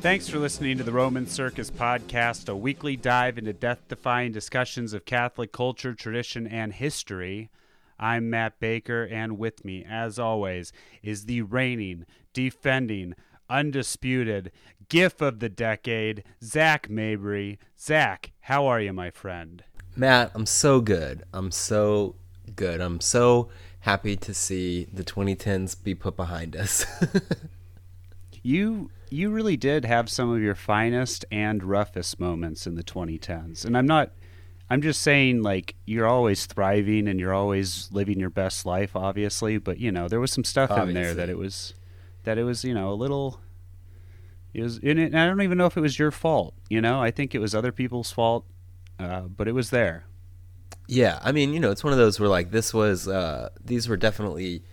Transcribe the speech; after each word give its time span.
Thanks 0.00 0.28
for 0.28 0.38
listening 0.38 0.78
to 0.78 0.84
the 0.84 0.92
Roman 0.92 1.26
Circus 1.26 1.72
Podcast, 1.72 2.48
a 2.48 2.54
weekly 2.54 2.96
dive 2.96 3.36
into 3.36 3.52
death 3.52 3.80
defying 3.88 4.30
discussions 4.30 4.92
of 4.92 5.04
Catholic 5.04 5.50
culture, 5.50 5.92
tradition, 5.92 6.46
and 6.46 6.72
history. 6.72 7.50
I'm 7.98 8.30
Matt 8.30 8.60
Baker, 8.60 9.08
and 9.10 9.40
with 9.40 9.64
me, 9.64 9.84
as 9.84 10.16
always, 10.16 10.72
is 11.02 11.24
the 11.24 11.42
reigning, 11.42 12.06
defending, 12.32 13.14
undisputed 13.50 14.52
GIF 14.88 15.20
of 15.20 15.40
the 15.40 15.48
decade, 15.48 16.22
Zac 16.44 16.88
Mabry. 16.88 17.58
Zac, 17.76 18.30
how 18.42 18.66
are 18.66 18.80
you, 18.80 18.92
my 18.92 19.10
friend? 19.10 19.64
Matt, 19.96 20.30
I'm 20.32 20.46
so 20.46 20.80
good. 20.80 21.24
I'm 21.32 21.50
so 21.50 22.14
good. 22.54 22.80
I'm 22.80 23.00
so 23.00 23.48
happy 23.80 24.14
to 24.14 24.32
see 24.32 24.86
the 24.92 25.02
2010s 25.02 25.82
be 25.82 25.96
put 25.96 26.16
behind 26.16 26.54
us. 26.54 26.86
you 28.44 28.90
you 29.10 29.30
really 29.30 29.56
did 29.56 29.84
have 29.84 30.08
some 30.08 30.30
of 30.30 30.40
your 30.40 30.54
finest 30.54 31.24
and 31.30 31.62
roughest 31.62 32.20
moments 32.20 32.66
in 32.66 32.74
the 32.74 32.82
2010s. 32.82 33.64
And 33.64 33.76
I'm 33.76 33.86
not 33.86 34.12
I'm 34.70 34.82
just 34.82 35.00
saying 35.00 35.42
like 35.42 35.74
you're 35.86 36.06
always 36.06 36.46
thriving 36.46 37.08
and 37.08 37.18
you're 37.18 37.32
always 37.32 37.88
living 37.90 38.20
your 38.20 38.30
best 38.30 38.66
life 38.66 38.94
obviously, 38.94 39.58
but 39.58 39.78
you 39.78 39.90
know, 39.90 40.08
there 40.08 40.20
was 40.20 40.32
some 40.32 40.44
stuff 40.44 40.70
obviously. 40.70 40.90
in 40.90 40.94
there 40.94 41.14
that 41.14 41.30
it 41.30 41.38
was 41.38 41.74
that 42.24 42.38
it 42.38 42.44
was, 42.44 42.64
you 42.64 42.74
know, 42.74 42.92
a 42.92 42.94
little 42.94 43.40
it 44.52 44.62
was 44.62 44.78
in 44.78 44.98
it 44.98 45.06
and 45.06 45.18
I 45.18 45.26
don't 45.26 45.42
even 45.42 45.58
know 45.58 45.66
if 45.66 45.76
it 45.76 45.80
was 45.80 45.98
your 45.98 46.10
fault, 46.10 46.54
you 46.68 46.80
know? 46.80 47.00
I 47.00 47.10
think 47.10 47.34
it 47.34 47.38
was 47.38 47.54
other 47.54 47.72
people's 47.72 48.10
fault. 48.10 48.44
Uh, 48.98 49.22
but 49.22 49.46
it 49.46 49.52
was 49.52 49.70
there. 49.70 50.04
Yeah, 50.88 51.20
I 51.22 51.30
mean, 51.30 51.52
you 51.52 51.60
know, 51.60 51.70
it's 51.70 51.84
one 51.84 51.92
of 51.92 51.98
those 51.98 52.18
where 52.18 52.28
like 52.28 52.50
this 52.50 52.74
was 52.74 53.06
uh 53.06 53.50
these 53.64 53.88
were 53.88 53.96
definitely 53.96 54.64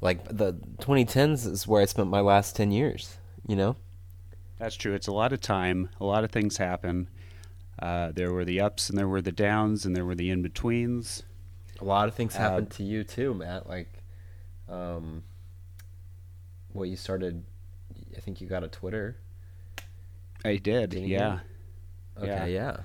like 0.00 0.24
the 0.28 0.54
2010s 0.78 1.46
is 1.46 1.66
where 1.66 1.82
I 1.82 1.84
spent 1.84 2.08
my 2.08 2.20
last 2.20 2.56
10 2.56 2.70
years, 2.70 3.18
you 3.48 3.56
know? 3.56 3.74
That's 4.58 4.76
true. 4.76 4.94
It's 4.94 5.08
a 5.08 5.12
lot 5.12 5.32
of 5.32 5.40
time. 5.40 5.88
A 6.00 6.04
lot 6.04 6.22
of 6.22 6.30
things 6.30 6.58
happen. 6.58 7.08
Uh, 7.80 8.12
there 8.12 8.32
were 8.32 8.44
the 8.44 8.60
ups 8.60 8.88
and 8.88 8.98
there 8.98 9.08
were 9.08 9.22
the 9.22 9.32
downs 9.32 9.84
and 9.84 9.96
there 9.96 10.04
were 10.04 10.14
the 10.14 10.30
in 10.30 10.42
betweens. 10.42 11.22
A 11.80 11.84
lot 11.84 12.08
of 12.08 12.14
things 12.14 12.36
uh, 12.36 12.40
happened 12.40 12.70
to 12.70 12.82
you 12.82 13.04
too, 13.04 13.34
Matt. 13.34 13.68
Like, 13.68 14.02
um, 14.68 15.22
well, 16.72 16.84
you 16.84 16.96
started. 16.96 17.44
I 18.16 18.20
think 18.20 18.40
you 18.40 18.48
got 18.48 18.64
a 18.64 18.68
Twitter. 18.68 19.16
I 20.44 20.56
did. 20.56 20.90
Didn't 20.90 21.08
yeah. 21.08 21.38
You? 22.16 22.22
Okay. 22.24 22.28
Yeah. 22.28 22.46
yeah. 22.46 22.76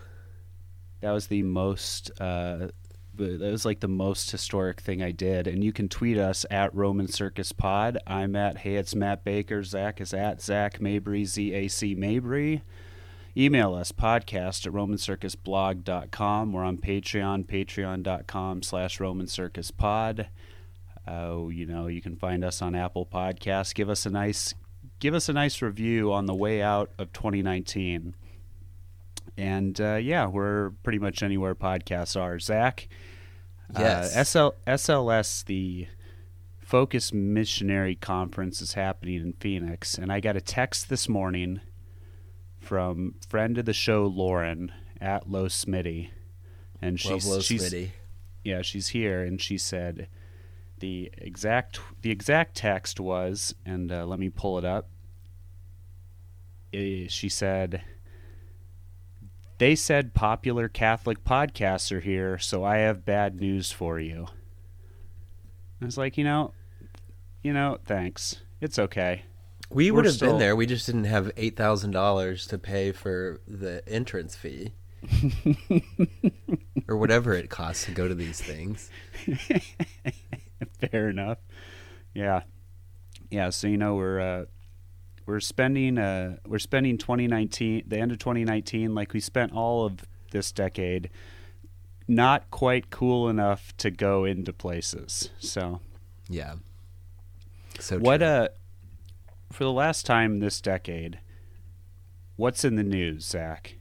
That 1.01 1.11
was 1.11 1.27
the 1.27 1.43
most. 1.43 2.11
Uh, 2.21 2.67
that 3.15 3.39
was 3.41 3.65
like 3.65 3.79
the 3.79 3.87
most 3.87 4.31
historic 4.31 4.81
thing 4.81 5.01
I 5.01 5.11
did. 5.11 5.47
And 5.47 5.63
you 5.63 5.71
can 5.71 5.89
tweet 5.89 6.17
us 6.17 6.45
at 6.49 6.73
Roman 6.75 7.07
Circus 7.07 7.51
Pod. 7.51 7.97
I'm 8.07 8.35
at 8.35 8.59
Hey, 8.59 8.75
it's 8.75 8.95
Matt 8.95 9.23
Baker. 9.23 9.63
Zac 9.63 10.01
is 10.01 10.13
at 10.13 10.41
Zac 10.41 10.81
Mabry, 10.81 11.25
Z 11.25 11.53
A 11.53 11.67
C 11.67 11.95
Mabry. 11.95 12.63
Email 13.35 13.73
us 13.73 13.91
podcast 13.91 14.67
at 14.67 14.73
romancircusblog.com. 14.73 16.53
We're 16.53 16.63
on 16.63 16.77
Patreon, 16.77 17.47
patreon.com 17.47 18.61
slash 18.61 18.99
romancircuspod. 18.99 20.27
Uh, 21.07 21.47
you 21.47 21.65
know, 21.65 21.87
you 21.87 22.01
can 22.01 22.15
find 22.15 22.43
us 22.45 22.61
on 22.61 22.75
Apple 22.75 23.05
Podcasts. 23.05 23.73
Give 23.73 23.89
us 23.89 24.05
a 24.05 24.09
nice 24.09 24.53
give 24.99 25.13
us 25.13 25.27
a 25.27 25.33
nice 25.33 25.61
review 25.61 26.13
on 26.13 26.27
the 26.27 26.33
way 26.35 26.61
out 26.61 26.91
of 26.97 27.11
2019. 27.11 28.15
And 29.37 29.79
uh, 29.81 29.95
yeah, 29.95 30.27
we're 30.27 30.71
pretty 30.83 30.99
much 30.99 31.23
anywhere 31.23 31.55
podcasts 31.55 32.19
are. 32.19 32.39
Zach, 32.39 32.87
uh, 33.75 33.79
yes, 33.79 34.15
uh, 34.15 34.23
SL, 34.23 34.69
SLS, 34.69 35.45
the 35.45 35.87
Focus 36.59 37.11
Missionary 37.13 37.95
Conference 37.95 38.61
is 38.61 38.73
happening 38.73 39.15
in 39.15 39.33
Phoenix, 39.33 39.97
and 39.97 40.11
I 40.11 40.19
got 40.19 40.35
a 40.35 40.41
text 40.41 40.89
this 40.89 41.09
morning 41.09 41.61
from 42.59 43.15
friend 43.27 43.57
of 43.57 43.65
the 43.65 43.73
show 43.73 44.05
Lauren 44.05 44.71
at 45.01 45.29
Low 45.29 45.47
Smitty, 45.47 46.09
and 46.81 46.99
she's 46.99 47.27
Low 47.27 47.41
she's 47.41 47.71
Smitty. 47.71 47.91
yeah 48.43 48.61
she's 48.61 48.89
here, 48.89 49.23
and 49.23 49.41
she 49.41 49.57
said 49.57 50.07
the 50.79 51.11
exact 51.17 51.79
the 52.01 52.11
exact 52.11 52.55
text 52.55 52.99
was, 52.99 53.53
and 53.65 53.91
uh, 53.91 54.05
let 54.05 54.19
me 54.19 54.29
pull 54.29 54.57
it 54.57 54.65
up. 54.65 54.89
Uh, 56.73 57.07
she 57.07 57.29
said 57.29 57.83
they 59.63 59.75
said 59.75 60.13
popular 60.13 60.67
Catholic 60.67 61.23
podcasts 61.23 61.89
are 61.93 62.01
here, 62.01 62.37
so 62.37 62.65
I 62.65 62.79
have 62.79 63.05
bad 63.05 63.39
news 63.39 63.71
for 63.71 63.97
you. 63.97 64.27
I 65.81 65.85
was 65.85 65.97
like, 65.97 66.17
you 66.17 66.25
know, 66.25 66.51
you 67.43 67.53
know, 67.53 67.77
thanks. 67.85 68.41
It's 68.59 68.77
okay. 68.77 69.21
We 69.69 69.89
We're 69.89 69.95
would 69.95 70.05
have 70.05 70.15
still... 70.15 70.31
been 70.31 70.39
there. 70.39 70.57
We 70.57 70.65
just 70.65 70.85
didn't 70.85 71.05
have 71.05 71.31
eight 71.37 71.55
thousand 71.55 71.91
dollars 71.91 72.45
to 72.47 72.57
pay 72.57 72.91
for 72.91 73.39
the 73.47 73.81
entrance 73.87 74.35
fee, 74.35 74.73
or 76.89 76.97
whatever 76.97 77.33
it 77.33 77.49
costs 77.49 77.85
to 77.85 77.91
go 77.91 78.09
to 78.09 78.15
these 78.15 78.41
things. 78.41 78.89
Fair 80.91 81.07
enough. 81.07 81.37
Yeah, 82.13 82.41
yeah. 83.31 83.49
So 83.49 83.67
you 83.67 83.77
know, 83.77 83.95
we're 83.95 84.19
uh, 84.19 84.45
we're 85.25 85.39
spending 85.39 85.97
uh, 85.97 86.37
we're 86.45 86.59
spending 86.59 86.97
2019 86.97 87.83
the 87.87 87.97
end 87.97 88.11
of 88.11 88.19
2019 88.19 88.93
like 88.93 89.13
we 89.13 89.19
spent 89.19 89.53
all 89.53 89.85
of 89.85 89.99
this 90.31 90.51
decade 90.51 91.09
not 92.07 92.49
quite 92.51 92.89
cool 92.89 93.29
enough 93.29 93.75
to 93.77 93.89
go 93.89 94.25
into 94.25 94.51
places 94.51 95.29
so. 95.39 95.79
Yeah. 96.29 96.55
So 97.79 97.97
what 97.99 98.19
true. 98.19 98.27
uh 98.27 98.47
for 99.51 99.63
the 99.63 99.71
last 99.71 100.05
time 100.05 100.39
this 100.39 100.59
decade 100.59 101.19
what's 102.35 102.65
in 102.65 102.75
the 102.75 102.83
news 102.83 103.25
zac? 103.25 103.75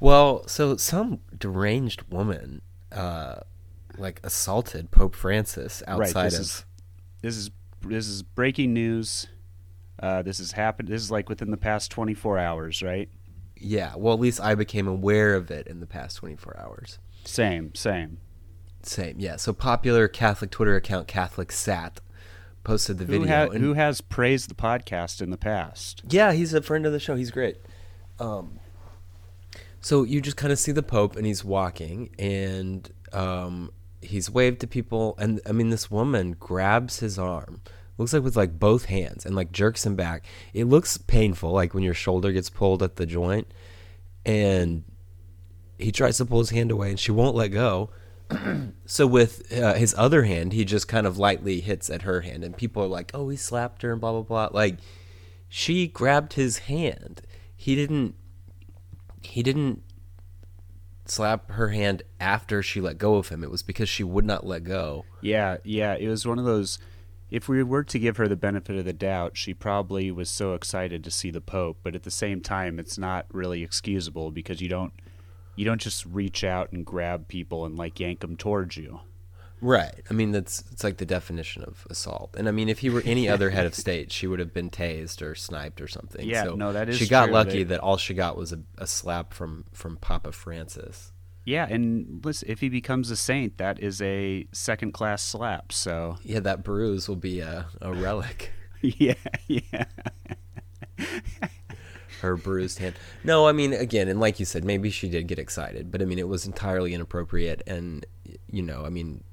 Well 0.00 0.46
so 0.48 0.76
some 0.76 1.20
deranged 1.36 2.02
woman 2.10 2.62
uh 2.90 3.40
like 3.98 4.20
assaulted 4.24 4.90
pope 4.90 5.14
francis 5.14 5.82
outside 5.86 6.16
right, 6.16 6.24
this 6.30 6.34
of 6.34 6.40
is, 6.40 6.64
this 7.22 7.36
is 7.36 7.50
this 7.82 8.08
is 8.08 8.22
breaking 8.22 8.72
news 8.72 9.28
uh, 10.00 10.22
this 10.22 10.38
has 10.38 10.52
happened. 10.52 10.88
This 10.88 11.02
is 11.02 11.10
like 11.10 11.28
within 11.28 11.50
the 11.50 11.56
past 11.56 11.90
24 11.90 12.38
hours, 12.38 12.82
right? 12.82 13.08
Yeah. 13.56 13.94
Well, 13.96 14.14
at 14.14 14.20
least 14.20 14.40
I 14.40 14.54
became 14.54 14.88
aware 14.88 15.34
of 15.34 15.50
it 15.50 15.66
in 15.66 15.80
the 15.80 15.86
past 15.86 16.16
24 16.16 16.58
hours. 16.58 16.98
Same, 17.24 17.74
same. 17.74 18.18
Same, 18.82 19.16
yeah. 19.18 19.36
So 19.36 19.52
popular 19.52 20.08
Catholic 20.08 20.50
Twitter 20.50 20.74
account 20.74 21.06
Catholic 21.06 21.52
Sat 21.52 22.00
posted 22.64 22.98
the 22.98 23.04
who 23.04 23.20
video. 23.20 23.52
Ha- 23.52 23.58
who 23.58 23.74
has 23.74 24.00
praised 24.00 24.48
the 24.48 24.54
podcast 24.54 25.20
in 25.20 25.30
the 25.30 25.36
past? 25.36 26.02
Yeah, 26.08 26.32
he's 26.32 26.54
a 26.54 26.62
friend 26.62 26.86
of 26.86 26.92
the 26.92 27.00
show. 27.00 27.14
He's 27.14 27.30
great. 27.30 27.58
Um, 28.18 28.58
so 29.82 30.04
you 30.04 30.20
just 30.22 30.36
kind 30.38 30.52
of 30.52 30.58
see 30.58 30.72
the 30.72 30.82
Pope, 30.82 31.16
and 31.16 31.26
he's 31.26 31.44
walking, 31.44 32.10
and 32.18 32.90
um, 33.12 33.70
he's 34.00 34.30
waved 34.30 34.60
to 34.60 34.66
people, 34.66 35.14
and 35.18 35.40
I 35.46 35.52
mean, 35.52 35.70
this 35.70 35.90
woman 35.90 36.36
grabs 36.38 37.00
his 37.00 37.18
arm 37.18 37.60
looks 38.00 38.12
like 38.12 38.22
with 38.22 38.36
like 38.36 38.58
both 38.58 38.86
hands 38.86 39.26
and 39.26 39.36
like 39.36 39.52
jerks 39.52 39.84
him 39.84 39.94
back. 39.94 40.24
It 40.54 40.64
looks 40.64 40.96
painful, 40.96 41.52
like 41.52 41.74
when 41.74 41.84
your 41.84 41.94
shoulder 41.94 42.32
gets 42.32 42.50
pulled 42.50 42.82
at 42.82 42.96
the 42.96 43.06
joint, 43.06 43.46
and 44.24 44.84
he 45.78 45.92
tries 45.92 46.16
to 46.16 46.24
pull 46.24 46.40
his 46.40 46.50
hand 46.50 46.70
away, 46.70 46.90
and 46.90 46.98
she 46.98 47.12
won't 47.12 47.36
let 47.36 47.48
go. 47.48 47.90
so 48.86 49.06
with 49.06 49.52
uh, 49.52 49.74
his 49.74 49.94
other 49.98 50.24
hand, 50.24 50.52
he 50.52 50.64
just 50.64 50.88
kind 50.88 51.06
of 51.06 51.18
lightly 51.18 51.60
hits 51.60 51.90
at 51.90 52.02
her 52.02 52.22
hand, 52.22 52.42
and 52.42 52.56
people 52.56 52.82
are 52.82 52.88
like, 52.88 53.10
"Oh, 53.12 53.28
he 53.28 53.36
slapped 53.36 53.82
her," 53.82 53.92
and 53.92 54.00
blah 54.00 54.12
blah 54.12 54.22
blah. 54.22 54.48
Like 54.52 54.78
she 55.48 55.86
grabbed 55.86 56.32
his 56.32 56.58
hand. 56.58 57.22
He 57.54 57.74
didn't. 57.74 58.14
He 59.22 59.42
didn't 59.42 59.82
slap 61.04 61.50
her 61.50 61.68
hand 61.68 62.02
after 62.18 62.62
she 62.62 62.80
let 62.80 62.96
go 62.96 63.16
of 63.16 63.28
him. 63.28 63.44
It 63.44 63.50
was 63.50 63.62
because 63.62 63.88
she 63.88 64.04
would 64.04 64.24
not 64.24 64.46
let 64.46 64.64
go. 64.64 65.04
Yeah, 65.20 65.58
yeah. 65.64 65.94
It 65.94 66.08
was 66.08 66.26
one 66.26 66.38
of 66.38 66.46
those 66.46 66.78
if 67.30 67.48
we 67.48 67.62
were 67.62 67.84
to 67.84 67.98
give 67.98 68.16
her 68.16 68.28
the 68.28 68.36
benefit 68.36 68.76
of 68.76 68.84
the 68.84 68.92
doubt, 68.92 69.36
she 69.36 69.54
probably 69.54 70.10
was 70.10 70.28
so 70.28 70.54
excited 70.54 71.04
to 71.04 71.10
see 71.10 71.30
the 71.30 71.40
Pope, 71.40 71.78
but 71.82 71.94
at 71.94 72.02
the 72.02 72.10
same 72.10 72.40
time, 72.40 72.78
it's 72.78 72.98
not 72.98 73.26
really 73.32 73.62
excusable 73.62 74.30
because 74.30 74.60
you 74.60 74.68
don't 74.68 74.92
you 75.56 75.64
don't 75.64 75.80
just 75.80 76.06
reach 76.06 76.42
out 76.42 76.72
and 76.72 76.86
grab 76.86 77.28
people 77.28 77.64
and 77.64 77.76
like 77.76 78.00
yank 78.00 78.20
them 78.20 78.36
towards 78.36 78.76
you. 78.76 79.00
Right. 79.60 80.02
I 80.08 80.14
mean, 80.14 80.32
that's 80.32 80.64
it's 80.72 80.82
like 80.82 80.96
the 80.96 81.06
definition 81.06 81.62
of 81.64 81.86
assault. 81.90 82.34
And 82.36 82.48
I 82.48 82.50
mean, 82.50 82.68
if 82.68 82.78
he 82.78 82.90
were 82.90 83.02
any 83.04 83.28
other 83.28 83.50
head 83.50 83.66
of 83.66 83.74
state, 83.74 84.10
she 84.10 84.26
would 84.26 84.38
have 84.38 84.54
been 84.54 84.70
tased 84.70 85.22
or 85.22 85.34
sniped 85.34 85.80
or 85.80 85.88
something. 85.88 86.26
Yeah, 86.26 86.44
so 86.44 86.54
no, 86.54 86.72
that 86.72 86.88
is. 86.88 86.96
She 86.96 87.06
got 87.06 87.26
true. 87.26 87.34
lucky 87.34 87.58
they... 87.58 87.74
that 87.74 87.80
all 87.80 87.96
she 87.96 88.14
got 88.14 88.36
was 88.36 88.52
a, 88.52 88.60
a 88.78 88.86
slap 88.86 89.34
from 89.34 89.66
from 89.72 89.96
Papa 89.96 90.32
Francis. 90.32 91.12
Yeah, 91.44 91.66
and 91.68 92.20
listen, 92.24 92.48
if 92.50 92.60
he 92.60 92.68
becomes 92.68 93.10
a 93.10 93.16
saint, 93.16 93.58
that 93.58 93.80
is 93.80 94.00
a 94.02 94.46
second 94.52 94.92
class 94.92 95.22
slap. 95.22 95.72
So 95.72 96.18
yeah, 96.22 96.40
that 96.40 96.62
bruise 96.62 97.08
will 97.08 97.16
be 97.16 97.40
a, 97.40 97.66
a 97.80 97.92
relic. 97.92 98.52
yeah, 98.82 99.14
yeah. 99.48 99.84
Her 102.20 102.36
bruised 102.36 102.78
hand. 102.78 102.96
No, 103.24 103.48
I 103.48 103.52
mean, 103.52 103.72
again, 103.72 104.08
and 104.08 104.20
like 104.20 104.38
you 104.38 104.44
said, 104.44 104.64
maybe 104.64 104.90
she 104.90 105.08
did 105.08 105.26
get 105.26 105.38
excited, 105.38 105.90
but 105.90 106.02
I 106.02 106.04
mean, 106.04 106.18
it 106.18 106.28
was 106.28 106.44
entirely 106.44 106.92
inappropriate, 106.92 107.62
and 107.66 108.04
you 108.50 108.62
know, 108.62 108.84
I 108.84 108.90
mean, 108.90 109.24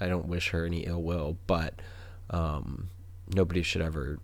I 0.00 0.08
don't 0.08 0.28
wish 0.28 0.50
her 0.50 0.66
any 0.66 0.80
ill 0.80 1.02
will, 1.02 1.38
but 1.46 1.80
um, 2.28 2.90
nobody 3.34 3.62
should 3.62 3.80
ever 3.80 4.18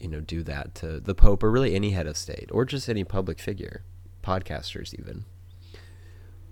you 0.00 0.08
know, 0.08 0.20
do 0.20 0.42
that 0.42 0.74
to 0.76 1.00
the 1.00 1.14
Pope 1.14 1.42
or 1.42 1.50
really 1.50 1.74
any 1.74 1.90
head 1.90 2.06
of 2.06 2.16
state 2.16 2.48
or 2.52 2.64
just 2.64 2.88
any 2.88 3.04
public 3.04 3.38
figure, 3.38 3.82
podcasters 4.22 4.94
even. 4.98 5.24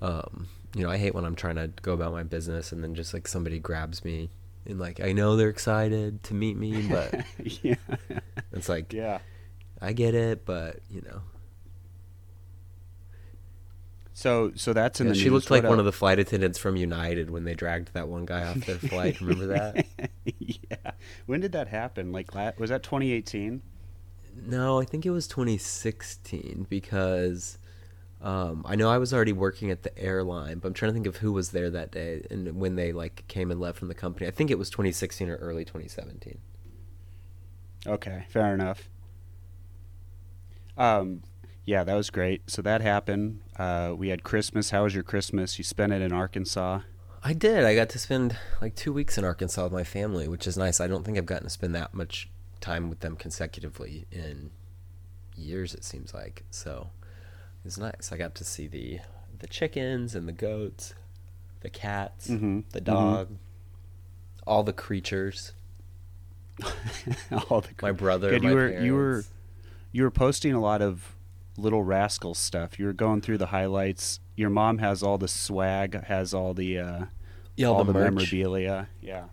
Um, 0.02 0.48
you 0.76 0.82
know, 0.82 0.90
I 0.90 0.96
hate 0.98 1.14
when 1.14 1.24
I'm 1.24 1.36
trying 1.36 1.56
to 1.56 1.68
go 1.82 1.92
about 1.92 2.12
my 2.12 2.22
business 2.24 2.72
and 2.72 2.82
then 2.82 2.94
just 2.94 3.14
like 3.14 3.28
somebody 3.28 3.58
grabs 3.58 4.04
me 4.04 4.30
and 4.66 4.78
like 4.78 5.00
I 5.00 5.12
know 5.12 5.36
they're 5.36 5.48
excited 5.48 6.22
to 6.24 6.34
meet 6.34 6.56
me, 6.56 6.86
but 6.88 7.24
yeah. 7.62 7.74
it's 8.52 8.68
like 8.68 8.92
Yeah. 8.92 9.18
I 9.80 9.92
get 9.92 10.14
it, 10.14 10.44
but 10.46 10.80
you 10.90 11.02
know, 11.02 11.20
So 14.12 14.52
so 14.54 14.72
that's 14.72 15.00
in 15.00 15.06
Yeah, 15.08 15.12
the 15.12 15.18
she 15.18 15.24
news. 15.24 15.32
looked 15.32 15.50
like 15.50 15.62
What 15.64 15.70
one 15.70 15.78
of 15.80 15.84
the 15.84 15.92
flight 15.92 16.18
attendants 16.18 16.58
from 16.58 16.76
United 16.76 17.30
when 17.30 17.44
they 17.44 17.54
dragged 17.54 17.92
that 17.94 18.08
one 18.08 18.24
guy 18.26 18.44
off 18.46 18.64
their 18.66 18.76
flight. 18.78 19.20
Remember 19.20 19.46
that? 19.46 19.86
yeah. 20.38 20.92
When 21.26 21.40
did 21.40 21.52
that 21.52 21.68
happen? 21.68 22.12
Like 22.12 22.32
was 22.58 22.70
that 22.70 22.82
2018? 22.82 23.62
No, 24.46 24.80
I 24.80 24.84
think 24.84 25.06
it 25.06 25.10
was 25.10 25.28
2016 25.28 26.66
because 26.68 27.58
um, 28.24 28.64
I 28.66 28.74
know 28.74 28.88
I 28.88 28.96
was 28.96 29.12
already 29.12 29.34
working 29.34 29.70
at 29.70 29.82
the 29.82 29.96
airline, 29.98 30.58
but 30.58 30.68
I'm 30.68 30.74
trying 30.74 30.88
to 30.88 30.94
think 30.94 31.06
of 31.06 31.18
who 31.18 31.30
was 31.30 31.50
there 31.50 31.68
that 31.68 31.90
day 31.90 32.26
and 32.30 32.56
when 32.56 32.74
they 32.74 32.90
like 32.90 33.28
came 33.28 33.50
and 33.50 33.60
left 33.60 33.78
from 33.78 33.88
the 33.88 33.94
company. 33.94 34.26
I 34.26 34.30
think 34.30 34.50
it 34.50 34.58
was 34.58 34.70
2016 34.70 35.28
or 35.28 35.36
early 35.36 35.62
2017. 35.66 36.38
Okay, 37.86 38.24
fair 38.30 38.54
enough. 38.54 38.88
Um, 40.78 41.22
yeah, 41.66 41.84
that 41.84 41.94
was 41.94 42.08
great. 42.08 42.50
So 42.50 42.62
that 42.62 42.80
happened. 42.80 43.40
Uh, 43.58 43.92
we 43.94 44.08
had 44.08 44.22
Christmas. 44.22 44.70
How 44.70 44.84
was 44.84 44.94
your 44.94 45.04
Christmas? 45.04 45.58
You 45.58 45.64
spent 45.64 45.92
it 45.92 46.00
in 46.00 46.10
Arkansas. 46.10 46.80
I 47.22 47.34
did. 47.34 47.64
I 47.64 47.74
got 47.74 47.90
to 47.90 47.98
spend 47.98 48.38
like 48.62 48.74
two 48.74 48.94
weeks 48.94 49.18
in 49.18 49.24
Arkansas 49.24 49.64
with 49.64 49.72
my 49.72 49.84
family, 49.84 50.28
which 50.28 50.46
is 50.46 50.56
nice. 50.56 50.80
I 50.80 50.86
don't 50.86 51.04
think 51.04 51.18
I've 51.18 51.26
gotten 51.26 51.44
to 51.44 51.50
spend 51.50 51.74
that 51.74 51.92
much 51.92 52.30
time 52.62 52.88
with 52.88 53.00
them 53.00 53.16
consecutively 53.16 54.06
in 54.10 54.50
years. 55.36 55.74
It 55.74 55.84
seems 55.84 56.14
like 56.14 56.44
so. 56.50 56.88
It 57.64 57.68
was 57.68 57.78
nice. 57.78 58.10
I 58.12 58.18
got 58.18 58.34
to 58.36 58.44
see 58.44 58.66
the 58.66 59.00
the 59.38 59.46
chickens 59.46 60.14
and 60.14 60.28
the 60.28 60.32
goats, 60.32 60.94
the 61.60 61.70
cats, 61.70 62.28
Mhm, 62.28 62.64
the 62.72 62.80
mhm. 62.80 62.84
dog, 62.84 63.28
all 64.46 64.62
the 64.62 64.72
creatures. 64.74 65.52
All 67.50 67.62
the 67.62 67.70
My 67.82 67.90
brother, 67.90 68.30
Good, 68.30 68.42
my 68.42 68.50
you 68.50 68.54
were 68.54 68.68
you 68.84 68.94
were 68.94 69.24
you 69.92 70.02
were 70.04 70.10
posting 70.10 70.52
a 70.52 70.60
lot 70.60 70.80
of 70.82 71.16
little 71.56 71.82
rascal 71.82 72.34
stuff. 72.34 72.78
You 72.78 72.86
were 72.86 72.92
going 72.92 73.22
through 73.22 73.38
the 73.38 73.46
highlights. 73.46 74.20
Your 74.36 74.50
mom 74.50 74.78
has 74.78 75.02
all 75.02 75.18
the 75.18 75.26
swag, 75.26 76.04
has 76.04 76.32
all 76.32 76.54
the 76.54 76.78
uh, 76.78 77.04
Yeah, 77.56 77.68
all 77.68 77.74
all 77.76 77.84
the, 77.84 77.92
the 77.92 77.98
memorabilia. 77.98 78.88
Yeah. 79.00 79.24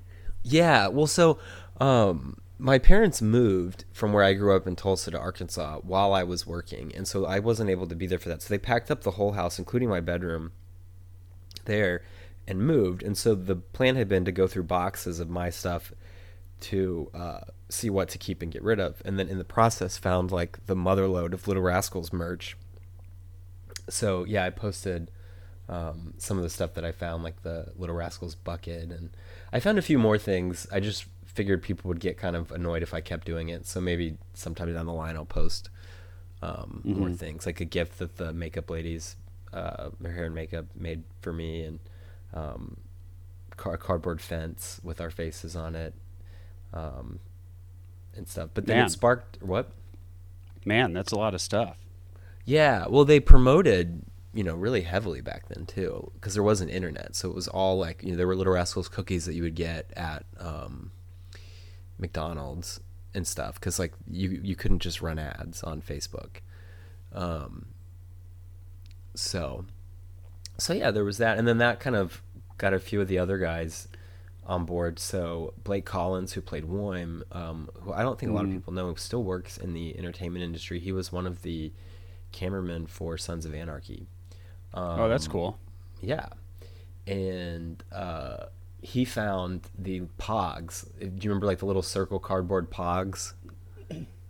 Yeah, 0.43 0.87
well, 0.87 1.05
so 1.05 1.37
um, 1.79 2.37
my 2.61 2.77
parents 2.77 3.23
moved 3.23 3.85
from 3.91 4.13
where 4.13 4.23
I 4.23 4.33
grew 4.33 4.55
up 4.55 4.67
in 4.67 4.75
Tulsa 4.75 5.09
to 5.09 5.19
Arkansas 5.19 5.79
while 5.79 6.13
I 6.13 6.21
was 6.21 6.45
working, 6.45 6.91
and 6.95 7.07
so 7.07 7.25
I 7.25 7.39
wasn't 7.39 7.71
able 7.71 7.87
to 7.87 7.95
be 7.95 8.05
there 8.05 8.19
for 8.19 8.29
that. 8.29 8.43
So 8.43 8.49
they 8.49 8.59
packed 8.59 8.91
up 8.91 9.01
the 9.01 9.11
whole 9.11 9.31
house, 9.31 9.57
including 9.57 9.89
my 9.89 9.99
bedroom, 9.99 10.51
there, 11.65 12.03
and 12.47 12.59
moved. 12.59 13.01
And 13.01 13.17
so 13.17 13.33
the 13.33 13.55
plan 13.55 13.95
had 13.95 14.07
been 14.07 14.25
to 14.25 14.31
go 14.31 14.45
through 14.45 14.65
boxes 14.65 15.19
of 15.19 15.27
my 15.27 15.49
stuff 15.49 15.91
to 16.59 17.09
uh, 17.15 17.39
see 17.69 17.89
what 17.89 18.09
to 18.09 18.19
keep 18.19 18.43
and 18.43 18.51
get 18.51 18.61
rid 18.61 18.79
of, 18.79 19.01
and 19.03 19.17
then 19.17 19.27
in 19.27 19.39
the 19.39 19.43
process 19.43 19.97
found 19.97 20.31
like 20.31 20.63
the 20.67 20.75
mother 20.75 21.07
load 21.07 21.33
of 21.33 21.47
Little 21.47 21.63
Rascals 21.63 22.13
merch. 22.13 22.55
So 23.89 24.23
yeah, 24.25 24.45
I 24.45 24.51
posted 24.51 25.09
um, 25.67 26.13
some 26.19 26.37
of 26.37 26.43
the 26.43 26.49
stuff 26.51 26.75
that 26.75 26.85
I 26.85 26.91
found, 26.91 27.23
like 27.23 27.41
the 27.41 27.71
Little 27.75 27.95
Rascals 27.95 28.35
bucket, 28.35 28.91
and 28.91 29.09
I 29.51 29.59
found 29.59 29.79
a 29.79 29.81
few 29.81 29.97
more 29.97 30.19
things. 30.19 30.67
I 30.71 30.79
just 30.79 31.05
figured 31.33 31.61
people 31.61 31.87
would 31.89 31.99
get 31.99 32.17
kind 32.17 32.35
of 32.35 32.51
annoyed 32.51 32.83
if 32.83 32.93
I 32.93 33.01
kept 33.01 33.25
doing 33.25 33.49
it, 33.49 33.65
so 33.65 33.79
maybe 33.81 34.17
sometime 34.33 34.73
down 34.73 34.85
the 34.85 34.93
line 34.93 35.15
I'll 35.15 35.25
post 35.25 35.69
um, 36.41 36.81
more 36.83 37.09
Mhm. 37.09 37.17
things, 37.17 37.45
like 37.45 37.59
a 37.61 37.65
gift 37.65 37.99
that 37.99 38.17
the 38.17 38.33
makeup 38.33 38.69
ladies, 38.69 39.15
uh, 39.53 39.91
their 39.99 40.11
hair 40.13 40.25
and 40.25 40.33
makeup 40.33 40.65
made 40.75 41.03
for 41.21 41.31
me, 41.31 41.63
and 41.63 41.79
um, 42.33 42.77
car- 43.57 43.77
cardboard 43.77 44.19
fence 44.21 44.79
with 44.83 44.99
our 44.99 45.11
faces 45.11 45.55
on 45.55 45.75
it, 45.75 45.93
um, 46.73 47.19
and 48.15 48.27
stuff. 48.27 48.49
But 48.53 48.65
then 48.65 48.77
Man. 48.77 48.85
it 48.87 48.89
sparked 48.89 49.41
what? 49.41 49.71
Man, 50.65 50.93
that's 50.93 51.11
a 51.11 51.15
lot 51.17 51.33
of 51.35 51.41
stuff. 51.41 51.77
Yeah, 52.43 52.87
well, 52.87 53.05
they 53.05 53.19
promoted, 53.19 54.01
you 54.33 54.43
know, 54.43 54.55
really 54.55 54.81
heavily 54.81 55.21
back 55.21 55.47
then 55.47 55.65
too, 55.67 56.11
because 56.15 56.33
there 56.33 56.43
wasn't 56.43 56.71
internet, 56.71 57.15
so 57.15 57.29
it 57.29 57.35
was 57.35 57.47
all 57.47 57.77
like, 57.77 58.01
you 58.03 58.11
know, 58.11 58.17
there 58.17 58.27
were 58.27 58.35
Little 58.35 58.53
Rascals 58.53 58.87
cookies 58.89 59.25
that 59.25 59.35
you 59.35 59.43
would 59.43 59.55
get 59.55 59.91
at 59.95 60.25
um, 60.39 60.91
McDonald's 62.01 62.79
and 63.13 63.25
stuff, 63.27 63.55
because 63.55 63.77
like 63.79 63.93
you 64.09 64.39
you 64.43 64.55
couldn't 64.55 64.79
just 64.79 65.01
run 65.01 65.19
ads 65.19 65.63
on 65.63 65.81
Facebook. 65.81 66.37
Um, 67.13 67.67
so, 69.13 69.65
so 70.57 70.73
yeah, 70.73 70.91
there 70.91 71.03
was 71.03 71.17
that, 71.17 71.37
and 71.37 71.47
then 71.47 71.57
that 71.59 71.79
kind 71.79 71.95
of 71.95 72.21
got 72.57 72.73
a 72.73 72.79
few 72.79 73.01
of 73.01 73.07
the 73.07 73.17
other 73.19 73.37
guys 73.37 73.87
on 74.45 74.65
board. 74.65 74.97
So 74.99 75.53
Blake 75.63 75.85
Collins, 75.85 76.33
who 76.33 76.41
played 76.41 76.63
Woim, 76.63 77.23
um, 77.35 77.69
who 77.81 77.91
I 77.93 78.01
don't 78.01 78.17
think 78.19 78.31
a 78.31 78.35
lot 78.35 78.45
of 78.45 78.49
Mhm. 78.49 78.53
people 78.55 78.73
know, 78.73 78.95
still 78.95 79.23
works 79.23 79.57
in 79.57 79.73
the 79.73 79.97
entertainment 79.97 80.43
industry. 80.43 80.79
He 80.79 80.91
was 80.91 81.11
one 81.11 81.27
of 81.27 81.41
the 81.41 81.71
cameramen 82.31 82.87
for 82.87 83.17
Sons 83.17 83.45
of 83.45 83.53
Anarchy. 83.53 84.07
Um, 84.73 85.01
oh, 85.01 85.09
that's 85.09 85.27
cool. 85.27 85.59
Yeah, 86.01 86.27
and 87.05 87.83
uh, 87.91 88.45
he 88.81 89.05
found 89.05 89.61
the 89.77 90.01
Pogs. 90.17 90.85
Do 90.99 91.05
you 91.05 91.29
remember 91.29 91.45
like 91.45 91.59
the 91.59 91.65
little 91.65 91.83
circle 91.83 92.19
cardboard 92.19 92.69
Pogs? 92.71 93.33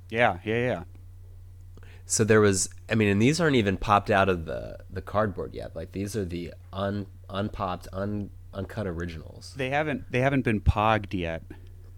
Yeah, 0.09 0.39
yeah, 0.43 0.55
yeah. 0.55 0.83
So 2.05 2.25
there 2.25 2.41
was, 2.41 2.69
I 2.89 2.95
mean, 2.95 3.07
and 3.07 3.21
these 3.21 3.39
aren't 3.39 3.55
even 3.55 3.77
popped 3.77 4.11
out 4.11 4.27
of 4.27 4.45
the 4.45 4.79
the 4.89 5.01
cardboard 5.01 5.53
yet. 5.55 5.75
Like 5.75 5.93
these 5.93 6.15
are 6.17 6.25
the 6.25 6.53
un 6.73 7.07
unpopped, 7.29 7.87
un 7.93 8.29
uncut 8.53 8.87
originals. 8.87 9.53
They 9.55 9.69
haven't 9.69 10.11
they 10.11 10.19
haven't 10.19 10.43
been 10.43 10.59
pogged 10.59 11.13
yet. 11.13 11.43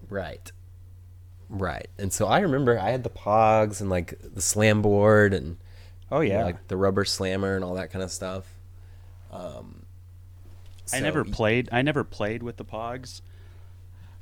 Right. 0.10 0.52
Right. 1.50 1.88
And 1.98 2.14
so 2.14 2.28
I 2.28 2.40
remember 2.40 2.80
I 2.80 2.92
had 2.92 3.04
the 3.04 3.10
Pogs 3.10 3.82
and 3.82 3.90
like 3.90 4.20
the 4.22 4.42
slam 4.42 4.82
board 4.84 5.34
and 5.34 5.58
Oh 6.12 6.20
you 6.22 6.30
know, 6.30 6.40
yeah. 6.40 6.46
like 6.46 6.68
the 6.68 6.78
rubber 6.78 7.06
slammer 7.06 7.56
and 7.56 7.66
all 7.66 7.74
that 7.74 7.92
kind 7.92 8.04
of 8.04 8.12
stuff. 8.12 8.46
Um, 9.32 9.83
I 10.92 11.00
never 11.00 11.24
played. 11.24 11.70
I 11.72 11.82
never 11.82 12.04
played 12.04 12.44
with 12.44 12.58
the 12.58 12.66
Pogs. 12.66 13.22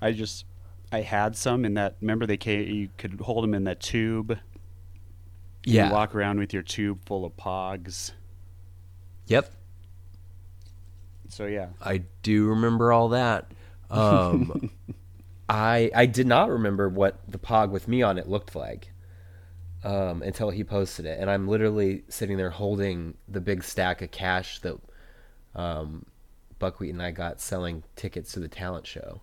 I 0.01 0.11
just 0.11 0.45
I 0.91 1.01
had 1.01 1.35
some 1.35 1.65
in 1.65 1.73
that. 1.75 1.95
Remember 2.01 2.25
they 2.25 2.37
came, 2.37 2.67
you 2.69 2.89
could 2.97 3.19
hold 3.21 3.43
them 3.43 3.53
in 3.53 3.63
that 3.63 3.79
tube. 3.79 4.37
You 5.65 5.75
Yeah. 5.75 5.91
walk 5.91 6.13
around 6.15 6.39
with 6.39 6.53
your 6.53 6.63
tube 6.63 6.99
full 7.05 7.23
of 7.25 7.35
Pogs. 7.37 8.11
Yep. 9.27 9.51
So 11.29 11.45
yeah. 11.45 11.69
I 11.81 12.03
do 12.23 12.47
remember 12.47 12.91
all 12.91 13.09
that. 13.09 13.51
Um, 13.89 14.69
I 15.49 15.91
I 15.95 16.05
did 16.05 16.27
not 16.27 16.49
remember 16.49 16.89
what 16.89 17.19
the 17.27 17.37
pog 17.37 17.71
with 17.71 17.87
me 17.87 18.01
on 18.01 18.17
it 18.17 18.27
looked 18.27 18.55
like 18.55 18.91
um, 19.83 20.21
until 20.21 20.49
he 20.49 20.63
posted 20.63 21.05
it, 21.05 21.19
and 21.19 21.29
I'm 21.29 21.47
literally 21.47 22.03
sitting 22.09 22.37
there 22.37 22.49
holding 22.49 23.15
the 23.27 23.41
big 23.41 23.63
stack 23.63 24.01
of 24.01 24.11
cash 24.11 24.59
that 24.59 24.77
um, 25.55 26.05
Buckwheat 26.61 26.91
and 26.93 27.01
I 27.01 27.11
got 27.11 27.41
selling 27.41 27.83
tickets 27.97 28.31
to 28.33 28.39
the 28.39 28.47
talent 28.47 28.87
show. 28.87 29.19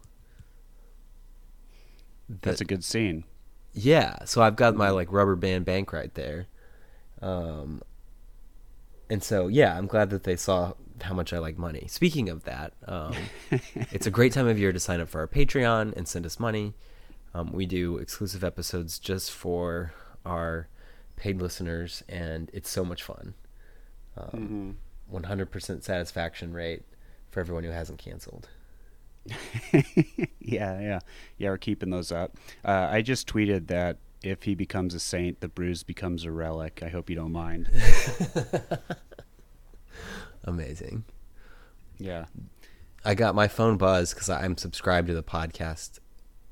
That's 2.29 2.59
That- 2.59 2.65
a 2.65 2.65
good 2.67 2.85
scene. 2.85 3.25
yeah, 3.73 4.25
so 4.25 4.43
I've 4.43 4.57
got 4.57 4.75
my 4.77 4.91
like 4.91 5.11
rubber 5.13 5.37
band 5.37 5.65
bank 5.65 5.93
right 5.93 6.13
there. 6.15 6.47
Um 7.23 7.83
and 9.11 9.23
so 9.23 9.47
yeah, 9.49 9.77
I'm 9.79 9.87
glad 9.87 10.11
that 10.11 10.25
they 10.25 10.37
saw 10.37 10.75
how 11.03 11.15
much 11.15 11.33
I 11.33 11.39
like 11.39 11.57
money. 11.57 11.87
Speaking 11.89 12.29
of 12.29 12.45
that, 12.45 12.75
um 12.87 13.15
it's 13.51 14.07
a 14.07 14.11
great 14.11 14.33
time 14.33 14.47
of 14.49 14.59
year 14.59 14.73
to 14.73 14.81
sign 14.81 15.01
up 15.01 15.09
for 15.09 15.21
our 15.21 15.29
Patreon 15.29 15.97
and 15.97 16.07
send 16.07 16.27
us 16.27 16.39
money. 16.39 16.75
Um, 17.35 17.53
we 17.53 17.67
do 17.67 17.99
exclusive 17.99 18.43
episodes 18.43 18.99
just 18.99 19.31
for 19.31 19.93
our 20.27 20.69
paid 21.17 21.41
listeners 21.41 22.03
and 22.09 22.51
it's 22.53 22.69
so 22.71 22.85
much 22.85 23.03
fun. 23.03 23.35
Um, 24.17 24.79
100% 25.13 25.83
satisfaction 25.83 26.53
rate 26.53 26.83
for 27.31 27.41
everyone 27.41 27.65
who 27.65 27.71
hasn't 27.71 27.99
canceled. 27.99 28.49
yeah, 29.73 29.81
yeah, 30.41 30.99
yeah. 31.37 31.51
We're 31.51 31.59
keeping 31.59 31.91
those 31.91 32.11
up. 32.11 32.37
Uh, 32.65 32.89
I 32.91 33.03
just 33.03 33.29
tweeted 33.29 33.67
that 33.69 33.99
if 34.23 34.45
he 34.45 34.55
becomes 34.55 34.95
a 34.95 35.01
saint, 35.01 35.41
the 35.41 35.49
bruise 35.49 35.83
becomes 35.83 36.25
a 36.25 36.33
relic. 36.33 36.81
I 36.83 36.89
hope 36.89 37.11
you 37.11 37.17
don't 37.17 37.33
mind. 37.33 37.69
Amazing. 40.45 41.05
Yeah. 41.99 42.27
I 43.05 43.15
got 43.15 43.35
my 43.35 43.49
phone 43.49 43.77
buzz 43.77 44.15
because 44.15 44.29
I'm 44.29 44.57
subscribed 44.57 45.09
to 45.09 45.15
the 45.15 45.23
podcast 45.23 45.99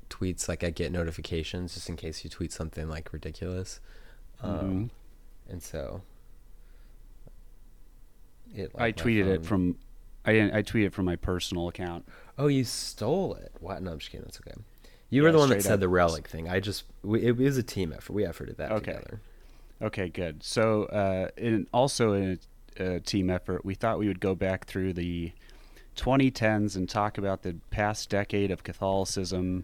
tweets. 0.09 0.47
Like 0.47 0.63
I 0.63 0.69
get 0.69 0.91
notifications 0.91 1.73
just 1.73 1.89
in 1.89 1.95
case 1.95 2.23
you 2.23 2.29
tweet 2.29 2.51
something 2.51 2.89
like 2.89 3.11
ridiculous, 3.11 3.79
um, 4.41 4.59
Mhm. 4.59 4.89
and 5.51 5.63
so 5.63 6.01
it. 8.55 8.71
I 8.75 8.83
like, 8.85 8.97
my 8.97 9.03
tweeted 9.03 9.27
it 9.27 9.45
from. 9.45 9.77
I 10.27 10.33
didn't. 10.33 10.53
I 10.53 10.61
tweeted 10.61 10.91
from 10.93 11.05
my 11.05 11.15
personal 11.15 11.67
account. 11.67 12.07
Oh, 12.37 12.47
you 12.47 12.63
stole 12.63 13.33
it! 13.35 13.51
What? 13.59 13.81
No, 13.81 13.91
I'm 13.93 13.97
just 13.99 14.11
kidding. 14.11 14.25
That's 14.25 14.39
okay. 14.45 14.59
You 15.09 15.23
were 15.23 15.29
Yeah, 15.29 15.31
the 15.33 15.37
one 15.39 15.49
that 15.49 15.63
said 15.63 15.79
the 15.79 15.89
relic 15.89 16.27
thing. 16.27 16.47
I 16.49 16.59
just 16.59 16.83
we, 17.01 17.23
it 17.23 17.37
was 17.37 17.57
a 17.57 17.63
team 17.63 17.93
effort. 17.93 18.13
We 18.13 18.23
efforted 18.23 18.57
that 18.57 18.71
Okay. 18.73 18.91
together. 18.93 19.21
Okay, 19.81 20.09
good. 20.09 20.43
So, 20.43 20.83
uh, 20.85 21.29
in, 21.37 21.67
also 21.71 22.13
in 22.13 22.39
a, 22.77 22.95
a 22.95 22.99
team 22.99 23.29
effort, 23.29 23.63
we 23.63 23.73
thought 23.75 23.99
we 23.99 24.07
would 24.07 24.19
go 24.19 24.35
back 24.35 24.65
through 24.65 24.93
the 24.93 25.31
2010s 25.95 26.75
and 26.75 26.89
talk 26.89 27.17
about 27.17 27.43
the 27.43 27.55
past 27.69 28.09
decade 28.09 28.51
of 28.51 28.63
Catholicism 28.63 29.63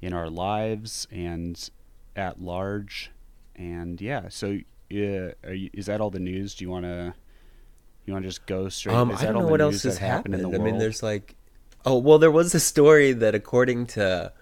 in 0.00 0.12
our 0.12 0.28
lives 0.28 1.06
and 1.10 1.70
at 2.16 2.40
large. 2.40 3.10
And 3.56 4.00
yeah, 4.00 4.28
so 4.28 4.58
uh, 4.92 5.32
are 5.44 5.54
you, 5.54 5.70
is 5.72 5.86
that 5.86 6.00
all 6.00 6.10
the 6.10 6.20
news? 6.20 6.54
Do 6.54 6.64
you 6.64 6.70
want 6.70 6.84
to 6.84 7.14
you 8.08 8.14
want 8.14 8.24
to 8.24 8.28
just 8.28 8.46
go 8.46 8.68
straight? 8.68 8.96
Um, 8.96 9.12
I 9.12 9.24
don't 9.24 9.34
know 9.34 9.46
what 9.46 9.60
else 9.60 9.82
has 9.82 9.98
happened 9.98 10.34
happened. 10.34 10.54
in 10.54 10.62
the 10.62 10.68
I 10.68 10.72
mean, 10.72 10.78
there's 10.78 11.02
like, 11.02 11.36
oh 11.84 11.98
well, 11.98 12.18
there 12.18 12.30
was 12.30 12.54
a 12.54 12.60
story 12.60 13.12
that 13.12 13.34
according 13.34 13.86
to, 13.88 14.32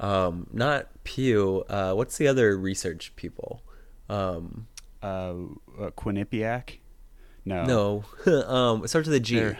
um, 0.00 0.46
not 0.52 0.88
Pew. 1.04 1.64
Uh, 1.68 1.92
what's 1.92 2.16
the 2.16 2.26
other 2.28 2.56
research 2.56 3.12
people? 3.16 3.62
Um, 4.08 4.66
uh, 5.02 5.34
uh, 5.78 5.90
Quinnipiac? 5.90 6.78
No. 7.44 8.04
no, 8.26 8.44
um, 8.46 8.84
it 8.84 8.88
starts 8.88 9.08
with 9.08 9.16
a 9.16 9.20
G. 9.20 9.36
They're- 9.36 9.58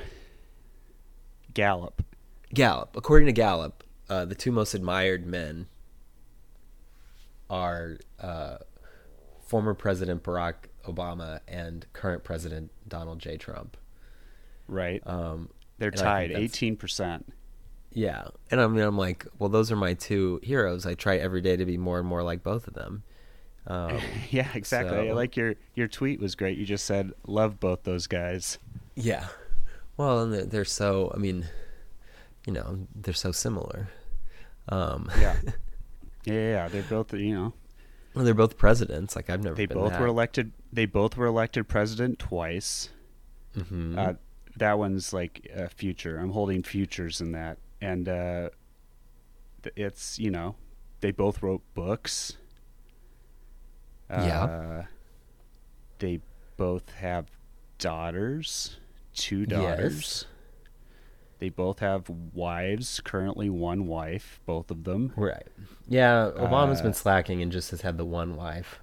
Gallup. 1.55 2.03
Gallup. 2.55 2.97
According 2.97 3.27
to 3.27 3.33
Gallup, 3.33 3.85
uh, 4.09 4.25
the 4.25 4.35
two 4.35 4.53
most 4.53 4.75
admired 4.75 5.27
men 5.27 5.67
are 7.49 7.99
uh, 8.21 8.59
former 9.47 9.75
President 9.75 10.23
Barack 10.23 10.55
Obama 10.85 11.41
and 11.49 11.87
current 11.93 12.25
President 12.25 12.71
Donald 12.89 13.19
J. 13.19 13.37
Trump. 13.37 13.77
Right. 14.69 15.03
Um, 15.07 15.49
They're 15.79 15.91
tied, 15.91 16.31
eighteen 16.31 16.77
percent. 16.77 17.33
Yeah, 17.93 18.29
and 18.53 18.61
I 18.61 18.67
mean, 18.69 18.85
I'm 18.85 18.97
like, 18.97 19.27
well, 19.39 19.49
those 19.49 19.73
are 19.73 19.77
my 19.77 19.95
two 19.95 20.39
heroes. 20.45 20.87
I 20.87 20.95
try 20.95 21.17
every 21.17 21.41
day 21.41 21.57
to 21.57 21.65
be 21.67 21.77
more 21.77 21.99
and 21.99 22.07
more 22.07 22.23
like 22.23 22.43
both 22.45 22.69
of 22.69 22.75
them. 22.75 23.03
Um, 23.67 23.99
Yeah, 24.31 24.49
exactly. 24.55 24.97
I 24.97 25.09
so- 25.09 25.15
like 25.15 25.37
your 25.37 25.55
your 25.75 25.89
tweet 25.89 26.21
was 26.21 26.35
great. 26.35 26.57
You 26.57 26.65
just 26.65 26.85
said 26.87 27.13
love 27.27 27.59
both 27.59 27.83
those 27.83 28.07
guys. 28.07 28.59
yeah. 28.95 29.27
Well, 29.97 30.21
and 30.23 30.33
they're, 30.33 30.45
they're 30.47 30.65
so. 30.65 31.13
I 31.15 31.19
mean, 31.19 31.47
you 32.47 32.55
know, 32.55 32.87
they're 32.95 33.13
so 33.13 33.33
similar. 33.33 33.89
Um, 34.69 35.11
Yeah. 35.19 35.37
yeah, 36.25 36.33
yeah. 36.35 36.69
They're 36.69 36.83
both 36.85 37.13
you 37.13 37.35
know 37.35 37.53
well, 38.15 38.25
they're 38.25 38.35
both 38.35 38.57
presidents. 38.57 39.15
Like 39.17 39.31
I've 39.31 39.43
never. 39.43 39.55
they 39.57 39.67
both 39.67 39.93
that. 39.93 40.01
were 40.01 40.07
elected. 40.07 40.53
They 40.73 40.87
both 40.87 41.17
were 41.17 41.27
elected 41.27 41.69
president 41.69 42.19
twice. 42.19 42.91
Mhm. 43.57 43.99
Uh, 43.99 44.15
that 44.57 44.79
one's 44.79 45.13
like 45.13 45.51
uh, 45.57 45.69
future. 45.69 46.19
I'm 46.19 46.31
holding 46.31 46.63
futures 46.63 47.21
in 47.21 47.33
that, 47.33 47.59
and 47.81 48.09
uh, 48.09 48.51
it's 49.77 50.19
you 50.19 50.31
know 50.31 50.55
they 51.01 51.11
both 51.11 51.43
wrote 51.43 51.63
books. 51.75 52.37
Yeah. 54.11 54.43
Uh, 54.45 54.85
they 55.99 56.21
both 56.57 56.91
have 56.95 57.27
daughters, 57.79 58.77
two 59.15 59.47
daughters. 59.47 59.95
Yes. 59.95 60.25
They 61.39 61.49
both 61.49 61.79
have 61.79 62.09
wives. 62.35 63.01
Currently, 63.05 63.49
one 63.51 63.87
wife. 63.87 64.41
Both 64.47 64.71
of 64.71 64.85
them. 64.85 65.13
Right. 65.17 65.47
Yeah, 65.89 66.31
Obama's 66.37 66.81
Uh, 66.81 66.85
been 66.85 66.95
slacking 66.95 67.41
and 67.41 67.51
just 67.51 67.71
has 67.71 67.81
had 67.83 67.97
the 67.99 68.05
one 68.05 68.37
wife. 68.37 68.81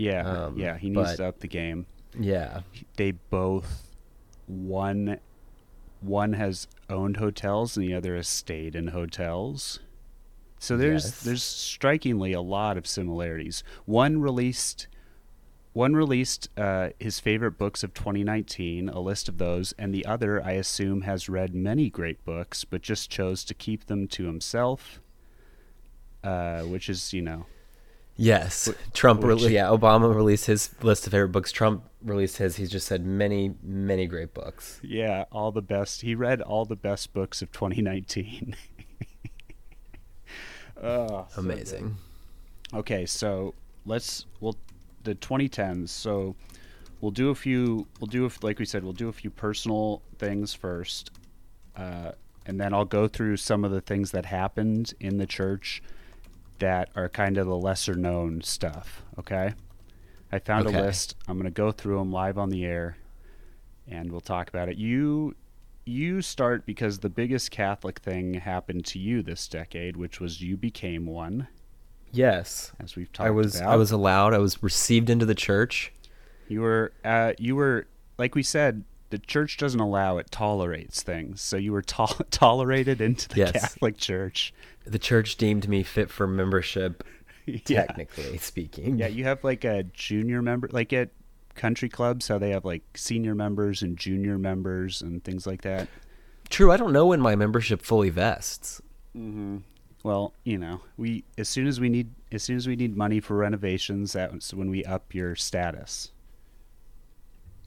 Yeah, 0.00 0.22
Um, 0.46 0.58
yeah. 0.58 0.78
He 0.78 0.88
needs 0.90 1.10
but- 1.10 1.16
to 1.16 1.26
up 1.26 1.38
the 1.40 1.48
game. 1.48 1.86
Yeah. 2.18 2.62
They 2.96 3.12
both 3.12 3.94
one 4.46 5.20
one 6.00 6.32
has 6.32 6.66
owned 6.88 7.18
hotels 7.18 7.76
and 7.76 7.86
the 7.86 7.92
other 7.94 8.16
has 8.16 8.26
stayed 8.26 8.74
in 8.74 8.88
hotels. 8.88 9.80
So 10.58 10.76
there's 10.78 11.04
Yes. 11.04 11.22
there's 11.22 11.42
strikingly 11.42 12.32
a 12.32 12.40
lot 12.40 12.76
of 12.78 12.86
similarities. 12.86 13.62
One 13.84 14.20
released 14.20 14.88
one 15.72 15.94
released 15.94 16.48
uh, 16.56 16.88
his 16.98 17.20
favorite 17.20 17.52
books 17.58 17.84
of 17.84 17.94
2019, 17.94 18.88
a 18.88 18.98
list 18.98 19.28
of 19.28 19.38
those, 19.38 19.72
and 19.78 19.94
the 19.94 20.04
other, 20.04 20.42
I 20.44 20.52
assume, 20.52 21.02
has 21.02 21.28
read 21.28 21.54
many 21.54 21.88
great 21.90 22.24
books, 22.24 22.64
but 22.64 22.82
just 22.82 23.08
chose 23.08 23.44
to 23.44 23.54
keep 23.54 23.86
them 23.86 24.08
to 24.08 24.24
himself, 24.24 25.00
uh, 26.24 26.62
which 26.62 26.88
is, 26.88 27.12
you 27.12 27.22
know, 27.22 27.46
Yes. 28.20 28.68
Trump, 28.92 29.22
which- 29.22 29.38
rele- 29.38 29.50
yeah, 29.50 29.64
Obama 29.64 30.14
released 30.14 30.44
his 30.44 30.74
list 30.82 31.06
of 31.06 31.12
favorite 31.12 31.30
books. 31.30 31.50
Trump 31.50 31.84
released 32.02 32.36
his. 32.36 32.56
He's 32.56 32.70
just 32.70 32.86
said 32.86 33.04
many, 33.04 33.54
many 33.62 34.06
great 34.06 34.34
books. 34.34 34.78
Yeah, 34.82 35.24
all 35.32 35.52
the 35.52 35.62
best. 35.62 36.02
He 36.02 36.14
read 36.14 36.42
all 36.42 36.66
the 36.66 36.76
best 36.76 37.14
books 37.14 37.40
of 37.40 37.50
2019. 37.50 38.54
oh, 40.82 41.26
so. 41.30 41.40
Amazing. 41.40 41.96
Okay, 42.74 43.06
so 43.06 43.54
let's 43.86 44.26
we'll 44.40 44.56
the 45.04 45.14
2010s. 45.14 45.88
So 45.88 46.36
we'll 47.00 47.12
do 47.12 47.30
a 47.30 47.34
few. 47.34 47.86
We'll 48.00 48.08
do 48.08 48.26
a, 48.26 48.30
like 48.42 48.58
we 48.58 48.66
said. 48.66 48.84
We'll 48.84 48.92
do 48.92 49.08
a 49.08 49.14
few 49.14 49.30
personal 49.30 50.02
things 50.18 50.52
first, 50.52 51.10
uh, 51.74 52.12
and 52.44 52.60
then 52.60 52.74
I'll 52.74 52.84
go 52.84 53.08
through 53.08 53.38
some 53.38 53.64
of 53.64 53.70
the 53.70 53.80
things 53.80 54.10
that 54.10 54.26
happened 54.26 54.92
in 55.00 55.16
the 55.16 55.26
church 55.26 55.82
that 56.60 56.88
are 56.96 57.08
kind 57.08 57.36
of 57.38 57.46
the 57.46 57.56
lesser 57.56 57.94
known 57.94 58.40
stuff. 58.42 59.02
Okay, 59.18 59.52
I 60.32 60.38
found 60.38 60.66
Okay. 60.68 60.78
a 60.78 60.82
list. 60.82 61.16
I'm 61.28 61.36
going 61.36 61.44
to 61.44 61.50
go 61.50 61.72
through 61.72 61.98
them 61.98 62.12
live 62.12 62.38
on 62.38 62.50
the 62.50 62.64
air, 62.64 62.96
and 63.88 64.10
we'll 64.10 64.20
talk 64.20 64.48
about 64.48 64.68
it. 64.68 64.76
You. 64.78 65.34
You 65.86 66.20
start 66.22 66.66
because 66.66 66.98
the 66.98 67.08
biggest 67.08 67.50
Catholic 67.50 67.98
thing 67.98 68.34
happened 68.34 68.84
to 68.86 68.98
you 69.00 69.22
this 69.22 69.48
decade, 69.48 69.96
which 69.96 70.20
was 70.20 70.40
you 70.40 70.56
became 70.56 71.06
one 71.06 71.48
Yes. 72.12 72.70
as 72.78 72.94
we've 72.94 73.10
talked 73.12 73.26
I 73.26 73.30
was 73.30 73.56
about. 73.56 73.70
I 73.72 73.76
was 73.76 73.90
allowed. 73.90 74.32
I 74.34 74.38
was 74.38 74.62
received 74.62 75.08
into 75.10 75.24
the 75.26 75.34
church. 75.34 75.92
You 76.48 76.60
were 76.60 76.92
uh, 77.04 77.32
you 77.38 77.56
were 77.56 77.86
like 78.18 78.34
we 78.36 78.42
said. 78.44 78.84
The 79.10 79.18
church 79.18 79.56
doesn't 79.56 79.80
allow 79.80 80.18
it; 80.18 80.30
tolerates 80.30 81.02
things. 81.02 81.40
So 81.40 81.56
you 81.56 81.72
were 81.72 81.82
to- 81.82 82.24
tolerated 82.30 83.00
into 83.00 83.28
the 83.28 83.36
Yes. 83.38 83.52
Catholic 83.52 83.96
Church. 83.98 84.54
The 84.84 84.98
church 84.98 85.36
deemed 85.36 85.68
me 85.68 85.82
fit 85.82 86.10
for 86.10 86.26
membership, 86.26 87.04
Yeah. 87.46 87.84
technically 87.86 88.38
speaking. 88.38 88.98
Yeah, 88.98 89.08
you 89.08 89.24
have 89.24 89.42
like 89.44 89.64
a 89.64 89.82
junior 89.92 90.42
member, 90.42 90.68
like 90.72 90.92
at 90.92 91.10
country 91.54 91.88
clubs, 91.88 92.28
how 92.28 92.38
they 92.38 92.50
have 92.50 92.64
like 92.64 92.82
senior 92.96 93.34
members 93.34 93.82
and 93.82 93.96
junior 93.96 94.38
members 94.38 95.02
and 95.02 95.22
things 95.24 95.46
like 95.46 95.62
that. 95.62 95.88
True. 96.48 96.72
I 96.72 96.76
don't 96.76 96.92
know 96.92 97.06
when 97.06 97.20
my 97.20 97.36
membership 97.36 97.82
fully 97.82 98.10
vests. 98.10 98.80
Mm-hmm. 99.16 99.58
Well, 100.02 100.32
you 100.44 100.56
know, 100.56 100.80
we 100.96 101.24
as 101.36 101.48
soon 101.48 101.66
as 101.66 101.78
we 101.80 101.88
need 101.90 102.10
as 102.32 102.42
soon 102.42 102.56
as 102.56 102.66
we 102.66 102.74
need 102.76 102.96
money 102.96 103.20
for 103.20 103.36
renovations, 103.36 104.12
that's 104.14 104.54
when 104.54 104.70
we 104.70 104.84
up 104.84 105.14
your 105.14 105.34
status. 105.36 106.12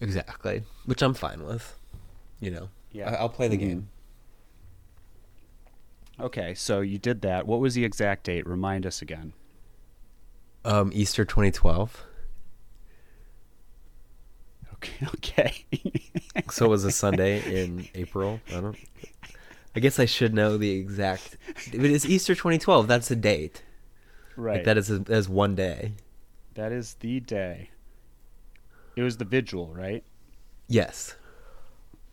Exactly. 0.03 0.63
Which 0.85 1.01
I'm 1.01 1.13
fine 1.13 1.43
with. 1.43 1.79
You 2.39 2.51
know. 2.51 2.69
Yeah. 2.91 3.09
I- 3.11 3.15
I'll 3.15 3.29
play 3.29 3.47
the 3.47 3.55
Mhm. 3.57 3.59
game. 3.59 3.89
Okay, 6.19 6.53
so 6.53 6.81
you 6.81 6.99
did 6.99 7.21
that. 7.21 7.47
What 7.47 7.59
was 7.59 7.73
the 7.73 7.83
exact 7.85 8.25
date? 8.25 8.45
Remind 8.45 8.85
us 8.85 9.01
again. 9.01 9.33
Um, 10.65 10.91
Easter 10.93 11.25
2012. 11.25 12.03
Okay. 14.73 15.07
Okay. 15.15 15.65
So 16.51 16.65
it 16.65 16.69
was 16.69 16.83
a 16.83 16.91
Sunday 16.91 17.63
in 17.63 17.87
April. 17.95 18.41
I 18.49 18.59
don't. 18.59 18.77
I 19.75 19.79
guess 19.79 19.97
I 19.97 20.05
should 20.05 20.33
know 20.33 20.57
the 20.57 20.71
exact. 20.71 21.37
But 21.71 21.85
it's 21.85 22.05
Easter 22.05 22.35
2012. 22.35 22.87
That's 22.87 23.07
the 23.07 23.15
date. 23.15 23.63
right. 24.35 24.55
Like 24.57 24.65
that 24.65 24.77
is 24.77 24.89
a, 24.91 24.99
that 24.99 25.13
is 25.17 25.29
one 25.29 25.55
day. 25.55 25.93
That 26.55 26.71
is 26.73 26.95
the 26.99 27.19
day. 27.21 27.69
It 28.95 29.01
was 29.01 29.17
the 29.17 29.25
vigil, 29.25 29.73
right? 29.73 30.03
Yes. 30.67 31.15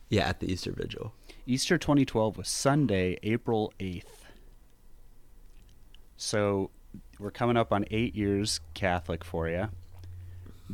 Yeah, 0.09 0.27
at 0.27 0.39
the 0.39 0.51
Easter 0.51 0.71
Vigil. 0.71 1.13
Easter 1.45 1.77
2012 1.77 2.37
was 2.37 2.47
Sunday, 2.49 3.17
April 3.23 3.73
8th. 3.79 4.25
So 6.17 6.69
we're 7.19 7.31
coming 7.31 7.57
up 7.57 7.71
on 7.71 7.85
eight 7.91 8.15
years 8.15 8.59
Catholic 8.73 9.23
for 9.23 9.47
you. 9.49 9.69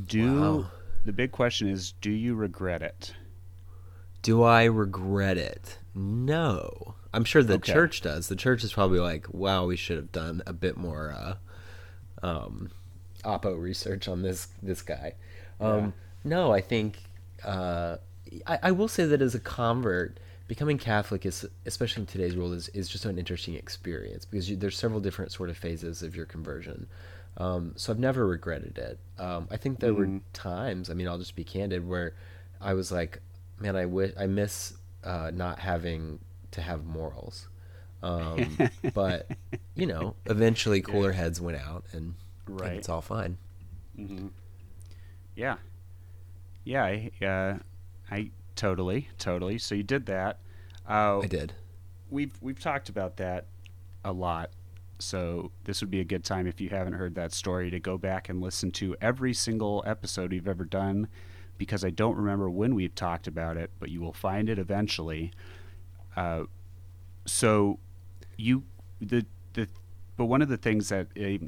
Do 0.06 0.42
Wow. 0.42 0.72
the 1.06 1.14
big 1.14 1.32
question 1.32 1.68
is, 1.70 1.94
do 2.02 2.12
you 2.12 2.36
regret 2.36 2.82
it? 2.82 3.14
Do 4.22 4.44
I 4.44 4.66
regret 4.66 5.38
it? 5.38 5.78
No. 5.96 6.96
I'm 7.14 7.24
sure 7.24 7.42
the 7.44 7.56
Okay. 7.56 7.72
church 7.74 8.02
does. 8.02 8.28
The 8.28 8.36
church 8.36 8.64
is 8.64 8.74
probably 8.74 9.00
like, 9.00 9.34
wow, 9.34 9.66
we 9.66 9.76
should 9.78 9.98
have 9.98 10.12
done 10.12 10.44
a 10.46 10.54
bit 10.54 10.76
more 10.78 11.12
uh, 11.12 11.36
um, 12.26 12.72
oppo 13.24 13.60
research 13.60 14.08
on 14.08 14.22
this 14.22 14.48
this 14.62 14.82
guy. 14.82 15.14
Um, 15.60 15.94
No, 16.24 16.52
I 16.52 16.62
think 16.62 16.98
uh, 17.44 17.98
I, 18.46 18.60
I 18.64 18.72
will 18.72 18.88
say 18.88 19.06
that 19.06 19.22
as 19.22 19.36
a 19.36 19.40
convert, 19.40 20.20
becoming 20.48 20.78
Catholic 20.78 21.26
is, 21.26 21.46
especially 21.66 22.02
in 22.02 22.08
today's 22.08 22.36
world, 22.36 22.54
is, 22.54 22.70
is 22.70 22.90
just 22.90 23.06
an 23.06 23.18
interesting 23.18 23.56
experience 23.56 24.26
because 24.26 24.50
you, 24.50 24.56
there's 24.56 24.78
several 24.78 25.00
different 25.00 25.32
sort 25.32 25.50
of 25.50 25.58
phases 25.58 26.02
of 26.04 26.16
your 26.16 26.26
conversion. 26.26 26.88
Um, 27.38 27.74
so 27.76 27.94
I've 27.94 28.00
never 28.00 28.26
regretted 28.26 28.78
it. 28.78 29.00
Um, 29.20 29.48
I 29.52 29.58
think 29.58 29.80
there 29.80 29.94
were 29.94 30.08
Mhm. 30.08 30.22
times. 30.34 30.90
I 30.90 30.94
mean, 30.96 31.08
I'll 31.08 31.20
just 31.20 31.36
be 31.36 31.44
candid, 31.44 31.88
where 31.88 32.14
I 32.60 32.74
was 32.74 32.92
like, 32.92 33.22
man, 33.60 33.76
I 33.76 33.86
wish 33.86 34.12
I 34.18 34.26
miss 34.28 34.74
uh, 35.04 35.32
not 35.34 35.60
having 35.60 36.20
to 36.52 36.62
have 36.62 36.84
morals. 36.86 37.48
Um, 38.02 38.58
but 38.94 39.30
you 39.76 39.86
know, 39.86 40.16
eventually 40.28 40.82
cooler 40.82 41.12
heads 41.12 41.40
went 41.40 41.58
out, 41.58 41.86
and, 41.94 42.16
and 42.48 42.76
it's 42.76 42.90
all 42.90 43.02
fine. 43.02 43.38
Yeah. 45.38 45.58
Yeah. 46.66 46.84
I, 46.84 47.12
uh, 47.24 47.58
I 48.12 48.32
totally, 48.56 49.08
totally. 49.20 49.60
So 49.60 49.76
you 49.76 49.84
did 49.84 50.08
that. 50.08 50.40
Uh, 50.90 51.20
I 51.20 51.28
did. 51.28 51.54
we've 52.10 52.34
we've 52.42 52.60
talked 52.60 52.90
about 52.90 53.18
that 53.18 53.46
a 54.04 54.12
lot. 54.12 54.50
So 55.00 55.52
this 55.66 55.82
would 55.82 55.92
be 55.92 56.00
a 56.00 56.06
good 56.06 56.24
time 56.24 56.48
if 56.48 56.60
you 56.60 56.70
haven't 56.70 56.94
heard 56.94 57.14
that 57.16 57.32
story 57.32 57.70
to 57.70 57.80
go 57.80 58.00
back 58.00 58.30
and 58.30 58.42
listen 58.42 58.72
to 58.72 58.96
every 59.00 59.34
single 59.34 59.84
episode 59.86 60.32
we've 60.32 60.48
ever 60.48 60.66
done 60.66 61.08
because 61.60 61.86
I 61.86 61.92
don't 61.92 62.16
remember 62.16 62.50
when 62.50 62.74
we've 62.74 62.96
talked 62.96 63.28
about 63.28 63.58
it, 63.58 63.70
but 63.80 63.90
you 63.90 64.02
will 64.02 64.14
find 64.14 64.50
it 64.50 64.58
eventually. 64.58 65.32
Uh, 66.16 66.44
so 67.26 67.78
you 68.38 68.64
the 69.00 69.26
the 69.54 69.68
but 70.16 70.26
one 70.26 70.42
of 70.42 70.50
the 70.50 70.58
things 70.58 70.90
that 70.90 71.08
uh, 71.16 71.46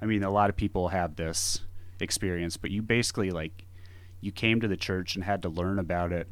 I 0.00 0.06
mean 0.06 0.22
a 0.22 0.30
lot 0.30 0.48
of 0.48 0.56
people 0.56 0.88
have 0.88 1.16
this 1.16 1.62
experience, 2.00 2.56
but 2.56 2.70
you 2.70 2.82
basically 2.82 3.30
like 3.30 3.64
you 4.20 4.32
came 4.32 4.60
to 4.60 4.68
the 4.68 4.76
church 4.76 5.14
and 5.14 5.24
had 5.24 5.42
to 5.42 5.48
learn 5.48 5.78
about 5.78 6.12
it 6.12 6.28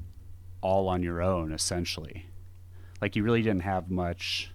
all 0.61 0.89
on 0.89 1.03
your 1.03 1.23
own 1.23 1.53
essentially. 1.53 2.27
Like 3.01 3.17
you 3.17 3.23
really 3.23 3.43
didn't 3.43 3.63
have 3.63 3.91
much 3.91 4.51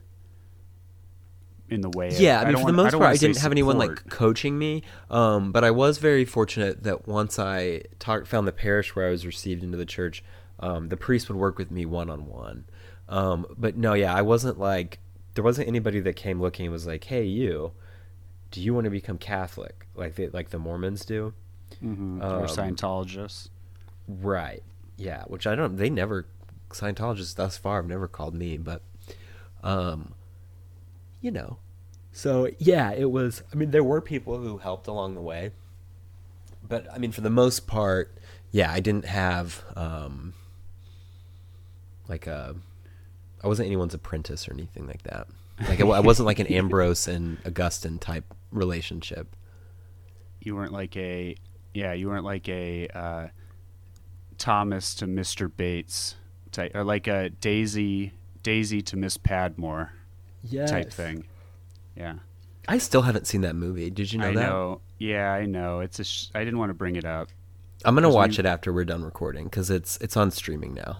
in 1.69 1.81
the 1.81 1.89
way. 1.89 2.07
Of, 2.07 2.19
Yeah, 2.19 2.41
I 2.41 2.45
mean, 2.45 2.53
don't 2.53 2.61
for 2.63 2.71
the 2.71 2.77
most 2.77 2.91
part, 2.93 3.03
I 3.03 3.15
didn't 3.15 3.37
have 3.37 3.51
anyone 3.51 3.77
like 3.77 4.09
coaching 4.09 4.57
me. 4.57 4.83
Um, 5.09 5.51
but 5.51 5.63
I 5.63 5.71
was 5.71 5.97
very 5.97 6.25
fortunate 6.25 6.83
that 6.83 7.07
once 7.07 7.39
I 7.39 7.83
talked, 7.99 8.27
found 8.27 8.47
the 8.47 8.51
parish 8.51 8.95
where 8.95 9.07
I 9.07 9.11
was 9.11 9.25
received 9.25 9.63
into 9.63 9.77
the 9.77 9.85
church, 9.85 10.23
um, 10.59 10.89
the 10.89 10.97
priest 10.97 11.29
would 11.29 11.37
work 11.37 11.57
with 11.57 11.71
me 11.71 11.85
one 11.85 12.09
on 12.09 12.25
one. 12.25 12.65
Um, 13.07 13.45
but 13.57 13.77
no, 13.77 13.93
yeah, 13.93 14.13
I 14.13 14.21
wasn't 14.21 14.59
like 14.59 14.99
there 15.35 15.43
wasn't 15.43 15.67
anybody 15.67 15.99
that 16.01 16.15
came 16.15 16.41
looking 16.41 16.65
and 16.65 16.73
was 16.73 16.85
like, 16.85 17.05
"Hey, 17.05 17.23
you, 17.23 17.71
do 18.51 18.61
you 18.61 18.73
want 18.73 18.85
to 18.85 18.89
become 18.89 19.17
Catholic 19.17 19.87
like 19.95 20.15
they, 20.15 20.27
like 20.29 20.49
the 20.49 20.59
Mormons 20.59 21.05
do?" 21.05 21.33
Mhm. 21.83 22.21
or 22.23 22.41
um, 22.41 22.45
Scientologists. 22.47 23.49
Right. 24.07 24.63
Yeah, 24.97 25.23
which 25.27 25.45
I 25.47 25.55
don't. 25.55 25.77
They 25.77 25.89
never 25.89 26.25
Scientologists 26.69 27.35
thus 27.35 27.57
far 27.57 27.77
have 27.77 27.87
never 27.87 28.07
called 28.07 28.35
me, 28.35 28.57
but, 28.57 28.81
um, 29.63 30.13
you 31.21 31.31
know. 31.31 31.57
So 32.11 32.49
yeah, 32.57 32.91
it 32.91 33.11
was. 33.11 33.43
I 33.51 33.55
mean, 33.55 33.71
there 33.71 33.83
were 33.83 34.01
people 34.01 34.37
who 34.39 34.57
helped 34.57 34.87
along 34.87 35.15
the 35.15 35.21
way, 35.21 35.51
but 36.67 36.87
I 36.93 36.97
mean, 36.97 37.11
for 37.11 37.21
the 37.21 37.29
most 37.29 37.65
part, 37.67 38.15
yeah, 38.51 38.71
I 38.71 38.79
didn't 38.79 39.05
have 39.05 39.63
um, 39.75 40.33
like 42.07 42.27
a. 42.27 42.55
I 43.43 43.47
wasn't 43.47 43.67
anyone's 43.67 43.93
apprentice 43.93 44.47
or 44.49 44.53
anything 44.53 44.85
like 44.85 45.03
that. 45.03 45.27
Like 45.67 45.79
I, 45.81 45.85
I 45.87 45.99
wasn't 46.01 46.25
like 46.25 46.39
an 46.39 46.47
Ambrose 46.53 47.07
and 47.07 47.37
Augustine 47.45 47.99
type 47.99 48.33
relationship. 48.51 49.35
You 50.41 50.55
weren't 50.55 50.71
like 50.73 50.95
a 50.97 51.35
yeah. 51.73 51.93
You 51.93 52.07
weren't 52.07 52.25
like 52.25 52.47
a 52.49 52.87
uh, 52.89 53.27
Thomas 54.37 54.95
to 54.95 55.07
Mister 55.07 55.47
Bates 55.47 56.15
type, 56.51 56.71
or 56.75 56.83
like 56.83 57.07
a 57.07 57.29
Daisy 57.29 58.13
Daisy 58.43 58.81
to 58.83 58.97
Miss 58.97 59.17
Patmore 59.17 59.91
Yeah. 60.43 60.65
type 60.65 60.91
thing. 60.91 61.25
Yeah, 61.95 62.15
I 62.67 62.77
still 62.77 63.01
haven't 63.01 63.27
seen 63.27 63.41
that 63.41 63.55
movie. 63.55 63.89
Did 63.89 64.13
you 64.13 64.19
know 64.19 64.29
I 64.29 64.33
that? 64.35 64.41
know. 64.41 64.81
Yeah, 64.97 65.31
I 65.33 65.45
know. 65.45 65.81
It's 65.81 65.99
a. 65.99 66.03
Sh- 66.03 66.27
I 66.33 66.39
didn't 66.43 66.59
want 66.59 66.69
to 66.69 66.73
bring 66.73 66.95
it 66.95 67.05
up. 67.05 67.29
I'm 67.83 67.95
gonna 67.95 68.09
watch 68.09 68.37
we- 68.37 68.39
it 68.39 68.45
after 68.45 68.71
we're 68.71 68.85
done 68.85 69.03
recording 69.03 69.45
because 69.45 69.69
it's 69.69 69.97
it's 69.97 70.15
on 70.15 70.31
streaming 70.31 70.73
now. 70.73 70.99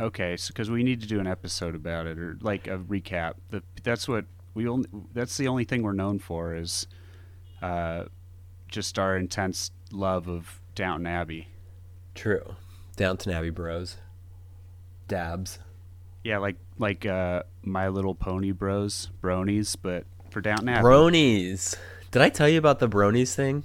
Okay, 0.00 0.36
so 0.36 0.48
because 0.48 0.70
we 0.70 0.82
need 0.82 1.00
to 1.02 1.06
do 1.06 1.20
an 1.20 1.26
episode 1.26 1.74
about 1.74 2.06
it 2.06 2.18
or 2.18 2.38
like 2.40 2.66
a 2.66 2.78
recap. 2.78 3.34
The, 3.50 3.62
that's 3.82 4.08
what 4.08 4.24
we 4.54 4.66
only. 4.68 4.88
That's 5.14 5.36
the 5.36 5.48
only 5.48 5.64
thing 5.64 5.82
we're 5.82 5.92
known 5.92 6.18
for 6.18 6.54
is, 6.54 6.86
uh, 7.62 8.04
just 8.68 8.98
our 8.98 9.16
intense 9.16 9.70
love 9.92 10.28
of 10.28 10.60
Downton 10.74 11.06
Abbey. 11.06 11.48
True. 12.14 12.56
Downton 12.96 13.32
Abbey 13.32 13.50
Bros. 13.50 13.96
Dabs. 15.08 15.58
Yeah, 16.22 16.38
like 16.38 16.56
like 16.78 17.06
uh, 17.06 17.42
My 17.62 17.88
Little 17.88 18.14
Pony 18.14 18.52
Bros, 18.52 19.08
bronies, 19.22 19.76
but 19.80 20.04
for 20.30 20.40
Downton 20.40 20.68
Abbey. 20.68 20.84
Bronies. 20.84 21.76
Did 22.10 22.22
I 22.22 22.28
tell 22.28 22.48
you 22.48 22.58
about 22.58 22.78
the 22.78 22.88
bronies 22.88 23.34
thing? 23.34 23.64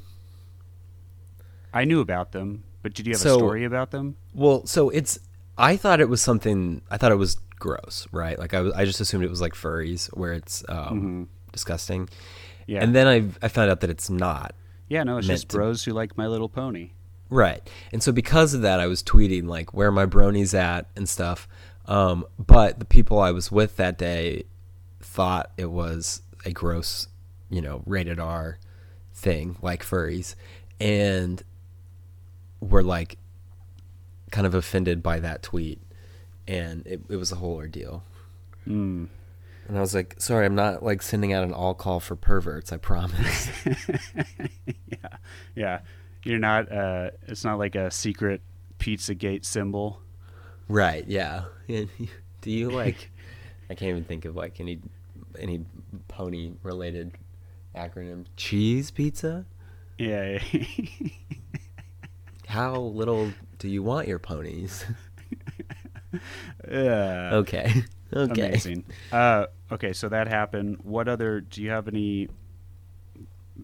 I 1.74 1.84
knew 1.84 2.00
about 2.00 2.32
them, 2.32 2.64
but 2.84 2.94
did 2.94 3.06
you 3.08 3.14
have 3.14 3.20
So- 3.22 3.36
a 3.36 3.38
story 3.40 3.66
about 3.66 3.92
them? 3.92 4.16
Well, 4.34 4.66
so 4.66 4.90
it's. 4.90 5.20
I 5.58 5.78
thought 5.78 6.00
it 6.02 6.10
was 6.10 6.22
something. 6.22 6.82
I 6.90 6.98
thought 6.98 7.12
it 7.12 7.16
was 7.18 7.38
gross, 7.66 8.08
right? 8.12 8.38
Like 8.38 8.54
I 8.54 8.62
was. 8.62 8.74
I 8.74 8.86
just 8.86 9.00
assumed 9.02 9.24
it 9.26 9.30
was 9.30 9.42
like 9.42 9.54
furries, 9.54 10.08
where 10.16 10.34
it's 10.34 10.64
um, 10.70 11.28
disgusting. 11.52 12.08
Yeah, 12.68 12.82
And 12.84 12.96
then 12.96 13.08
I 13.08 13.46
I 13.46 13.48
found 13.50 13.70
out 13.72 13.80
that 13.82 13.90
it's 13.90 14.10
not. 14.10 14.56
yeah, 14.88 15.04
no, 15.04 15.18
it's 15.18 15.28
just 15.28 15.50
to- 15.50 15.58
bros 15.58 15.84
who 15.84 15.92
like 15.94 16.18
My 16.18 16.28
Little 16.28 16.50
Pony. 16.50 16.92
Right. 17.30 17.68
And 17.92 18.04
so 18.04 18.12
because 18.12 18.54
of 18.54 18.62
that, 18.62 18.80
I 18.80 18.86
was 18.86 19.02
tweeting 19.02 19.48
like 19.48 19.74
where 19.74 19.92
my 19.92 20.06
bronies 20.06 20.54
at 20.54 20.86
and 20.96 21.10
stuff. 21.10 21.48
Um, 21.88 22.24
but 22.38 22.78
the 22.80 22.86
people 22.86 23.20
I 23.20 23.32
was 23.32 23.52
with 23.52 23.78
that 23.78 23.98
day 23.98 24.44
thought 25.02 25.52
it 25.58 25.72
was 25.72 26.22
a 26.46 26.52
gross, 26.52 27.08
you 27.50 27.62
know, 27.62 27.82
rated 27.88 28.20
R 28.20 28.60
thing 29.14 29.58
like 29.62 29.84
furries, 29.84 30.36
and 30.80 31.42
were 32.60 32.84
like 32.84 33.18
kind 34.32 34.46
of 34.48 34.54
offended 34.54 35.02
by 35.02 35.20
that 35.20 35.42
tweet, 35.44 35.80
and 36.48 36.86
it, 36.86 37.02
it 37.10 37.16
was 37.16 37.32
a 37.32 37.36
whole 37.36 37.56
ordeal. 37.56 38.04
Mm. 38.68 39.08
And 39.68 39.78
I 39.78 39.82
was 39.82 39.96
like, 39.96 40.16
sorry, 40.20 40.46
I'm 40.46 40.56
not 40.56 40.84
like 40.84 41.02
sending 41.02 41.34
out 41.34 41.44
an 41.44 41.54
all 41.54 41.74
call 41.74 42.00
for 42.00 42.16
perverts. 42.16 42.72
I 42.72 42.78
promise. 42.78 43.50
yeah, 44.88 45.18
yeah. 45.56 45.80
You're 46.24 46.40
not. 46.40 46.72
Uh, 46.72 47.12
it's 47.28 47.44
not 47.44 47.58
like 47.58 47.76
a 47.76 47.90
secret 47.90 48.42
PizzaGate 48.80 49.46
symbol. 49.46 50.02
Right. 50.68 51.06
Yeah. 51.08 51.46
Do 51.68 52.52
you 52.52 52.70
like? 52.70 53.10
I 53.70 53.74
can't 53.74 53.90
even 53.90 54.04
think 54.04 54.26
of 54.26 54.36
like 54.36 54.60
any 54.60 54.80
any 55.40 55.66
pony 56.08 56.54
related 56.62 57.14
acronym. 57.76 58.26
Cheese 58.38 58.92
pizza. 58.92 59.46
Yeah. 59.98 60.40
How 62.48 62.76
little 62.76 63.32
do 63.58 63.68
you 63.68 63.82
want 63.82 64.08
your 64.08 64.20
ponies? 64.20 64.86
yeah. 66.72 67.30
okay. 67.34 67.84
Okay. 68.14 68.48
Amazing. 68.48 68.86
Uh, 69.12 69.48
okay, 69.72 69.92
so 69.92 70.08
that 70.10 70.28
happened. 70.28 70.78
What 70.84 71.10
other? 71.10 71.42
Do 71.42 71.62
you 71.62 71.72
have 71.72 71.88
any 71.88 72.30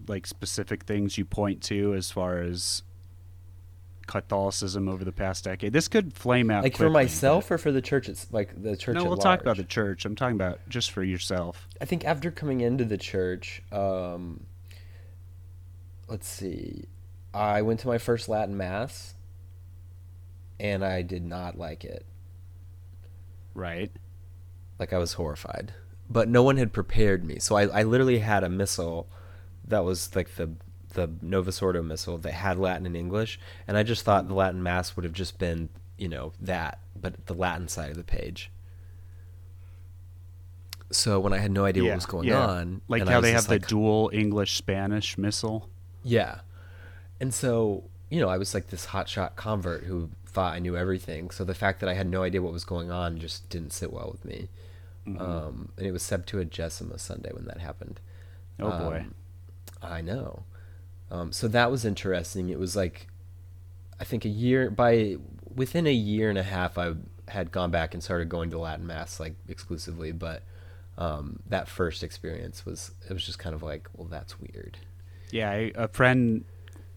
like 0.08 0.26
specific 0.26 0.84
things 0.84 1.18
you 1.18 1.24
point 1.26 1.62
to 1.64 1.94
as 1.94 2.12
far 2.12 2.40
as 2.40 2.82
Catholicism 4.08 4.90
over 4.90 5.06
the 5.06 5.12
past 5.12 5.46
decade? 5.46 5.72
This 5.72 5.88
could 5.88 6.14
flame 6.14 6.50
out. 6.50 6.64
Like 6.64 6.74
for 6.74 6.86
quickly, 6.86 6.94
myself 6.94 7.50
or 7.50 7.58
for 7.58 7.72
the 7.72 7.82
church? 7.82 8.10
It's 8.10 8.28
like 8.34 8.62
the 8.62 8.76
church. 8.76 8.96
No, 8.96 9.06
we'll 9.06 9.16
talk 9.16 9.42
about 9.42 9.58
the 9.58 9.64
church. 9.64 10.04
I'm 10.06 10.16
talking 10.16 10.36
about 10.36 10.60
just 10.68 10.92
for 10.92 11.04
yourself. 11.04 11.68
I 11.80 11.86
think 11.86 12.04
after 12.04 12.32
coming 12.32 12.62
into 12.62 12.84
the 12.84 12.98
church, 12.98 13.62
um, 13.72 14.46
let's 16.08 16.28
see, 16.28 16.86
I 17.34 17.62
went 17.62 17.80
to 17.82 17.88
my 17.88 18.00
first 18.00 18.28
Latin 18.28 18.58
mass, 18.58 19.14
and 20.60 20.84
I 20.84 21.04
did 21.04 21.24
not 21.24 21.58
like 21.58 21.86
it. 21.86 22.06
Right. 23.54 23.92
Like 24.80 24.94
I 24.94 24.98
was 24.98 25.14
horrified, 25.14 25.74
but 26.10 26.28
no 26.28 26.44
one 26.44 26.58
had 26.58 26.74
prepared 26.74 27.24
me. 27.24 27.40
So 27.40 27.56
I, 27.56 27.68
I 27.68 27.84
literally 27.84 28.20
had 28.20 28.44
a 28.44 28.50
missal 28.50 29.08
that 29.68 29.84
was 29.84 30.16
like 30.16 30.36
the 30.36 30.52
the 30.94 31.10
Novus 31.22 31.62
Ordo 31.62 31.82
missal 31.82 32.18
that 32.18 32.34
had 32.34 32.58
Latin 32.58 32.86
and 32.86 32.98
English, 32.98 33.40
and 33.68 33.78
I 33.78 33.84
just 33.84 34.04
thought 34.04 34.28
the 34.28 34.34
Latin 34.34 34.62
mass 34.64 34.96
would 34.96 35.04
have 35.04 35.14
just 35.14 35.38
been 35.38 35.70
you 35.98 36.10
know 36.10 36.34
that, 36.42 36.80
but 37.00 37.28
the 37.28 37.34
Latin 37.36 37.68
side 37.68 37.92
of 37.92 37.98
the 37.98 38.04
page. 38.04 38.50
So 40.92 41.20
when 41.20 41.32
I 41.32 41.38
had 41.38 41.52
no 41.52 41.64
idea 41.66 41.84
yeah. 41.84 41.90
what 41.90 41.96
was 41.96 42.06
going 42.06 42.28
yeah. 42.28 42.46
on, 42.46 42.82
Like 42.88 43.08
how 43.08 43.22
they 43.22 43.32
have 43.32 43.46
the 43.46 43.54
like, 43.54 43.68
dual 43.68 44.10
English 44.14 44.56
Spanish 44.56 45.18
missal. 45.18 45.70
yeah. 46.04 46.40
And 47.20 47.34
so, 47.34 47.84
you 48.10 48.20
know, 48.20 48.30
I 48.30 48.38
was 48.38 48.54
like 48.56 48.68
this 48.68 48.88
hotshot 48.88 49.36
convert 49.36 49.84
who 49.84 50.10
thought 50.32 50.54
I 50.54 50.60
knew 50.60 50.78
everything. 50.78 51.30
So 51.30 51.44
the 51.44 51.54
fact 51.54 51.80
that 51.80 51.90
I 51.90 51.94
had 51.94 52.10
no 52.10 52.24
idea 52.24 52.42
what 52.42 52.54
was 52.54 52.64
going 52.64 52.92
on 52.92 53.20
just 53.20 53.50
didn't 53.50 53.74
sit 53.74 53.92
well 53.92 54.10
with 54.12 54.26
me. 54.26 54.50
Mm-hmm. 55.08 55.22
Um, 55.22 55.70
and 55.78 55.86
it 55.86 55.92
was 55.92 56.04
Septuagesima 56.04 57.00
Sunday 57.00 57.32
when 57.34 57.46
that 57.46 57.60
happened. 57.60 58.00
Oh 58.60 58.70
boy. 58.70 59.06
Um, 59.08 59.16
I 59.82 60.02
know. 60.02 60.44
Um, 61.10 61.32
so 61.32 61.48
that 61.48 61.72
was 61.72 61.84
interesting. 61.86 62.50
It 62.50 62.60
was 62.60 62.76
like, 62.76 63.08
I 64.00 64.04
think 64.04 64.26
a 64.26 64.30
year 64.30 64.70
by 64.70 65.18
within 65.54 65.86
a 65.88 65.94
year 65.94 66.30
and 66.30 66.38
a 66.38 66.44
half, 66.44 66.78
I 66.78 66.94
had 67.28 67.52
gone 67.52 67.72
back 67.72 67.94
and 67.94 68.04
started 68.04 68.30
going 68.30 68.50
to 68.52 68.60
Latin 68.60 68.88
mass 68.88 69.20
like 69.20 69.36
exclusively. 69.48 70.12
But 70.12 70.44
um, 70.98 71.40
that 71.48 71.68
first 71.68 72.04
experience 72.04 72.66
was 72.66 72.92
it 73.10 73.14
was 73.14 73.26
just 73.26 73.40
kind 73.40 73.56
of 73.56 73.64
like, 73.64 73.90
well, 73.96 74.08
that's 74.08 74.40
weird. 74.40 74.78
Yeah, 75.32 75.50
I, 75.50 75.72
a 75.76 75.88
friend 75.88 76.46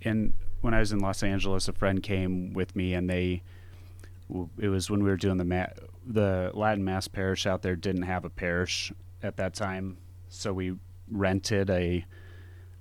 in 0.02 0.34
when 0.64 0.72
I 0.72 0.78
was 0.80 0.92
in 0.92 0.98
Los 0.98 1.22
Angeles, 1.22 1.68
a 1.68 1.72
friend 1.74 2.02
came 2.02 2.54
with 2.54 2.74
me, 2.74 2.94
and 2.94 3.08
they. 3.08 3.42
It 4.58 4.68
was 4.68 4.88
when 4.90 5.02
we 5.04 5.10
were 5.10 5.18
doing 5.18 5.36
the 5.36 5.44
ma- 5.44 5.66
the 6.06 6.50
Latin 6.54 6.82
Mass 6.82 7.06
parish 7.06 7.46
out 7.46 7.60
there 7.60 7.76
didn't 7.76 8.02
have 8.02 8.24
a 8.24 8.30
parish 8.30 8.90
at 9.22 9.36
that 9.36 9.52
time, 9.54 9.98
so 10.30 10.52
we 10.54 10.74
rented 11.10 11.68
a 11.68 12.06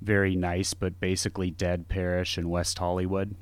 very 0.01 0.35
nice 0.37 0.73
but 0.73 0.99
basically 1.01 1.51
dead 1.51 1.89
parish 1.89 2.37
in 2.37 2.49
West 2.49 2.79
Hollywood 2.79 3.35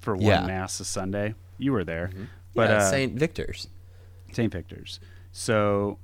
for 0.00 0.14
one 0.14 0.24
Yeah. 0.24 0.46
mass 0.46 0.78
a 0.78 0.84
Sunday. 0.84 1.34
You 1.58 1.72
were 1.72 1.84
there, 1.84 2.10
but 2.54 2.70
yeah, 2.70 2.76
uh, 2.76 2.90
Saint 2.90 3.18
Victor's. 3.18 3.66
St. 4.32 4.52
Victor's. 4.52 5.00
So 5.32 5.98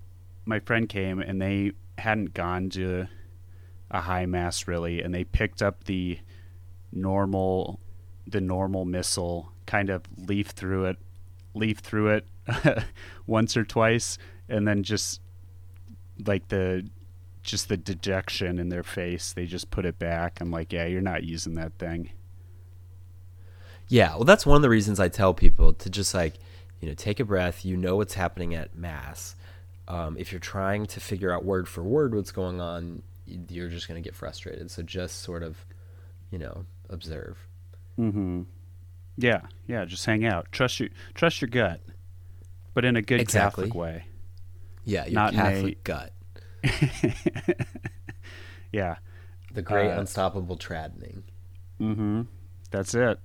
my 0.45 0.59
friend 0.59 0.89
came 0.89 1.21
and 1.21 1.41
they 1.41 1.73
hadn't 1.99 2.35
gone 2.35 2.71
to 2.71 3.07
a 3.93 4.01
high 4.01 4.27
mass 4.27 4.67
really, 4.67 5.01
and 5.03 5.15
they 5.15 5.23
picked 5.25 5.63
up 5.63 5.85
the 5.85 6.19
normal, 6.93 7.79
the 8.27 8.41
normal 8.41 8.85
missal, 8.85 9.53
kind 9.67 9.91
of 9.91 10.03
leaf 10.17 10.49
through 10.49 10.87
it, 10.87 10.99
leaf 11.55 11.79
through 11.79 12.09
it 12.09 12.27
once 13.27 13.57
or 13.57 13.65
twice, 13.65 14.19
and 14.49 14.67
then 14.67 14.83
just 14.83 15.21
like 16.25 16.49
the 16.49 16.89
just 17.43 17.69
the 17.69 17.77
dejection 17.77 18.59
in 18.59 18.71
their 18.71 18.83
face, 18.83 19.33
they 19.33 19.45
just 19.45 19.71
put 19.71 19.85
it 19.85 19.99
back. 19.99 20.41
I'm 20.41 20.51
like, 20.51 20.73
yeah, 20.73 20.87
you're 20.87 21.03
not 21.03 21.25
using 21.25 21.55
that 21.55 21.75
thing. 21.79 22.11
Yeah, 23.87 24.15
well, 24.15 24.25
that's 24.25 24.47
one 24.47 24.57
of 24.57 24.63
the 24.63 24.71
reasons 24.71 24.99
I 24.99 25.09
tell 25.09 25.35
people 25.35 25.75
to 25.75 25.91
just 25.91 26.15
like, 26.15 26.35
you 26.81 26.89
know, 26.89 26.95
take 26.95 27.21
a 27.21 27.25
breath. 27.25 27.65
You 27.65 27.77
know 27.77 27.97
what's 27.97 28.15
happening 28.15 28.55
at 28.55 28.75
mass. 28.75 29.37
Um, 29.87 30.17
if 30.19 30.33
you're 30.33 30.41
trying 30.41 30.87
to 30.87 31.01
figure 31.01 31.31
out 31.31 31.45
word 31.45 31.69
for 31.69 31.83
word 31.83 32.15
what's 32.15 32.33
going 32.33 32.61
on, 32.61 33.03
you're 33.27 33.69
just 33.69 33.89
going 33.89 34.03
to 34.03 34.07
get 34.07 34.15
frustrated. 34.15 34.71
So 34.71 34.83
just 34.83 35.21
sort 35.21 35.43
of, 35.43 35.67
you 36.31 36.39
know, 36.39 36.65
observe. 36.89 37.37
Mm-hmm. 37.99 38.43
Yeah, 39.17 39.43
yeah. 39.67 39.85
Just 39.85 40.05
hang 40.07 40.25
out. 40.25 40.51
Trust 40.53 40.81
your 40.81 40.89
trust 41.15 41.41
your 41.41 41.49
gut, 41.49 41.81
but 42.75 42.85
in 42.85 42.97
a 42.97 43.03
good 43.03 43.21
Exactly. 43.21 43.65
Catholic 43.65 43.75
way. 43.75 44.05
Yeah, 44.85 45.05
your 45.07 45.15
Not 45.15 45.33
in 45.35 45.39
a- 45.39 45.43
Catholic 45.43 45.85
gut, 45.85 46.13
yeah. 48.73 48.97
the 49.53 49.63
great 49.63 49.91
Uh, 49.93 50.01
unstoppable 50.01 50.57
tradening. 50.57 51.23
Mm-hmm. 51.81 52.23
That's 52.71 52.95
it. 52.95 53.19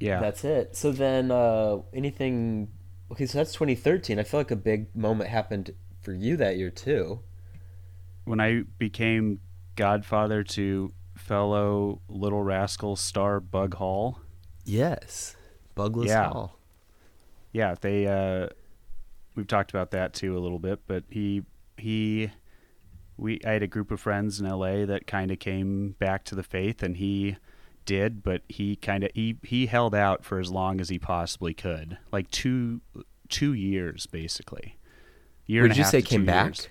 Yeah. 0.00 0.20
That's 0.20 0.44
it. 0.44 0.76
So 0.76 0.92
then, 0.92 1.30
uh, 1.30 1.78
anything? 1.92 2.68
Okay, 3.12 3.26
so 3.26 3.38
that's 3.38 3.52
2013. 3.52 4.18
I 4.18 4.22
feel 4.22 4.40
like 4.40 4.50
a 4.50 4.56
big 4.56 4.94
moment 4.96 5.30
happened 5.30 5.74
for 6.02 6.12
you 6.12 6.36
that 6.38 6.56
year 6.56 6.70
too. 6.70 7.20
when 8.24 8.40
I 8.40 8.62
became 8.78 9.40
godfather 9.76 10.42
to 10.42 10.90
fellow 11.24 12.00
Little 12.08 12.42
Rascal 12.42 12.96
star 12.96 13.40
Bug 13.40 13.74
Hall. 13.74 14.20
Yes, 14.64 15.36
Bugless 15.74 16.08
Yeah. 16.08 16.28
Hall. 16.28 16.58
Yeah, 17.52 17.74
they 17.80 18.06
uh 18.06 18.48
we've 19.34 19.46
talked 19.46 19.70
about 19.70 19.90
that 19.92 20.12
too 20.12 20.36
a 20.36 20.40
little 20.40 20.58
bit, 20.58 20.80
but 20.86 21.04
he 21.10 21.42
he 21.76 22.30
we 23.16 23.40
I 23.44 23.52
had 23.52 23.62
a 23.62 23.66
group 23.66 23.90
of 23.90 24.00
friends 24.00 24.40
in 24.40 24.48
LA 24.48 24.84
that 24.86 25.06
kind 25.06 25.30
of 25.30 25.38
came 25.38 25.90
back 25.98 26.24
to 26.24 26.34
the 26.34 26.42
faith 26.42 26.82
and 26.82 26.96
he 26.96 27.36
did, 27.86 28.22
but 28.22 28.42
he 28.48 28.76
kind 28.76 29.04
of 29.04 29.10
he 29.14 29.38
he 29.42 29.66
held 29.66 29.94
out 29.94 30.24
for 30.24 30.38
as 30.38 30.50
long 30.50 30.80
as 30.80 30.88
he 30.88 30.98
possibly 30.98 31.54
could. 31.54 31.98
Like 32.12 32.30
2 32.30 32.80
2 33.28 33.52
years 33.54 34.06
basically. 34.06 34.76
Year 35.46 35.62
Would 35.62 35.72
and 35.72 35.78
you 35.78 35.84
half 35.84 35.90
say 35.90 36.02
came 36.02 36.22
two 36.22 36.26
back? 36.26 36.70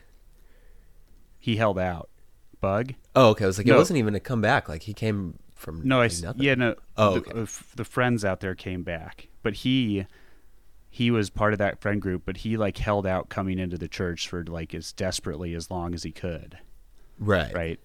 He 1.39 1.57
held 1.57 1.77
out. 1.79 2.09
Bug? 2.61 2.93
Oh, 3.15 3.29
okay. 3.29 3.43
I 3.43 3.47
was 3.47 3.57
like, 3.57 3.67
No. 3.67 3.75
it 3.75 3.77
wasn't 3.77 3.97
even 3.99 4.15
a 4.15 4.19
comeback. 4.19 4.67
Like 4.69 4.83
he 4.83 4.93
came 4.93 5.37
from 5.55 5.81
No, 5.87 6.01
I 6.01 6.07
nothing. 6.21 6.41
yeah 6.41 6.55
no. 6.55 6.75
Oh, 6.97 7.19
the, 7.19 7.19
okay. 7.21 7.39
uh, 7.39 7.43
f- 7.43 7.73
the 7.75 7.85
friends 7.85 8.25
out 8.25 8.39
there 8.39 8.55
came 8.55 8.83
back, 8.83 9.27
but 9.43 9.53
he 9.55 10.05
he 10.89 11.09
was 11.09 11.29
part 11.31 11.53
of 11.53 11.59
that 11.59 11.81
friend 11.81 12.01
group, 12.01 12.23
but 12.25 12.37
he 12.37 12.55
like 12.57 12.77
held 12.77 13.07
out 13.07 13.29
coming 13.29 13.57
into 13.59 13.77
the 13.77 13.87
church 13.87 14.27
for 14.27 14.43
like 14.43 14.73
as 14.75 14.91
desperately 14.91 15.53
as 15.55 15.71
long 15.71 15.93
as 15.93 16.03
he 16.03 16.11
could, 16.11 16.57
right, 17.19 17.53
right? 17.53 17.79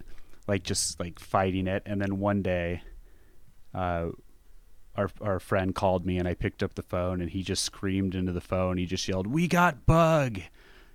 Like 0.46 0.62
just 0.62 0.98
like 1.00 1.18
fighting 1.18 1.66
it, 1.66 1.82
and 1.86 2.00
then 2.02 2.18
one 2.18 2.42
day, 2.42 2.82
uh, 3.74 4.08
our 4.96 5.10
our 5.20 5.38
friend 5.40 5.74
called 5.74 6.04
me, 6.04 6.18
and 6.18 6.26
I 6.26 6.34
picked 6.34 6.62
up 6.62 6.74
the 6.74 6.82
phone, 6.82 7.20
and 7.20 7.30
he 7.30 7.42
just 7.42 7.62
screamed 7.62 8.14
into 8.14 8.32
the 8.32 8.40
phone. 8.40 8.76
He 8.78 8.86
just 8.86 9.06
yelled, 9.08 9.26
"We 9.26 9.46
got 9.48 9.86
Bug!" 9.86 10.40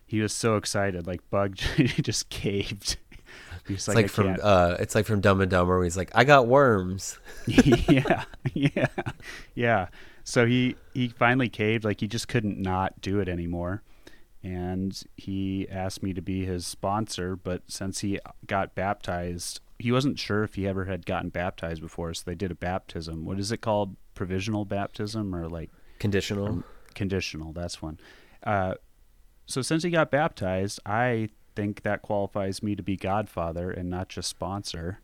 He 0.05 0.19
was 0.21 0.33
so 0.33 0.57
excited, 0.57 1.07
like 1.07 1.27
Bug 1.29 1.55
just 1.77 2.29
caved. 2.29 2.97
It's 3.67 3.87
like, 3.87 3.95
like, 3.95 4.09
from 4.09 4.37
uh, 4.41 4.75
it's 4.79 4.95
like 4.95 5.05
from 5.05 5.21
Dumb 5.21 5.41
and 5.41 5.49
Dumber. 5.49 5.75
Where 5.77 5.83
he's 5.83 5.97
like, 5.97 6.11
I 6.13 6.23
got 6.23 6.47
worms. 6.47 7.17
yeah, 7.47 8.23
yeah, 8.53 8.87
yeah. 9.55 9.87
So 10.23 10.45
he 10.45 10.75
he 10.93 11.07
finally 11.09 11.49
caved. 11.49 11.83
Like 11.85 11.99
he 12.01 12.07
just 12.07 12.27
couldn't 12.27 12.59
not 12.59 12.99
do 13.01 13.19
it 13.19 13.29
anymore, 13.29 13.83
and 14.43 15.01
he 15.15 15.67
asked 15.69 16.03
me 16.03 16.13
to 16.13 16.21
be 16.21 16.45
his 16.45 16.67
sponsor. 16.67 17.35
But 17.35 17.63
since 17.67 17.99
he 17.99 18.19
got 18.45 18.75
baptized, 18.75 19.61
he 19.79 19.91
wasn't 19.91 20.19
sure 20.19 20.43
if 20.43 20.55
he 20.55 20.67
ever 20.67 20.85
had 20.85 21.05
gotten 21.05 21.29
baptized 21.29 21.81
before. 21.81 22.13
So 22.13 22.23
they 22.25 22.35
did 22.35 22.51
a 22.51 22.55
baptism. 22.55 23.25
What 23.25 23.39
is 23.39 23.51
it 23.51 23.57
called? 23.61 23.95
Provisional 24.15 24.63
baptism 24.63 25.33
or 25.33 25.47
like 25.49 25.71
Conditional. 25.99 26.63
conditional? 26.93 27.51
That's 27.51 27.81
one. 27.81 27.99
Uh, 28.43 28.75
so 29.47 29.61
since 29.61 29.83
he 29.83 29.89
got 29.89 30.11
baptized, 30.11 30.79
I 30.85 31.29
think 31.55 31.83
that 31.83 32.01
qualifies 32.01 32.63
me 32.63 32.75
to 32.75 32.83
be 32.83 32.95
godfather 32.95 33.71
and 33.71 33.89
not 33.89 34.09
just 34.09 34.29
sponsor. 34.29 34.99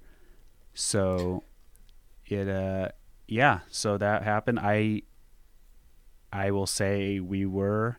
So 0.73 1.43
it 2.25 2.47
uh 2.47 2.89
yeah, 3.27 3.59
so 3.69 3.97
that 3.97 4.23
happened. 4.23 4.59
I 4.59 5.03
I 6.31 6.51
will 6.51 6.67
say 6.67 7.19
we 7.19 7.45
were 7.45 7.97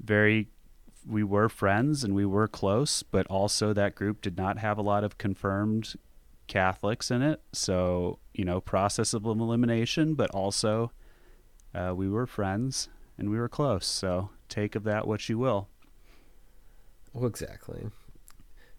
very 0.00 0.48
we 1.06 1.24
were 1.24 1.48
friends 1.48 2.04
and 2.04 2.14
we 2.14 2.26
were 2.26 2.46
close, 2.46 3.02
but 3.02 3.26
also 3.28 3.72
that 3.72 3.94
group 3.94 4.20
did 4.20 4.36
not 4.36 4.58
have 4.58 4.78
a 4.78 4.82
lot 4.82 5.04
of 5.04 5.16
confirmed 5.16 5.94
Catholics 6.48 7.10
in 7.10 7.22
it. 7.22 7.40
So, 7.52 8.18
you 8.34 8.44
know, 8.44 8.60
process 8.60 9.14
of 9.14 9.24
elimination, 9.24 10.14
but 10.14 10.30
also 10.30 10.92
uh, 11.74 11.94
we 11.94 12.08
were 12.08 12.26
friends 12.26 12.88
and 13.16 13.30
we 13.30 13.38
were 13.38 13.48
close. 13.48 13.86
So 13.86 14.30
take 14.48 14.74
of 14.74 14.84
that 14.84 15.06
what 15.06 15.28
you 15.28 15.38
will. 15.38 15.68
Well, 17.12 17.26
exactly. 17.26 17.90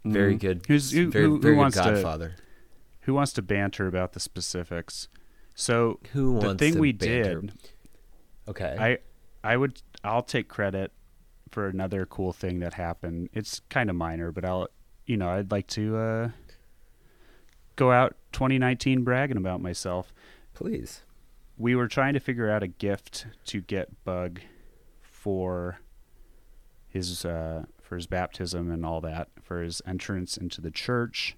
Very 0.06 0.36
Mhm. 0.36 0.40
good. 0.40 0.66
Who's, 0.68 0.92
who, 0.92 1.10
very, 1.12 1.26
who, 1.26 1.32
who 1.36 1.40
very 1.42 1.54
good 1.56 1.60
wants 1.60 1.78
to 1.78 2.32
who 3.02 3.14
wants 3.14 3.34
to 3.34 3.42
banter 3.42 3.88
about 3.88 4.14
the 4.14 4.20
specifics? 4.20 5.08
So 5.56 6.00
Who 6.14 6.40
the 6.40 6.48
wants 6.48 6.60
thing 6.60 6.74
to 6.76 6.80
we 6.80 6.92
banter? 6.94 7.42
did, 7.42 7.54
Okay. 8.48 8.76
I 8.80 9.00
I 9.44 9.58
would 9.58 9.82
I'll 10.04 10.22
take 10.24 10.48
credit 10.48 10.92
for 11.50 11.68
another 11.68 12.06
cool 12.06 12.32
thing 12.34 12.60
that 12.60 12.76
happened. 12.76 13.30
It's 13.34 13.60
kind 13.70 13.90
of 13.90 13.96
minor, 13.96 14.32
but 14.32 14.46
I'll 14.46 14.68
you 15.06 15.18
know 15.18 15.30
I'd 15.30 15.52
like 15.52 15.68
to 15.68 15.98
uh, 15.98 16.30
go 17.76 17.92
out 17.92 18.16
2019 18.32 19.04
bragging 19.04 19.38
about 19.38 19.62
myself. 19.62 20.14
Please. 20.54 21.02
We 21.58 21.76
were 21.76 21.88
trying 21.88 22.14
to 22.14 22.20
figure 22.22 22.50
out 22.50 22.64
a 22.64 22.68
gift 22.68 23.26
to 23.46 23.60
get 23.62 24.04
Bug 24.06 24.40
for 25.02 25.80
his 26.88 27.26
uh, 27.26 27.66
for 27.90 27.96
his 27.96 28.08
baptism 28.08 28.72
and 28.72 28.86
all 28.86 29.02
that 29.02 29.28
for 29.42 29.62
his 29.62 29.82
entrance 29.86 30.38
into 30.38 30.62
the 30.62 30.72
church, 30.72 31.36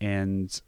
and 0.00 0.62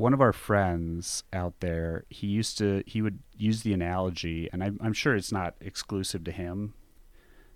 one 0.00 0.14
of 0.14 0.20
our 0.20 0.32
friends 0.32 1.24
out 1.32 1.54
there 1.60 2.04
he 2.08 2.26
used 2.26 2.56
to 2.56 2.82
he 2.86 3.02
would 3.02 3.18
use 3.36 3.62
the 3.62 3.72
analogy 3.72 4.48
and 4.52 4.64
I'm, 4.64 4.78
I'm 4.82 4.94
sure 4.94 5.14
it's 5.14 5.32
not 5.32 5.54
exclusive 5.60 6.24
to 6.24 6.32
him 6.32 6.72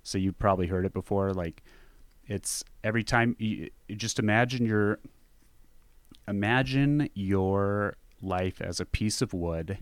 so 0.02 0.18
you've 0.18 0.38
probably 0.38 0.66
heard 0.66 0.84
it 0.84 0.92
before 0.92 1.32
like 1.32 1.62
it's 2.26 2.62
every 2.82 3.02
time 3.02 3.34
you, 3.38 3.70
you 3.88 3.96
just 3.96 4.18
imagine 4.18 4.66
your 4.66 4.98
imagine 6.28 7.08
your 7.14 7.96
life 8.20 8.60
as 8.60 8.78
a 8.78 8.86
piece 8.86 9.22
of 9.22 9.32
wood 9.32 9.78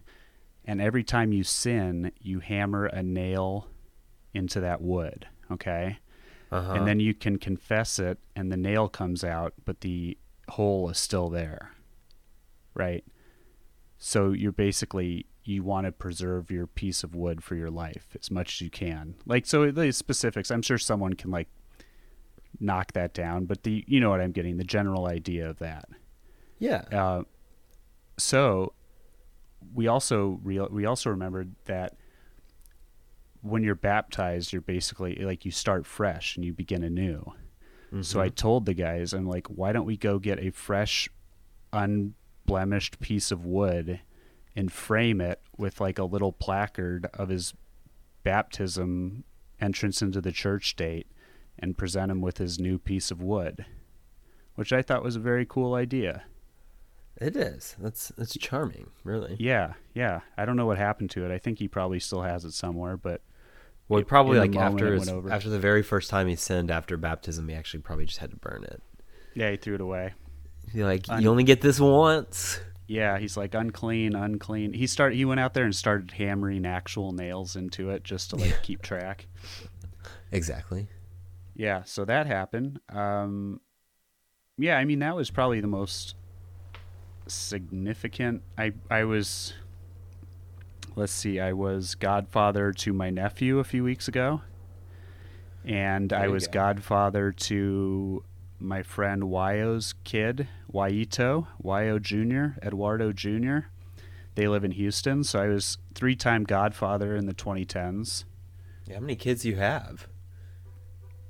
and 0.64 0.80
every 0.80 1.02
time 1.02 1.32
you 1.32 1.42
sin 1.42 2.12
you 2.20 2.38
hammer 2.38 2.86
a 2.86 3.02
nail 3.02 3.66
into 4.34 4.60
that 4.60 4.80
wood 4.80 5.26
okay 5.52 5.98
Uh-huh. 6.50 6.72
and 6.74 6.86
then 6.86 7.00
you 7.00 7.14
can 7.14 7.38
confess 7.38 7.98
it 7.98 8.18
and 8.36 8.50
the 8.52 8.56
nail 8.56 8.88
comes 8.88 9.22
out 9.24 9.52
but 9.64 9.80
the 9.80 10.16
hole 10.48 10.90
is 10.90 10.98
still 10.98 11.28
there 11.30 11.72
right 12.74 13.04
so 13.98 14.32
you're 14.32 14.52
basically 14.52 15.26
you 15.44 15.62
want 15.62 15.86
to 15.86 15.92
preserve 15.92 16.50
your 16.50 16.66
piece 16.66 17.02
of 17.04 17.14
wood 17.14 17.42
for 17.42 17.54
your 17.56 17.70
life 17.70 18.06
as 18.20 18.30
much 18.30 18.54
as 18.56 18.60
you 18.60 18.70
can 18.70 19.14
like 19.26 19.46
so 19.46 19.70
the 19.70 19.92
specifics 19.92 20.50
i'm 20.50 20.62
sure 20.62 20.78
someone 20.78 21.14
can 21.14 21.30
like 21.30 21.48
knock 22.60 22.92
that 22.92 23.14
down 23.14 23.44
but 23.46 23.62
the 23.62 23.84
you 23.86 23.98
know 24.00 24.10
what 24.10 24.20
i'm 24.20 24.32
getting 24.32 24.56
the 24.58 24.64
general 24.64 25.06
idea 25.06 25.48
of 25.48 25.58
that 25.58 25.88
yeah. 26.58 26.82
uh, 26.92 27.22
so 28.18 28.72
we 29.74 29.88
also 29.88 30.38
real 30.44 30.68
we 30.70 30.84
also 30.86 31.10
remembered 31.10 31.54
that 31.64 31.96
when 33.42 33.62
you're 33.62 33.74
baptized, 33.74 34.52
you're 34.52 34.62
basically 34.62 35.16
like 35.16 35.44
you 35.44 35.50
start 35.50 35.86
fresh 35.86 36.36
and 36.36 36.44
you 36.44 36.52
begin 36.52 36.82
anew. 36.82 37.34
So 38.00 38.20
I 38.22 38.28
mm-hmm. 38.28 38.34
told 38.36 38.64
the 38.64 38.72
guys, 38.72 39.12
I'm 39.12 39.26
like, 39.26 39.48
why 39.48 39.72
don't 39.72 39.84
we 39.84 39.98
go 39.98 40.18
get 40.18 40.38
a 40.38 40.50
fresh, 40.50 41.10
unblemished 41.74 43.00
piece 43.00 43.30
of 43.30 43.44
wood 43.44 44.00
and 44.56 44.72
frame 44.72 45.20
it 45.20 45.42
with 45.58 45.78
like 45.78 45.98
a 45.98 46.04
little 46.04 46.32
placard 46.32 47.06
of 47.12 47.28
his 47.28 47.52
baptism 48.22 49.24
entrance 49.60 50.00
into 50.00 50.22
the 50.22 50.32
church 50.32 50.74
date 50.74 51.06
and 51.58 51.76
present 51.76 52.10
him 52.10 52.22
with 52.22 52.38
his 52.38 52.58
new 52.58 52.78
piece 52.78 53.10
of 53.10 53.20
wood, 53.20 53.66
which 54.54 54.72
I 54.72 54.80
thought 54.80 55.04
was 55.04 55.16
a 55.16 55.20
very 55.20 55.44
cool 55.44 55.74
idea. 55.74 56.22
It 57.18 57.36
is. 57.36 57.76
That's 57.78 58.08
that's 58.16 58.38
charming, 58.38 58.88
really. 59.04 59.36
Yeah, 59.38 59.74
yeah. 59.92 60.20
I 60.38 60.46
don't 60.46 60.56
know 60.56 60.64
what 60.64 60.78
happened 60.78 61.10
to 61.10 61.26
it. 61.26 61.30
I 61.30 61.36
think 61.36 61.58
he 61.58 61.68
probably 61.68 62.00
still 62.00 62.22
has 62.22 62.46
it 62.46 62.52
somewhere, 62.52 62.96
but 62.96 63.20
Well, 63.88 63.98
he 63.98 64.04
probably 64.04 64.38
like 64.38 64.56
after 64.56 64.94
his, 64.94 65.08
over. 65.08 65.30
after 65.30 65.50
the 65.50 65.58
very 65.58 65.82
first 65.82 66.08
time 66.08 66.26
he 66.28 66.36
sinned 66.36 66.70
after 66.70 66.96
baptism, 66.96 67.48
he 67.48 67.54
actually 67.54 67.80
probably 67.80 68.06
just 68.06 68.18
had 68.18 68.30
to 68.30 68.36
burn 68.36 68.64
it. 68.64 68.82
yeah, 69.34 69.50
he 69.50 69.56
threw 69.56 69.74
it 69.74 69.80
away. 69.80 70.14
He's 70.72 70.82
like, 70.82 71.08
Un- 71.10 71.22
you 71.22 71.28
only 71.28 71.44
get 71.44 71.60
this 71.60 71.78
once. 71.78 72.58
Yeah, 72.86 73.18
he's 73.18 73.36
like 73.36 73.54
unclean, 73.54 74.14
unclean. 74.14 74.72
He 74.72 74.86
started. 74.86 75.16
He 75.16 75.24
went 75.24 75.40
out 75.40 75.54
there 75.54 75.64
and 75.64 75.74
started 75.74 76.10
hammering 76.10 76.66
actual 76.66 77.12
nails 77.12 77.56
into 77.56 77.90
it 77.90 78.04
just 78.04 78.30
to 78.30 78.36
like 78.36 78.62
keep 78.62 78.82
track. 78.82 79.26
Exactly. 80.30 80.88
Yeah, 81.54 81.82
so 81.84 82.04
that 82.06 82.26
happened. 82.26 82.80
Um, 82.88 83.60
yeah, 84.58 84.78
I 84.78 84.84
mean 84.84 85.00
that 85.00 85.14
was 85.16 85.30
probably 85.30 85.60
the 85.60 85.66
most 85.68 86.14
significant. 87.26 88.42
I 88.58 88.72
I 88.90 89.04
was. 89.04 89.54
Let's 90.94 91.12
see, 91.12 91.40
I 91.40 91.52
was 91.54 91.94
godfather 91.94 92.72
to 92.72 92.92
my 92.92 93.08
nephew 93.10 93.58
a 93.58 93.64
few 93.64 93.82
weeks 93.82 94.08
ago, 94.08 94.42
and 95.64 96.10
There 96.10 96.18
I 96.20 96.28
was 96.28 96.46
go. 96.46 96.52
godfather 96.52 97.32
to 97.32 98.22
my 98.60 98.82
friend 98.82 99.22
Wyo's 99.24 99.94
kid, 100.04 100.48
Wyito, 100.72 101.46
Wyo 101.64 102.00
Jr., 102.00 102.58
Eduardo 102.66 103.10
Jr. 103.12 103.68
They 104.34 104.46
live 104.48 104.64
in 104.64 104.72
Houston, 104.72 105.24
so 105.24 105.40
I 105.42 105.48
was 105.48 105.78
three-time 105.94 106.44
godfather 106.44 107.16
in 107.16 107.26
the 107.26 107.34
2010s. 107.34 108.24
Yeah, 108.86 108.94
how 108.96 109.00
many 109.00 109.16
kids 109.16 109.44
you 109.46 109.56
have? 109.56 110.08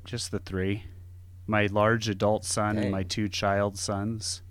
Just 0.05 0.31
the 0.33 0.38
three. 0.40 0.85
My 1.46 1.66
large 1.66 2.09
adult 2.09 2.44
son 2.44 2.75
Dang. 2.77 2.85
and 2.85 2.92
my 2.92 3.03
two 3.05 3.29
child 3.29 3.79
sons. 3.79 4.42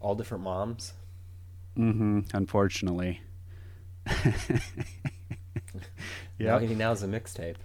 All 0.00 0.14
different 0.14 0.44
moms. 0.44 0.92
Mm-hmm. 1.76 2.20
Unfortunately. 2.34 3.20
Yeah. 4.06 4.32
yeah. 6.38 6.58
Now, 6.58 6.74
now's 6.74 7.02
a 7.02 7.08
mixtape. 7.08 7.56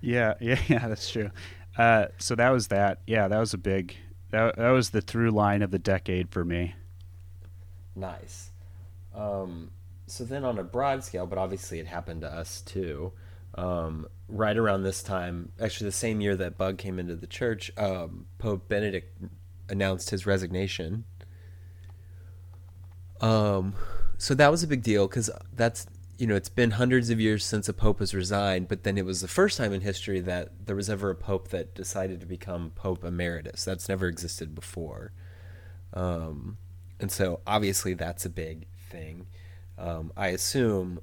Yeah. 0.00 0.34
Yeah. 0.40 0.60
Yeah. 0.68 0.88
That's 0.88 1.10
true. 1.10 1.30
Uh, 1.76 2.06
so 2.18 2.34
that 2.34 2.50
was 2.50 2.68
that. 2.68 3.00
Yeah, 3.06 3.28
that 3.28 3.38
was 3.38 3.54
a 3.54 3.58
big. 3.58 3.96
That 4.30 4.56
that 4.56 4.70
was 4.70 4.90
the 4.90 5.00
through 5.00 5.30
line 5.30 5.62
of 5.62 5.70
the 5.70 5.78
decade 5.78 6.30
for 6.30 6.44
me. 6.44 6.74
Nice. 7.96 8.50
Um, 9.14 9.70
so 10.06 10.24
then, 10.24 10.44
on 10.44 10.58
a 10.58 10.64
broad 10.64 11.04
scale, 11.04 11.26
but 11.26 11.38
obviously 11.38 11.78
it 11.78 11.86
happened 11.86 12.22
to 12.22 12.28
us 12.28 12.60
too. 12.62 13.12
Um, 13.56 14.06
right 14.28 14.56
around 14.56 14.82
this 14.82 15.02
time, 15.02 15.52
actually 15.60 15.86
the 15.86 15.92
same 15.92 16.20
year 16.20 16.34
that 16.36 16.58
Bug 16.58 16.76
came 16.78 16.98
into 16.98 17.14
the 17.14 17.28
church, 17.28 17.70
um, 17.76 18.26
Pope 18.38 18.68
Benedict 18.68 19.16
announced 19.68 20.10
his 20.10 20.26
resignation. 20.26 21.04
Um, 23.20 23.74
so 24.18 24.34
that 24.34 24.50
was 24.50 24.62
a 24.62 24.66
big 24.66 24.82
deal 24.82 25.06
because 25.06 25.30
that's 25.54 25.86
you 26.18 26.26
know 26.26 26.36
it's 26.36 26.48
been 26.48 26.72
hundreds 26.72 27.10
of 27.10 27.20
years 27.20 27.44
since 27.44 27.68
a 27.68 27.72
pope 27.72 27.98
has 27.98 28.14
resigned, 28.14 28.68
but 28.68 28.84
then 28.84 28.96
it 28.96 29.04
was 29.04 29.20
the 29.20 29.28
first 29.28 29.58
time 29.58 29.72
in 29.72 29.80
history 29.80 30.20
that 30.20 30.66
there 30.66 30.76
was 30.76 30.88
ever 30.88 31.10
a 31.10 31.14
pope 31.14 31.48
that 31.48 31.74
decided 31.74 32.20
to 32.20 32.26
become 32.26 32.70
Pope 32.74 33.04
emeritus. 33.04 33.64
That's 33.64 33.88
never 33.88 34.06
existed 34.06 34.54
before. 34.54 35.12
Um, 35.92 36.58
and 37.00 37.10
so 37.10 37.40
obviously 37.46 37.94
that's 37.94 38.24
a 38.24 38.30
big 38.30 38.66
thing. 38.90 39.26
Um, 39.76 40.12
I 40.16 40.28
assume 40.28 41.00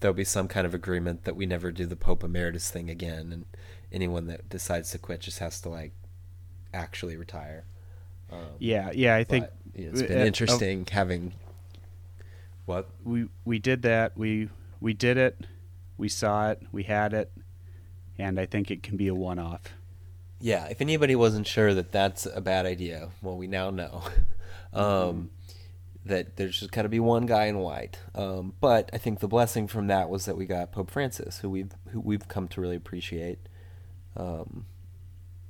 there'll 0.00 0.14
be 0.14 0.24
some 0.24 0.48
kind 0.48 0.66
of 0.66 0.74
agreement 0.74 1.24
that 1.24 1.36
we 1.36 1.46
never 1.46 1.72
do 1.72 1.86
the 1.86 1.96
Pope 1.96 2.22
Emeritus 2.24 2.70
thing 2.70 2.90
again, 2.90 3.32
and 3.32 3.44
anyone 3.92 4.26
that 4.26 4.48
decides 4.48 4.90
to 4.90 4.98
quit 4.98 5.20
just 5.20 5.38
has 5.38 5.60
to 5.60 5.68
like 5.68 5.92
actually 6.74 7.16
retire. 7.16 7.64
Um, 8.30 8.38
Yeah. 8.58 8.90
Yeah. 8.92 9.16
I 9.16 9.24
think 9.24 9.46
you 9.74 9.86
know, 9.86 9.92
it's 9.92 10.02
been 10.02 10.22
uh, 10.22 10.24
interesting 10.24 10.86
having 10.90 11.32
what 12.70 12.88
we 13.04 13.26
we 13.44 13.58
did 13.58 13.82
that. 13.82 14.16
We 14.16 14.48
we 14.80 14.94
did 14.94 15.16
it. 15.16 15.46
We 15.98 16.08
saw 16.08 16.50
it. 16.50 16.62
We 16.70 16.84
had 16.84 17.12
it, 17.12 17.32
and 18.16 18.38
I 18.38 18.46
think 18.46 18.70
it 18.70 18.82
can 18.82 18.96
be 18.96 19.08
a 19.08 19.14
one-off. 19.14 19.62
Yeah, 20.40 20.66
if 20.66 20.80
anybody 20.80 21.16
wasn't 21.16 21.46
sure 21.46 21.74
that 21.74 21.92
that's 21.92 22.26
a 22.26 22.40
bad 22.40 22.64
idea, 22.64 23.10
well, 23.20 23.36
we 23.36 23.46
now 23.46 23.70
know 23.70 24.04
um, 24.72 25.30
that 26.06 26.36
there's 26.36 26.60
just 26.60 26.70
got 26.70 26.82
to 26.82 26.88
be 26.88 27.00
one 27.00 27.26
guy 27.26 27.46
in 27.46 27.58
white. 27.58 27.98
Um, 28.14 28.54
but 28.60 28.88
I 28.92 28.98
think 28.98 29.18
the 29.18 29.28
blessing 29.28 29.66
from 29.66 29.88
that 29.88 30.08
was 30.08 30.24
that 30.24 30.36
we 30.36 30.46
got 30.46 30.72
Pope 30.72 30.90
Francis, 30.90 31.40
who 31.40 31.50
we've 31.50 31.72
who 31.88 32.00
we've 32.00 32.28
come 32.28 32.46
to 32.48 32.60
really 32.60 32.76
appreciate 32.76 33.40
um, 34.16 34.64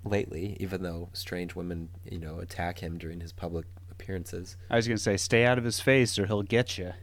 lately, 0.05 0.57
even 0.59 0.83
though 0.83 1.11
strange 1.13 1.55
women, 1.55 1.91
you 2.03 2.19
know, 2.19 2.39
attack 2.39 2.79
him 2.79 2.97
during 2.97 3.21
his 3.21 3.33
public 3.33 3.67
appearances. 3.91 4.57
I 4.71 4.77
was 4.77 4.89
gonna 4.89 4.99
say, 4.99 5.19
stay 5.19 5.45
out 5.45 5.59
of 5.59 5.65
his 5.65 5.81
face, 5.81 6.19
or 6.19 6.27
he'll 6.27 6.43
get 6.43 6.79
you. 6.79 6.95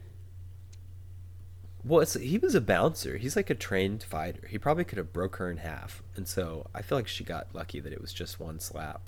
Well, 1.84 2.00
it's, 2.00 2.14
he 2.14 2.38
was 2.38 2.54
a 2.54 2.60
bouncer. 2.60 3.16
He's 3.18 3.36
like 3.36 3.50
a 3.50 3.54
trained 3.54 4.02
fighter. 4.02 4.46
He 4.48 4.58
probably 4.58 4.84
could 4.84 4.98
have 4.98 5.12
broke 5.12 5.36
her 5.36 5.50
in 5.50 5.58
half, 5.58 6.02
and 6.16 6.26
so 6.26 6.66
I 6.74 6.82
feel 6.82 6.98
like 6.98 7.08
she 7.08 7.24
got 7.24 7.46
lucky 7.54 7.80
that 7.80 7.92
it 7.92 8.00
was 8.00 8.12
just 8.12 8.40
one 8.40 8.58
slap 8.60 9.02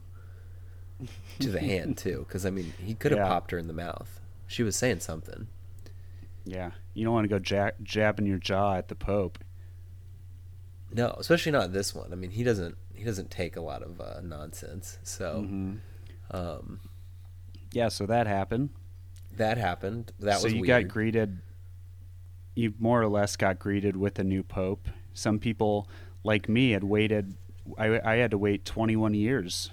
to 1.40 1.50
the 1.50 1.60
hand 1.72 1.98
too. 1.98 2.24
Because 2.28 2.46
I 2.46 2.50
mean, 2.50 2.72
he 2.78 2.94
could 2.94 3.10
have 3.12 3.18
Yeah. 3.20 3.28
popped 3.28 3.50
her 3.50 3.58
in 3.58 3.66
the 3.66 3.72
mouth. 3.72 4.20
She 4.46 4.62
was 4.62 4.76
saying 4.76 5.00
something. 5.00 5.48
Yeah. 6.44 6.70
You 6.94 7.04
don't 7.04 7.12
want 7.14 7.28
to 7.28 7.38
go 7.38 7.42
ja- 7.56 7.72
jabbing 7.82 8.26
your 8.26 8.38
jaw 8.38 8.76
at 8.76 8.88
the 8.88 8.94
Pope. 8.94 9.38
No, 10.92 11.14
especially 11.18 11.52
not 11.52 11.72
this 11.72 11.94
one. 11.94 12.12
I 12.12 12.16
mean, 12.16 12.30
he 12.30 12.42
doesn't 12.44 12.76
he 12.94 13.04
doesn't 13.04 13.30
take 13.30 13.56
a 13.56 13.60
lot 13.60 13.82
of 13.82 14.00
uh, 14.00 14.20
nonsense. 14.22 14.98
So 15.02 15.44
Mhm. 15.46 15.78
um, 16.30 16.80
Yeah. 17.72 17.88
So 17.88 18.06
that 18.06 18.26
happened. 18.26 18.70
that 19.36 19.58
happened. 19.58 20.12
That 20.20 20.38
so 20.38 20.44
was 20.44 20.52
you 20.54 20.60
weird. 20.62 20.84
got 20.86 20.92
greeted 20.92 21.38
you 22.60 22.74
more 22.78 23.02
or 23.02 23.08
less 23.08 23.36
got 23.36 23.58
greeted 23.58 23.96
with 23.96 24.18
a 24.18 24.24
new 24.24 24.42
pope 24.42 24.88
some 25.12 25.38
people 25.38 25.88
like 26.24 26.48
me 26.48 26.70
had 26.70 26.84
waited 26.84 27.34
i, 27.78 28.00
I 28.00 28.16
had 28.16 28.30
to 28.30 28.38
wait 28.38 28.64
21 28.64 29.14
years 29.14 29.70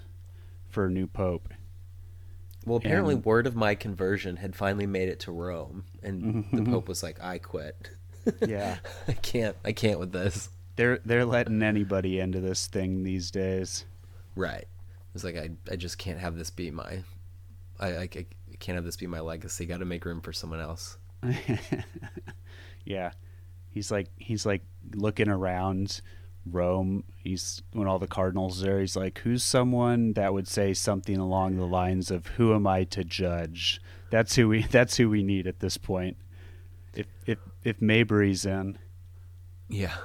for 0.70 0.86
a 0.86 0.90
new 0.90 1.08
pope 1.08 1.50
well, 2.66 2.78
apparently, 2.78 3.16
and- 3.16 3.24
word 3.24 3.48
of 3.48 3.56
my 3.56 3.76
conversion 3.76 4.36
had 4.36 4.54
finally 4.54 4.86
made 4.86 5.08
it 5.08 5.22
to 5.22 5.32
Rome, 5.32 5.86
and 6.04 6.44
the. 6.52 6.70
Pope 6.70 6.90
was 6.90 7.02
like, 7.02 7.18
"I 7.24 7.38
quit. 7.38 7.92
Yeah. 8.46 8.80
I 9.08 9.14
can't. 9.14 9.56
I 9.64 9.72
can't 9.72 10.00
with 10.00 10.12
this." 10.12 10.50
they're 10.76 11.00
they're 11.06 11.24
letting 11.24 11.64
anybody 11.64 12.20
into 12.20 12.40
this 12.42 12.68
thing 12.68 13.04
these 13.04 13.32
days 13.32 13.86
Right. 14.36 14.68
It's 15.16 15.24
like 15.24 15.38
I 15.38 15.52
I 15.72 15.78
just 15.78 15.98
can't 15.98 16.20
have 16.20 16.38
this 16.38 16.50
be 16.50 16.70
my 16.70 17.04
I 17.80 17.88
I, 17.88 18.02
I 18.02 18.26
can't 18.60 18.76
have 18.76 18.84
this 18.86 18.98
be 18.98 19.08
my 19.08 19.22
legacy. 19.22 19.66
Got 19.66 19.80
to 19.80 19.86
make 19.86 20.04
room 20.04 20.20
for 20.20 20.34
someone 20.34 20.60
else. 20.60 20.98
yeah. 22.88 23.12
He's 23.70 23.92
like 23.92 24.08
he's 24.16 24.46
like 24.46 24.64
looking 24.96 25.28
around 25.30 26.02
rome. 26.46 27.04
He's 27.18 27.62
when 27.74 27.88
all 27.88 28.00
the 28.00 28.08
cardinals 28.08 28.64
are 28.64 28.66
there 28.68 28.80
he's 28.80 28.96
like 28.96 29.20
who's 29.20 29.44
someone 29.44 30.14
that 30.14 30.34
would 30.34 30.48
say 30.48 30.74
something 30.74 31.18
along 31.18 31.58
the 31.58 31.66
lines 31.68 32.10
of 32.10 32.26
who 32.28 32.56
am 32.56 32.66
i 32.66 32.86
to 32.86 33.04
judge? 33.04 33.82
That's 34.10 34.36
who 34.36 34.48
we 34.48 34.64
that's 34.72 34.98
who 34.98 35.10
we 35.10 35.22
need 35.22 35.46
at 35.46 35.60
this 35.60 35.78
point. 35.78 36.18
If 36.96 37.08
if 37.26 37.38
if 37.64 37.82
Mabry's 37.82 38.46
in. 38.46 38.78
Yeah. 39.70 39.98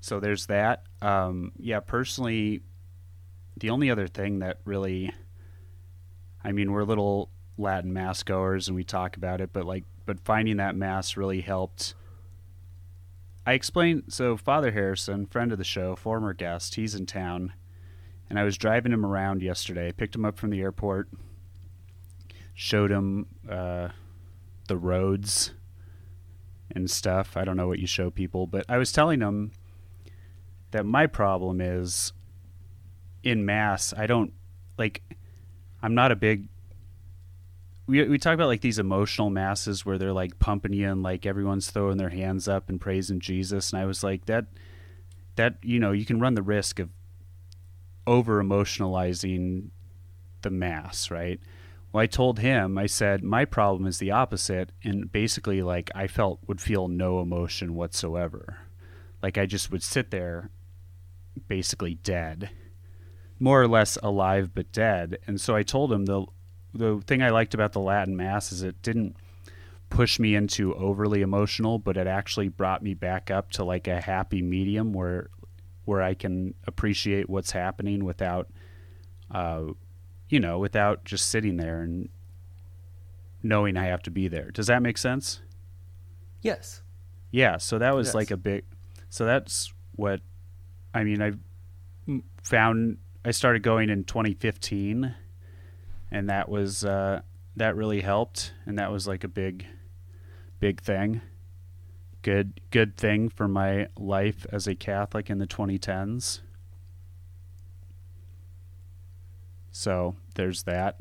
so 0.00 0.18
there's 0.18 0.46
that. 0.46 0.84
Um 1.02 1.52
yeah 1.58 1.80
personally 1.80 2.62
the 3.58 3.70
only 3.70 3.90
other 3.90 4.06
thing 4.06 4.40
that 4.40 4.58
really 4.64 5.12
i 6.44 6.52
mean 6.52 6.72
we're 6.72 6.84
little 6.84 7.30
latin 7.56 7.92
mass 7.92 8.22
goers 8.22 8.68
and 8.68 8.74
we 8.76 8.84
talk 8.84 9.16
about 9.16 9.40
it 9.40 9.50
but 9.52 9.64
like 9.64 9.84
but 10.06 10.20
finding 10.20 10.56
that 10.56 10.76
mass 10.76 11.16
really 11.16 11.40
helped. 11.42 11.94
I 13.44 13.52
explained 13.52 14.04
so 14.08 14.36
father 14.36 14.72
harrison 14.72 15.26
friend 15.26 15.52
of 15.52 15.58
the 15.58 15.64
show 15.64 15.94
former 15.94 16.32
guest 16.32 16.74
he's 16.74 16.96
in 16.96 17.06
town 17.06 17.52
and 18.28 18.40
i 18.40 18.42
was 18.42 18.58
driving 18.58 18.92
him 18.92 19.04
around 19.04 19.42
yesterday. 19.42 19.92
Picked 19.92 20.14
him 20.14 20.24
up 20.24 20.38
from 20.38 20.50
the 20.50 20.60
airport 20.60 21.08
showed 22.54 22.90
him 22.90 23.26
uh, 23.50 23.88
the 24.66 24.76
roads 24.76 25.52
and 26.74 26.90
stuff. 26.90 27.36
I 27.36 27.44
don't 27.44 27.58
know 27.58 27.68
what 27.68 27.78
you 27.78 27.86
show 27.86 28.10
people 28.10 28.46
but 28.46 28.64
i 28.68 28.78
was 28.78 28.92
telling 28.92 29.20
him 29.20 29.52
that 30.70 30.84
my 30.84 31.06
problem 31.06 31.60
is 31.60 32.12
in 33.22 33.44
mass 33.44 33.94
i 33.96 34.06
don't 34.06 34.32
like 34.78 35.02
i'm 35.82 35.94
not 35.94 36.12
a 36.12 36.16
big 36.16 36.48
we, 37.86 38.02
we 38.08 38.18
talk 38.18 38.34
about 38.34 38.48
like 38.48 38.60
these 38.60 38.78
emotional 38.78 39.30
masses 39.30 39.86
where 39.86 39.98
they're 39.98 40.12
like 40.12 40.38
pumping 40.38 40.72
you 40.72 40.90
and 40.90 41.02
like 41.02 41.24
everyone's 41.24 41.70
throwing 41.70 41.98
their 41.98 42.10
hands 42.10 42.48
up 42.48 42.68
and 42.68 42.80
praising 42.80 43.20
jesus. 43.20 43.72
And 43.72 43.80
i 43.80 43.86
was 43.86 44.02
like 44.02 44.26
that 44.26 44.46
that 45.36 45.58
you 45.62 45.78
know 45.78 45.92
you 45.92 46.04
can 46.04 46.20
run 46.20 46.34
the 46.34 46.42
risk 46.42 46.78
of 46.78 46.90
over 48.06 48.42
emotionalizing 48.42 49.68
the 50.42 50.50
mass 50.50 51.10
right? 51.10 51.40
Well 51.92 52.02
i 52.02 52.06
told 52.06 52.40
him 52.40 52.76
i 52.76 52.86
said 52.86 53.22
my 53.22 53.44
problem 53.44 53.86
is 53.86 53.98
the 53.98 54.10
opposite. 54.10 54.72
And 54.82 55.10
basically 55.10 55.62
like 55.62 55.90
i 55.94 56.06
felt 56.06 56.40
would 56.46 56.60
feel 56.60 56.88
no 56.88 57.20
emotion 57.20 57.74
whatsoever. 57.74 58.58
Like 59.22 59.38
i 59.38 59.46
just 59.46 59.70
would 59.70 59.82
sit 59.82 60.10
there 60.10 60.50
basically 61.48 61.94
dead, 61.94 62.50
more 63.38 63.60
or 63.60 63.68
less 63.68 63.98
alive 64.02 64.54
but 64.54 64.72
dead. 64.72 65.18
And 65.26 65.40
so 65.40 65.54
I 65.54 65.62
told 65.62 65.92
him 65.92 66.06
the 66.06 66.26
the 66.76 67.02
thing 67.06 67.22
I 67.22 67.30
liked 67.30 67.54
about 67.54 67.72
the 67.72 67.80
Latin 67.80 68.16
Mass 68.16 68.52
is 68.52 68.62
it 68.62 68.80
didn't 68.82 69.16
push 69.90 70.18
me 70.18 70.34
into 70.34 70.74
overly 70.74 71.22
emotional, 71.22 71.78
but 71.78 71.96
it 71.96 72.06
actually 72.06 72.48
brought 72.48 72.82
me 72.82 72.94
back 72.94 73.30
up 73.30 73.50
to 73.52 73.64
like 73.64 73.86
a 73.88 74.00
happy 74.00 74.42
medium 74.42 74.92
where 74.92 75.30
where 75.84 76.02
I 76.02 76.14
can 76.14 76.54
appreciate 76.66 77.30
what's 77.30 77.52
happening 77.52 78.04
without 78.04 78.48
uh 79.30 79.64
you 80.28 80.40
know, 80.40 80.58
without 80.58 81.04
just 81.04 81.28
sitting 81.30 81.56
there 81.56 81.82
and 81.82 82.08
knowing 83.42 83.76
I 83.76 83.84
have 83.84 84.02
to 84.02 84.10
be 84.10 84.26
there. 84.26 84.50
Does 84.50 84.66
that 84.66 84.82
make 84.82 84.98
sense? 84.98 85.40
Yes. 86.42 86.82
Yeah, 87.30 87.58
so 87.58 87.78
that 87.78 87.94
was 87.94 88.08
Yes. 88.08 88.14
like 88.14 88.30
a 88.32 88.36
big 88.36 88.64
so 89.08 89.24
that's 89.24 89.72
what 89.94 90.20
I 90.92 91.04
mean, 91.04 91.22
I 91.22 91.32
found 92.42 92.98
I 93.24 93.30
started 93.30 93.62
going 93.62 93.90
in 93.90 94.04
2015 94.04 95.14
and 96.10 96.28
that 96.28 96.48
was 96.48 96.84
uh 96.84 97.20
that 97.56 97.74
really 97.76 98.00
helped 98.00 98.52
and 98.66 98.78
that 98.78 98.92
was 98.92 99.06
like 99.06 99.24
a 99.24 99.28
big 99.28 99.66
big 100.60 100.80
thing. 100.80 101.20
Good 102.22 102.60
good 102.70 102.96
thing 102.96 103.28
for 103.28 103.48
my 103.48 103.88
life 103.96 104.46
as 104.52 104.66
a 104.66 104.74
Catholic 104.74 105.30
in 105.30 105.38
the 105.38 105.46
2010s. 105.46 106.40
So, 109.70 110.16
there's 110.34 110.62
that. 110.64 111.00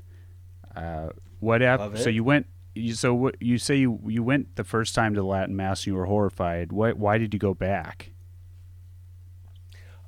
Uh 0.75 1.09
what 1.39 1.61
happened? 1.61 1.99
So 1.99 2.09
you 2.09 2.23
went 2.23 2.47
you, 2.73 2.93
so 2.93 3.13
what 3.13 3.41
you 3.41 3.57
say 3.57 3.75
you 3.75 3.99
you 4.05 4.21
went 4.23 4.55
the 4.55 4.63
first 4.63 4.93
time 4.93 5.13
to 5.13 5.21
the 5.21 5.25
Latin 5.25 5.55
Mass 5.55 5.81
and 5.81 5.87
you 5.87 5.95
were 5.95 6.05
horrified. 6.05 6.71
Why 6.71 6.91
why 6.91 7.17
did 7.17 7.33
you 7.33 7.39
go 7.39 7.53
back? 7.53 8.11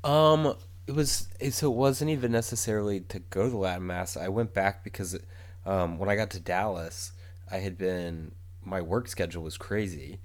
Um, 0.04 0.56
it 0.88 0.96
was 0.96 1.28
so 1.52 1.72
it 1.72 1.76
wasn't 1.76 2.10
even 2.10 2.32
necessarily 2.32 3.02
to 3.02 3.20
go 3.20 3.44
to 3.44 3.50
the 3.50 3.58
Latin 3.58 3.86
Mass. 3.86 4.16
I 4.16 4.30
went 4.30 4.54
back 4.54 4.84
because 4.84 5.20
um, 5.66 6.00
when 6.00 6.10
I 6.10 6.16
got 6.16 6.30
to 6.32 6.40
Dallas, 6.40 7.12
I 7.52 7.58
had 7.58 7.78
been 7.78 8.32
my 8.64 8.82
work 8.82 9.10
schedule 9.10 9.44
was 9.44 9.58
crazy, 9.58 10.20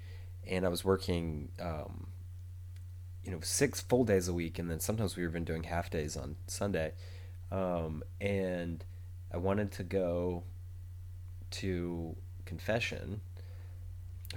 and 0.47 0.65
I 0.65 0.69
was 0.69 0.85
working 0.85 1.49
um, 1.61 2.07
you 3.23 3.31
know 3.31 3.39
six 3.41 3.81
full 3.81 4.05
days 4.05 4.29
a 4.29 4.33
week, 4.33 4.57
and 4.57 4.71
then 4.71 4.79
sometimes 4.79 5.17
we 5.17 5.23
were 5.23 5.29
even 5.29 5.43
doing 5.43 5.63
half 5.63 5.89
days 5.89 6.15
on 6.15 6.37
Sunday, 6.47 6.93
um, 7.51 8.01
and 8.21 8.85
I 9.33 9.37
wanted 9.37 9.73
to 9.73 9.83
go 9.83 10.43
to 11.51 12.15
confession. 12.45 13.19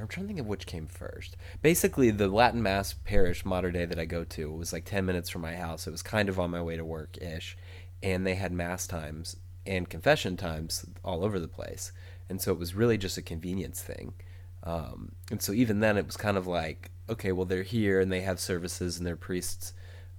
I'm 0.00 0.08
trying 0.08 0.24
to 0.24 0.28
think 0.28 0.40
of 0.40 0.46
which 0.46 0.66
came 0.66 0.86
first. 0.86 1.36
Basically, 1.62 2.10
the 2.10 2.28
Latin 2.28 2.62
Mass 2.62 2.92
parish 2.92 3.44
modern 3.44 3.74
day 3.74 3.86
that 3.86 3.98
I 3.98 4.04
go 4.04 4.24
to 4.24 4.52
was 4.52 4.72
like 4.72 4.84
10 4.84 5.04
minutes 5.06 5.30
from 5.30 5.42
my 5.42 5.56
house. 5.56 5.86
It 5.86 5.90
was 5.90 6.02
kind 6.02 6.28
of 6.28 6.38
on 6.38 6.50
my 6.50 6.62
way 6.62 6.76
to 6.76 6.84
work 6.84 7.16
ish. 7.20 7.56
And 8.02 8.26
they 8.26 8.34
had 8.34 8.52
Mass 8.52 8.86
times 8.86 9.36
and 9.66 9.88
confession 9.88 10.36
times 10.36 10.86
all 11.04 11.24
over 11.24 11.38
the 11.38 11.48
place. 11.48 11.92
And 12.28 12.40
so 12.40 12.52
it 12.52 12.58
was 12.58 12.74
really 12.74 12.98
just 12.98 13.18
a 13.18 13.22
convenience 13.22 13.82
thing. 13.82 14.14
Um, 14.62 15.12
and 15.30 15.40
so 15.40 15.52
even 15.52 15.80
then, 15.80 15.96
it 15.96 16.06
was 16.06 16.16
kind 16.16 16.36
of 16.36 16.46
like, 16.46 16.90
okay, 17.08 17.32
well, 17.32 17.46
they're 17.46 17.62
here 17.62 18.00
and 18.00 18.10
they 18.10 18.22
have 18.22 18.40
services 18.40 18.98
and 18.98 19.06
their 19.06 19.16
priests 19.16 19.72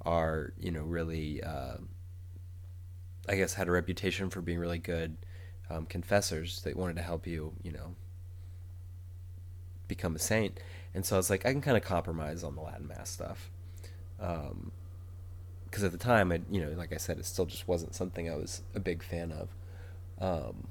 are, 0.06 0.54
you 0.58 0.72
know, 0.72 0.84
really, 0.84 1.44
uh, 1.44 1.78
I 3.28 3.36
guess, 3.36 3.54
had 3.54 3.68
a 3.68 3.72
reputation 3.72 4.30
for 4.30 4.42
being 4.42 4.60
really 4.60 4.80
good 4.80 5.18
um, 5.70 5.86
confessors 5.86 6.62
that 6.62 6.78
wanted 6.78 6.96
to 6.96 7.02
help 7.02 7.28
you, 7.28 7.54
you 7.62 7.74
know, 7.74 7.96
become 9.88 10.16
a 10.16 10.20
saint. 10.20 10.60
And 10.94 11.06
so 11.06 11.16
I 11.16 11.20
was 11.20 11.30
like, 11.30 11.46
I 11.46 11.52
can 11.52 11.62
kind 11.62 11.78
of 11.78 11.84
compromise 11.84 12.44
on 12.44 12.56
the 12.56 12.62
Latin 12.62 12.88
Mass 12.88 13.10
stuff. 13.10 13.50
Because 14.18 15.84
at 15.84 15.92
the 15.92 15.98
time, 15.98 16.32
I, 16.32 16.42
you 16.50 16.62
know, 16.62 16.72
like 16.72 16.94
I 16.94 16.98
said, 16.98 17.20
it 17.20 17.26
still 17.26 17.46
just 17.46 17.68
wasn't 17.68 17.94
something 17.94 18.30
I 18.30 18.36
was 18.36 18.64
a 18.74 18.80
big 18.80 19.04
fan 19.04 19.32
of. 19.32 19.50
Um, 20.20 20.68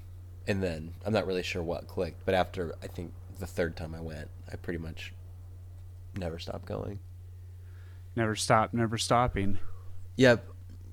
and 0.48 0.62
then 0.62 0.94
I'm 1.04 1.12
not 1.12 1.26
really 1.26 1.42
sure 1.42 1.62
what 1.62 1.86
clicked, 1.86 2.24
but 2.24 2.34
after 2.34 2.74
I 2.82 2.86
think 2.86 3.12
the 3.38 3.46
third 3.46 3.76
time 3.76 3.94
I 3.94 4.00
went, 4.00 4.28
I 4.52 4.56
pretty 4.56 4.78
much 4.78 5.12
never 6.16 6.38
stopped 6.38 6.66
going. 6.66 6.98
Never 8.14 8.34
stop, 8.34 8.72
never 8.72 8.96
stopping. 8.98 9.58
Yep. 10.16 10.44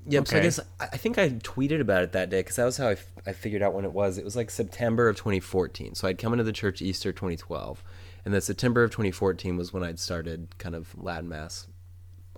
Yep. 0.05 0.27
So 0.27 0.37
I 0.37 0.39
guess 0.41 0.59
I 0.79 0.89
I 0.91 0.97
think 0.97 1.17
I 1.17 1.29
tweeted 1.29 1.79
about 1.79 2.03
it 2.03 2.11
that 2.11 2.29
day 2.29 2.41
because 2.41 2.57
that 2.57 2.65
was 2.65 2.75
how 2.75 2.89
I, 2.89 2.93
f- 2.93 3.07
I 3.25 3.31
figured 3.31 3.61
out 3.61 3.73
when 3.73 3.85
it 3.85 3.93
was. 3.93 4.17
It 4.17 4.25
was 4.25 4.35
like 4.35 4.49
September 4.49 5.07
of 5.07 5.15
2014. 5.15 5.95
So 5.95 6.07
I'd 6.07 6.17
come 6.17 6.33
into 6.33 6.43
the 6.43 6.51
church 6.51 6.81
Easter 6.81 7.13
2012, 7.13 7.81
and 8.25 8.33
then 8.33 8.41
September 8.41 8.83
of 8.83 8.91
2014 8.91 9.57
was 9.57 9.73
when 9.73 9.83
I'd 9.83 9.99
started 9.99 10.57
kind 10.57 10.75
of 10.75 10.95
Latin 11.01 11.29
Mass 11.29 11.67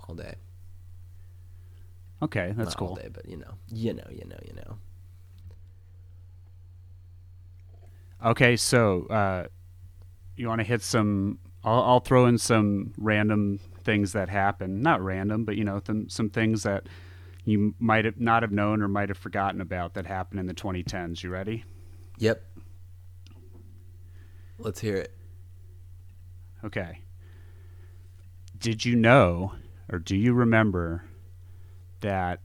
all 0.07 0.15
day. 0.15 0.35
Okay, 2.21 2.53
that's 2.55 2.69
Not 2.71 2.77
cool. 2.77 2.87
all 2.89 2.95
day, 2.95 3.09
but 3.11 3.27
you 3.27 3.37
know, 3.37 3.53
you 3.69 3.93
know, 3.93 4.07
you 4.09 4.25
know, 4.25 4.39
you 4.45 4.53
know. 4.55 4.77
Okay, 8.25 8.55
so 8.55 9.05
uh, 9.07 9.47
you 10.35 10.47
want 10.47 10.59
to 10.59 10.65
hit 10.65 10.81
some? 10.81 11.37
I'll, 11.63 11.81
I'll 11.83 11.99
throw 11.99 12.25
in 12.25 12.37
some 12.37 12.93
random 12.97 13.59
things 13.83 14.13
that 14.13 14.29
happen. 14.29 14.81
Not 14.81 15.01
random, 15.01 15.45
but 15.45 15.55
you 15.57 15.63
know, 15.63 15.79
th- 15.79 16.11
some 16.11 16.29
things 16.29 16.63
that 16.63 16.87
you 17.43 17.75
might 17.79 18.05
have 18.05 18.19
not 18.19 18.41
have 18.41 18.51
known 18.51 18.81
or 18.81 18.87
might 18.87 19.09
have 19.09 19.17
forgotten 19.17 19.61
about 19.61 19.93
that 19.93 20.07
happened 20.07 20.39
in 20.39 20.47
the 20.47 20.53
2010s. 20.55 21.21
You 21.21 21.29
ready? 21.29 21.63
Yep. 22.17 22.43
Let's 24.57 24.79
hear 24.79 24.95
it. 24.95 25.13
Okay. 26.65 27.01
Did 28.57 28.85
you 28.85 28.95
know, 28.95 29.53
or 29.91 29.99
do 29.99 30.15
you 30.15 30.33
remember, 30.33 31.03
that? 31.99 32.39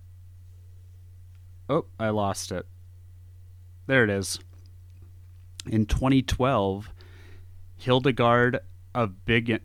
Oh, 1.69 1.87
I 1.99 2.11
lost 2.11 2.53
it. 2.53 2.67
There 3.87 4.05
it 4.05 4.11
is. 4.11 4.39
In 5.67 5.87
2012, 5.87 6.91
Hildegard 7.77 8.61
of 8.95 9.25
Big- 9.25 9.63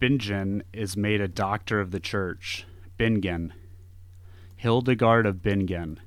Bingen 0.00 0.64
is 0.72 0.96
made 0.96 1.20
a 1.20 1.28
doctor 1.28 1.80
of 1.80 1.92
the 1.92 2.00
church. 2.00 2.66
Bingen. 2.96 3.52
Hildegard 4.56 5.26
of 5.26 5.42
Bingen. 5.42 6.00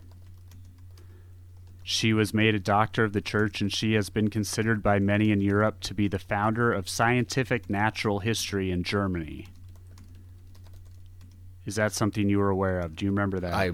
She 1.89 2.11
was 2.11 2.33
made 2.33 2.53
a 2.53 2.59
doctor 2.59 3.05
of 3.05 3.13
the 3.13 3.21
church, 3.21 3.61
and 3.61 3.73
she 3.73 3.93
has 3.93 4.09
been 4.09 4.29
considered 4.29 4.83
by 4.83 4.99
many 4.99 5.31
in 5.31 5.39
Europe 5.39 5.79
to 5.83 5.93
be 5.93 6.09
the 6.09 6.19
founder 6.19 6.73
of 6.73 6.89
scientific 6.89 7.69
natural 7.69 8.19
history 8.19 8.71
in 8.71 8.83
Germany. 8.83 9.47
Is 11.65 11.75
that 11.75 11.93
something 11.93 12.27
you 12.27 12.39
were 12.39 12.49
aware 12.49 12.81
of? 12.81 12.97
Do 12.97 13.05
you 13.05 13.11
remember 13.11 13.39
that? 13.39 13.53
I 13.53 13.71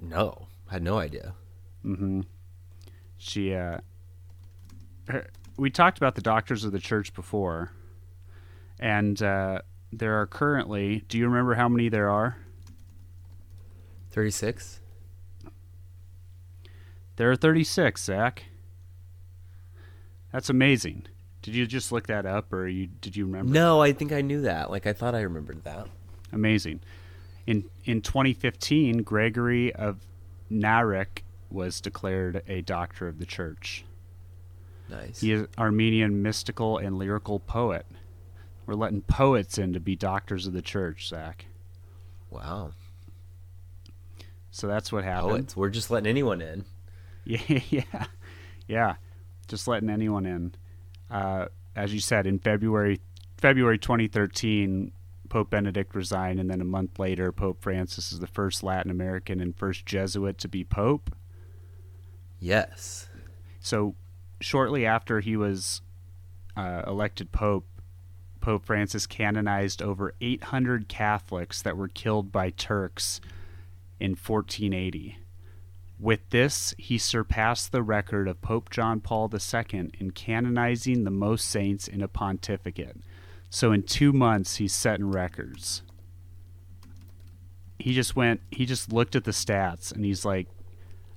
no, 0.00 0.46
had 0.70 0.84
no 0.84 0.98
idea. 0.98 1.34
Mm-hmm. 1.84 2.20
She, 3.18 3.52
uh, 3.52 3.78
her, 5.08 5.26
we 5.56 5.68
talked 5.68 5.98
about 5.98 6.14
the 6.14 6.22
doctors 6.22 6.62
of 6.62 6.70
the 6.70 6.78
church 6.78 7.14
before, 7.14 7.72
and 8.78 9.20
uh, 9.20 9.62
there 9.90 10.20
are 10.20 10.28
currently. 10.28 11.02
Do 11.08 11.18
you 11.18 11.26
remember 11.26 11.54
how 11.54 11.68
many 11.68 11.88
there 11.88 12.10
are? 12.10 12.36
Thirty 14.12 14.30
six. 14.30 14.82
There 17.16 17.30
are 17.30 17.36
36, 17.36 18.02
Zac. 18.02 18.44
That's 20.32 20.50
amazing. 20.50 21.06
Did 21.42 21.54
you 21.54 21.66
just 21.66 21.92
look 21.92 22.08
that 22.08 22.26
up, 22.26 22.52
or 22.52 22.66
you 22.66 22.88
did 22.88 23.16
you 23.16 23.24
remember? 23.24 23.52
No, 23.52 23.80
I 23.80 23.92
think 23.92 24.12
I 24.12 24.20
knew 24.20 24.42
that. 24.42 24.70
Like 24.70 24.86
I 24.86 24.92
thought 24.92 25.14
I 25.14 25.20
remembered 25.20 25.62
that. 25.64 25.86
Amazing. 26.32 26.80
In 27.46 27.64
in 27.84 28.00
2015, 28.00 29.02
Gregory 29.02 29.72
of 29.72 30.00
Narek 30.50 31.22
was 31.48 31.80
declared 31.80 32.42
a 32.48 32.62
doctor 32.62 33.06
of 33.06 33.18
the 33.18 33.26
church. 33.26 33.84
Nice. 34.88 35.20
He 35.20 35.32
is 35.32 35.46
Armenian 35.56 36.22
mystical 36.22 36.78
and 36.78 36.98
lyrical 36.98 37.38
poet. 37.38 37.86
We're 38.66 38.74
letting 38.74 39.02
poets 39.02 39.58
in 39.58 39.72
to 39.72 39.80
be 39.80 39.94
doctors 39.94 40.46
of 40.46 40.52
the 40.52 40.62
church, 40.62 41.08
Zac. 41.08 41.46
Wow. 42.30 42.72
So 44.50 44.66
that's 44.66 44.90
what 44.90 45.04
happened. 45.04 45.30
Poets. 45.30 45.56
We're 45.56 45.70
just 45.70 45.90
letting 45.90 46.08
anyone 46.08 46.40
in. 46.40 46.64
Yeah, 47.48 47.60
yeah, 47.70 48.06
yeah. 48.68 48.94
Just 49.48 49.66
letting 49.66 49.90
anyone 49.90 50.26
in. 50.26 50.54
Uh, 51.10 51.46
as 51.74 51.92
you 51.92 51.98
said, 51.98 52.26
in 52.26 52.38
February, 52.38 53.00
February 53.36 53.78
2013, 53.78 54.92
Pope 55.28 55.50
Benedict 55.50 55.94
resigned, 55.94 56.38
and 56.38 56.48
then 56.48 56.60
a 56.60 56.64
month 56.64 57.00
later, 57.00 57.32
Pope 57.32 57.60
Francis 57.60 58.12
is 58.12 58.20
the 58.20 58.28
first 58.28 58.62
Latin 58.62 58.90
American 58.90 59.40
and 59.40 59.56
first 59.56 59.84
Jesuit 59.84 60.38
to 60.38 60.48
be 60.48 60.62
pope. 60.62 61.14
Yes. 62.38 63.08
So, 63.58 63.96
shortly 64.40 64.86
after 64.86 65.20
he 65.20 65.36
was 65.36 65.82
uh, 66.56 66.82
elected 66.86 67.32
pope, 67.32 67.66
Pope 68.40 68.64
Francis 68.64 69.06
canonized 69.06 69.82
over 69.82 70.14
800 70.20 70.88
Catholics 70.88 71.60
that 71.62 71.76
were 71.76 71.88
killed 71.88 72.30
by 72.30 72.50
Turks 72.50 73.20
in 73.98 74.12
1480. 74.12 75.18
With 75.98 76.28
this, 76.30 76.74
he 76.78 76.98
surpassed 76.98 77.72
the 77.72 77.82
record 77.82 78.28
of 78.28 78.42
Pope 78.42 78.70
John 78.70 79.00
Paul 79.00 79.30
II 79.32 79.90
in 79.98 80.10
canonizing 80.10 81.04
the 81.04 81.10
most 81.10 81.48
saints 81.48 81.88
in 81.88 82.02
a 82.02 82.08
pontificate. 82.08 82.98
So, 83.48 83.72
in 83.72 83.82
two 83.82 84.12
months, 84.12 84.56
he's 84.56 84.74
setting 84.74 85.10
records. 85.10 85.82
he 87.78 87.92
just 87.94 88.16
went 88.16 88.40
he 88.50 88.66
just 88.66 88.92
looked 88.92 89.14
at 89.14 89.24
the 89.24 89.30
stats 89.30 89.92
and 89.92 90.04
he's 90.04 90.24
like 90.24 90.48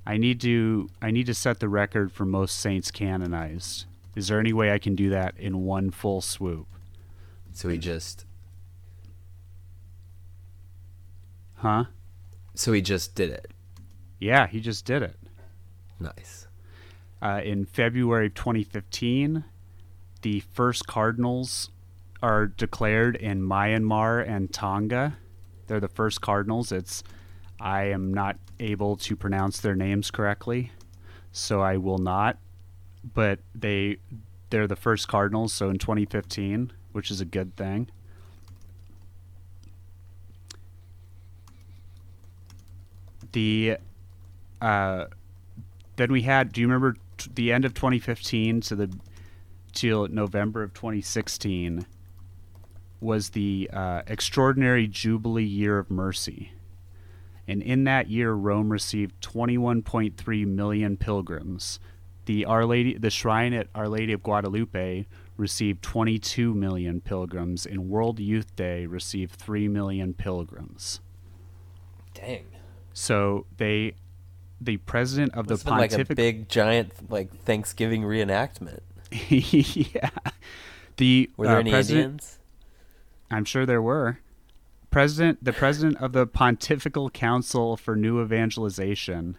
I 0.05 0.17
need 0.17 0.41
to 0.41 0.89
I 1.01 1.11
need 1.11 1.25
to 1.27 1.33
set 1.33 1.59
the 1.59 1.69
record 1.69 2.11
for 2.11 2.25
most 2.25 2.59
saints 2.59 2.91
canonized. 2.91 3.85
Is 4.15 4.27
there 4.27 4.39
any 4.39 4.53
way 4.53 4.71
I 4.71 4.79
can 4.79 4.95
do 4.95 5.09
that 5.09 5.35
in 5.37 5.63
one 5.65 5.91
full 5.91 6.21
swoop? 6.21 6.67
So 7.53 7.69
he 7.69 7.77
just 7.77 8.25
Huh? 11.55 11.85
so 12.55 12.71
he 12.73 12.81
just 12.81 13.15
did 13.15 13.29
it. 13.29 13.51
Yeah, 14.19 14.47
he 14.47 14.59
just 14.59 14.85
did 14.85 15.01
it. 15.01 15.15
Nice. 15.99 16.47
Uh, 17.21 17.41
in 17.43 17.65
February 17.65 18.27
of 18.27 18.33
2015, 18.33 19.43
the 20.21 20.39
first 20.41 20.87
cardinals 20.87 21.69
are 22.21 22.47
declared 22.47 23.15
in 23.15 23.41
Myanmar 23.41 24.27
and 24.27 24.51
Tonga. 24.51 25.17
They're 25.67 25.79
the 25.79 25.87
first 25.87 26.21
cardinals. 26.21 26.71
It's 26.71 27.03
I 27.59 27.83
am 27.85 28.13
not 28.13 28.37
able 28.59 28.97
to 28.97 29.15
pronounce 29.15 29.59
their 29.59 29.75
names 29.75 30.11
correctly, 30.11 30.71
so 31.31 31.61
I 31.61 31.77
will 31.77 31.97
not. 31.97 32.37
But 33.13 33.39
they 33.55 33.97
they're 34.49 34.67
the 34.67 34.75
first 34.75 35.07
cardinals. 35.07 35.53
So 35.53 35.69
in 35.69 35.77
2015, 35.77 36.73
which 36.91 37.11
is 37.11 37.21
a 37.21 37.25
good 37.25 37.55
thing. 37.55 37.89
The 43.31 43.77
uh, 44.61 45.05
then 45.95 46.11
we 46.11 46.23
had. 46.23 46.51
Do 46.51 46.61
you 46.61 46.67
remember 46.67 46.95
t- 47.17 47.31
the 47.33 47.51
end 47.51 47.65
of 47.65 47.73
2015 47.73 48.61
to 48.61 48.75
the 48.75 48.97
till 49.73 50.07
November 50.07 50.63
of 50.63 50.73
2016 50.73 51.85
was 53.01 53.29
the 53.29 53.69
uh, 53.71 54.01
extraordinary 54.07 54.87
Jubilee 54.87 55.43
Year 55.43 55.79
of 55.79 55.89
Mercy, 55.89 56.51
and 57.47 57.61
in 57.61 57.83
that 57.85 58.09
year, 58.09 58.33
Rome 58.33 58.71
received 58.71 59.21
21.3 59.21 60.45
million 60.47 60.97
pilgrims. 60.97 61.79
The 62.25 62.45
Our 62.45 62.65
Lady, 62.65 62.97
the 62.97 63.09
shrine 63.09 63.53
at 63.53 63.67
Our 63.73 63.87
Lady 63.87 64.13
of 64.13 64.21
Guadalupe 64.21 65.07
received 65.35 65.81
22 65.81 66.53
million 66.53 67.01
pilgrims, 67.01 67.65
and 67.65 67.89
World 67.89 68.19
Youth 68.19 68.55
Day 68.55 68.85
received 68.85 69.31
3 69.35 69.67
million 69.67 70.13
pilgrims. 70.13 70.99
Dang. 72.13 72.45
So 72.93 73.45
they, 73.57 73.93
the 74.61 74.77
president 74.77 75.33
of 75.33 75.47
the 75.47 75.53
Must 75.53 75.63
have 75.63 75.71
been 75.71 75.77
like 75.79 75.91
a 75.91 75.95
pontifical, 75.95 76.15
big 76.15 76.49
giant 76.49 77.11
like 77.11 77.33
Thanksgiving 77.43 78.03
reenactment. 78.03 78.79
yeah, 79.29 80.09
the 80.97 81.29
Were 81.37 81.47
there 81.47 81.57
uh, 81.57 81.59
any 81.59 81.71
president, 81.71 82.05
Indians? 82.05 82.39
I'm 83.31 83.45
sure 83.45 83.65
there 83.65 83.81
were. 83.81 84.19
President, 84.91 85.43
the 85.43 85.53
president 85.53 85.97
of 85.97 86.13
the 86.13 86.25
Pontifical 86.25 87.11
Council 87.11 87.77
for 87.77 87.95
New 87.95 88.21
Evangelization, 88.21 89.37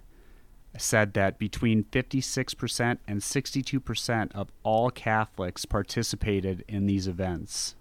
said 0.79 1.15
that 1.15 1.39
between 1.39 1.85
56% 1.85 2.99
and 3.07 3.21
62% 3.21 4.33
of 4.33 4.53
all 4.63 4.91
Catholics 4.91 5.65
participated 5.65 6.65
in 6.69 6.87
these 6.87 7.09
events, 7.09 7.75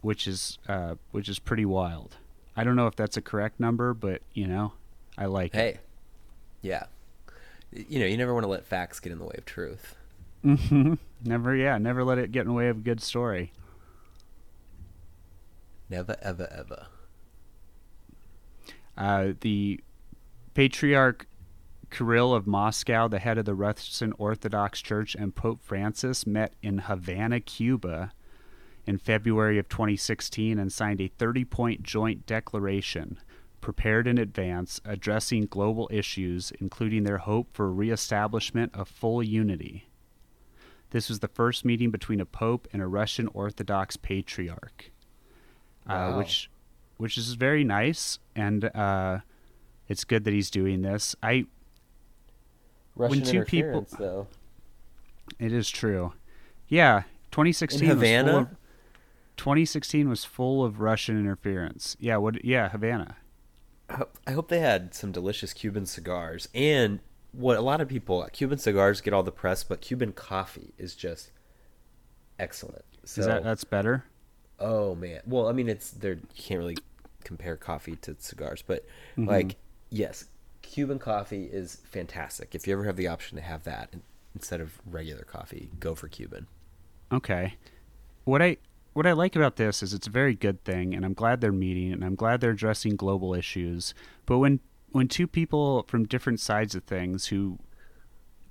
which 0.00 0.26
is 0.26 0.58
uh, 0.68 0.94
which 1.10 1.28
is 1.28 1.38
pretty 1.38 1.64
wild. 1.64 2.16
I 2.56 2.64
don't 2.64 2.76
know 2.76 2.86
if 2.86 2.96
that's 2.96 3.16
a 3.16 3.22
correct 3.22 3.60
number, 3.60 3.92
but 3.92 4.22
you 4.32 4.46
know, 4.46 4.72
I 5.16 5.26
like 5.26 5.54
it. 5.54 5.58
Hey. 5.58 5.78
Yeah. 6.62 6.84
You 7.72 8.00
know, 8.00 8.06
you 8.06 8.16
never 8.16 8.32
want 8.32 8.44
to 8.44 8.48
let 8.50 8.64
facts 8.64 9.00
get 9.00 9.12
in 9.12 9.18
the 9.18 9.24
way 9.24 9.34
of 9.36 9.44
truth. 9.44 9.94
hmm 10.42 10.94
Never, 11.24 11.54
yeah, 11.56 11.78
never 11.78 12.04
let 12.04 12.18
it 12.18 12.32
get 12.32 12.42
in 12.42 12.48
the 12.48 12.52
way 12.52 12.68
of 12.68 12.78
a 12.78 12.80
good 12.80 13.00
story. 13.00 13.52
Never, 15.88 16.16
ever, 16.20 16.48
ever. 16.50 16.86
Uh, 18.96 19.32
the 19.40 19.80
Patriarch 20.54 21.26
Kirill 21.90 22.34
of 22.34 22.46
Moscow, 22.46 23.08
the 23.08 23.18
head 23.18 23.38
of 23.38 23.44
the 23.44 23.54
Russian 23.54 24.12
Orthodox 24.18 24.80
Church, 24.82 25.14
and 25.14 25.34
Pope 25.34 25.60
Francis 25.62 26.26
met 26.26 26.54
in 26.62 26.78
Havana, 26.78 27.40
Cuba 27.40 28.12
in 28.86 28.98
February 28.98 29.58
of 29.58 29.68
2016 29.68 30.58
and 30.58 30.72
signed 30.72 31.00
a 31.00 31.08
30 31.08 31.44
point 31.44 31.82
joint 31.82 32.26
declaration 32.26 33.18
prepared 33.64 34.06
in 34.06 34.18
advance 34.18 34.78
addressing 34.84 35.46
global 35.46 35.88
issues, 35.90 36.52
including 36.60 37.04
their 37.04 37.16
hope 37.16 37.48
for 37.54 37.72
reestablishment 37.72 38.70
of 38.74 38.86
full 38.86 39.22
unity. 39.22 39.88
This 40.90 41.08
was 41.08 41.20
the 41.20 41.28
first 41.28 41.64
meeting 41.64 41.90
between 41.90 42.20
a 42.20 42.26
pope 42.26 42.68
and 42.74 42.82
a 42.82 42.86
Russian 42.86 43.26
Orthodox 43.32 43.96
patriarch, 43.96 44.90
uh, 45.86 46.12
which 46.12 46.50
which 46.98 47.16
is 47.16 47.32
very 47.34 47.64
nice, 47.64 48.18
and 48.36 48.66
uh, 48.66 49.20
it's 49.88 50.04
good 50.04 50.24
that 50.24 50.34
he's 50.34 50.50
doing 50.50 50.82
this. 50.82 51.16
I 51.22 51.46
Russian 52.94 53.22
two 53.22 53.44
people- 53.44 53.86
though. 53.98 54.26
it 55.38 55.54
is 55.54 55.70
true, 55.70 56.12
yeah. 56.68 57.04
2016 57.30 57.80
In 57.82 57.88
was 57.88 57.94
full 57.96 58.06
Havana? 58.18 58.38
of, 58.40 58.48
2016 59.38 60.08
was 60.10 60.22
full 60.26 60.62
of 60.62 60.80
Russian 60.80 61.18
interference. 61.18 61.96
Yeah, 61.98 62.18
what? 62.18 62.44
Yeah, 62.44 62.68
Havana. 62.68 63.16
I 63.88 64.32
hope- 64.32 64.48
they 64.48 64.60
had 64.60 64.94
some 64.94 65.12
delicious 65.12 65.52
Cuban 65.52 65.86
cigars. 65.86 66.48
And 66.54 67.00
what 67.32 67.56
a 67.56 67.60
lot 67.60 67.80
of 67.80 67.88
people, 67.88 68.26
Cuban 68.32 68.58
cigars 68.58 69.00
get 69.00 69.12
all 69.12 69.22
the 69.22 69.32
press, 69.32 69.62
but 69.64 69.80
Cuban 69.80 70.12
coffee 70.12 70.72
is 70.78 70.94
just 70.94 71.30
excellent. 72.38 72.84
So, 73.04 73.20
Is 73.20 73.26
that 73.26 73.44
that's 73.44 73.64
better? 73.64 74.04
oh 74.60 74.94
man. 74.94 75.20
Well, 75.26 75.48
I 75.48 75.52
mean, 75.52 75.68
it's 75.68 75.90
there. 75.90 76.14
You 76.14 76.20
can't 76.36 76.58
really 76.58 76.78
compare 77.24 77.56
coffee 77.56 77.96
to 77.96 78.16
cigars, 78.18 78.62
but 78.66 78.84
Mm-hmm. 79.16 79.28
like, 79.28 79.56
yes, 79.90 80.26
Cuban 80.62 80.98
coffee 80.98 81.44
is 81.44 81.76
fantastic. 81.84 82.54
If 82.54 82.66
you 82.66 82.72
ever 82.72 82.84
have 82.84 82.96
the 82.96 83.08
option 83.08 83.36
to 83.36 83.42
have 83.42 83.64
that 83.64 83.94
instead 84.34 84.60
of 84.60 84.80
regular 84.86 85.24
coffee, 85.24 85.70
go 85.78 85.94
for 85.94 86.08
Cuban. 86.08 86.46
Okay. 87.12 87.54
What 88.24 88.40
I 88.42 88.56
what 88.94 89.06
I 89.06 89.12
like 89.12 89.36
about 89.36 89.56
this 89.56 89.82
is 89.82 89.92
it's 89.92 90.06
a 90.06 90.10
very 90.10 90.34
good 90.34 90.64
thing, 90.64 90.94
and 90.94 91.04
I'm 91.04 91.14
glad 91.14 91.40
they're 91.40 91.52
meeting, 91.52 91.92
and 91.92 92.04
I'm 92.04 92.14
glad 92.14 92.40
they're 92.40 92.52
addressing 92.52 92.96
global 92.96 93.34
issues. 93.34 93.92
But 94.24 94.38
when 94.38 94.60
when 94.92 95.08
two 95.08 95.26
people 95.26 95.84
from 95.88 96.06
different 96.06 96.38
sides 96.38 96.76
of 96.76 96.84
things, 96.84 97.26
who 97.26 97.58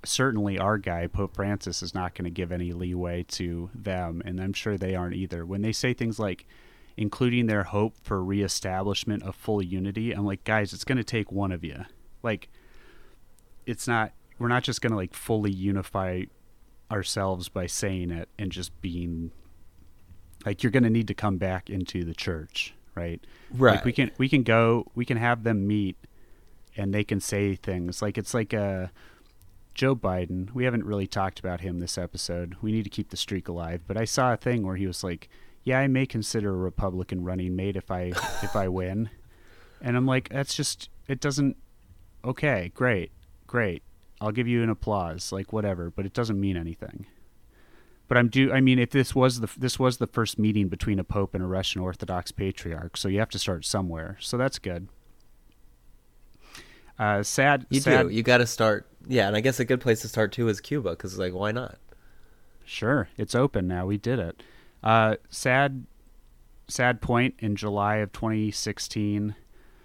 certainly 0.04 0.58
our 0.58 0.76
guy 0.76 1.06
Pope 1.06 1.34
Francis 1.34 1.82
is 1.82 1.94
not 1.94 2.14
going 2.14 2.26
to 2.26 2.30
give 2.30 2.52
any 2.52 2.72
leeway 2.72 3.22
to 3.22 3.70
them, 3.74 4.22
and 4.24 4.38
I'm 4.38 4.52
sure 4.52 4.76
they 4.76 4.94
aren't 4.94 5.16
either. 5.16 5.46
When 5.46 5.62
they 5.62 5.72
say 5.72 5.94
things 5.94 6.18
like 6.18 6.46
including 6.96 7.46
their 7.46 7.64
hope 7.64 7.96
for 8.02 8.22
reestablishment 8.22 9.22
of 9.22 9.34
full 9.34 9.62
unity, 9.62 10.12
I'm 10.12 10.26
like, 10.26 10.44
guys, 10.44 10.74
it's 10.74 10.84
going 10.84 10.98
to 10.98 11.04
take 11.04 11.32
one 11.32 11.52
of 11.52 11.64
you. 11.64 11.86
Like, 12.22 12.50
it's 13.64 13.88
not. 13.88 14.12
We're 14.38 14.48
not 14.48 14.62
just 14.62 14.82
going 14.82 14.90
to 14.90 14.96
like 14.96 15.14
fully 15.14 15.52
unify 15.52 16.24
ourselves 16.90 17.48
by 17.48 17.66
saying 17.66 18.10
it 18.10 18.28
and 18.38 18.52
just 18.52 18.78
being 18.82 19.30
like 20.44 20.62
you're 20.62 20.72
going 20.72 20.84
to 20.84 20.90
need 20.90 21.08
to 21.08 21.14
come 21.14 21.36
back 21.36 21.70
into 21.70 22.04
the 22.04 22.14
church 22.14 22.74
right? 22.94 23.24
Right. 23.52 23.76
like 23.76 23.84
we 23.84 23.92
can 23.92 24.10
we 24.18 24.28
can 24.28 24.42
go 24.42 24.86
we 24.94 25.04
can 25.04 25.16
have 25.16 25.42
them 25.44 25.66
meet 25.66 25.96
and 26.76 26.92
they 26.92 27.04
can 27.04 27.20
say 27.20 27.54
things. 27.54 28.02
Like 28.02 28.18
it's 28.18 28.34
like 28.34 28.54
uh 28.54 28.88
Joe 29.74 29.96
Biden 29.96 30.52
we 30.52 30.64
haven't 30.64 30.84
really 30.84 31.06
talked 31.06 31.38
about 31.40 31.60
him 31.60 31.78
this 31.78 31.98
episode. 31.98 32.56
We 32.62 32.72
need 32.72 32.84
to 32.84 32.90
keep 32.90 33.10
the 33.10 33.16
streak 33.16 33.48
alive. 33.48 33.82
But 33.86 33.96
I 33.96 34.04
saw 34.04 34.32
a 34.32 34.36
thing 34.36 34.66
where 34.66 34.76
he 34.76 34.86
was 34.86 35.04
like 35.04 35.28
yeah 35.62 35.78
I 35.78 35.86
may 35.86 36.06
consider 36.06 36.50
a 36.50 36.56
Republican 36.56 37.24
running 37.24 37.56
mate 37.56 37.76
if 37.76 37.90
I 37.90 38.12
if 38.42 38.56
I 38.56 38.68
win. 38.80 39.10
And 39.80 39.96
I'm 39.96 40.06
like 40.06 40.28
that's 40.28 40.54
just 40.54 40.88
it 41.08 41.20
doesn't 41.20 41.56
okay 42.24 42.70
great 42.74 43.12
great. 43.46 43.82
I'll 44.20 44.32
give 44.32 44.48
you 44.48 44.62
an 44.62 44.70
applause, 44.70 45.32
like 45.32 45.52
whatever, 45.52 45.90
but 45.90 46.06
it 46.06 46.14
doesn't 46.14 46.40
mean 46.40 46.56
anything. 46.56 47.04
But 48.06 48.18
I'm 48.18 48.28
do 48.28 48.52
I 48.52 48.60
mean 48.60 48.78
if 48.78 48.90
this 48.90 49.14
was 49.14 49.40
the 49.40 49.48
this 49.56 49.78
was 49.78 49.96
the 49.96 50.06
first 50.06 50.38
meeting 50.38 50.68
between 50.68 50.98
a 50.98 51.04
pope 51.04 51.34
and 51.34 51.42
a 51.42 51.46
Russian 51.46 51.80
Orthodox 51.80 52.32
patriarch, 52.32 52.96
so 52.96 53.08
you 53.08 53.18
have 53.18 53.30
to 53.30 53.38
start 53.38 53.64
somewhere. 53.64 54.16
So 54.20 54.36
that's 54.36 54.58
good. 54.58 54.88
Uh, 56.98 57.22
sad, 57.22 57.66
You 57.70 57.80
sad. 57.80 58.08
do. 58.08 58.14
You 58.14 58.22
got 58.22 58.38
to 58.38 58.46
start. 58.46 58.86
Yeah, 59.06 59.26
and 59.26 59.36
I 59.36 59.40
guess 59.40 59.58
a 59.58 59.64
good 59.64 59.80
place 59.80 60.00
to 60.02 60.08
start 60.08 60.32
too 60.32 60.48
is 60.48 60.60
Cuba, 60.60 60.90
because 60.90 61.18
like, 61.18 61.32
why 61.34 61.50
not? 61.50 61.78
Sure, 62.64 63.08
it's 63.18 63.34
open 63.34 63.66
now. 63.66 63.86
We 63.86 63.98
did 63.98 64.18
it. 64.18 64.42
Uh, 64.82 65.16
sad, 65.28 65.86
sad 66.68 67.00
point. 67.00 67.34
In 67.40 67.56
July 67.56 67.96
of 67.96 68.12
2016, 68.12 69.34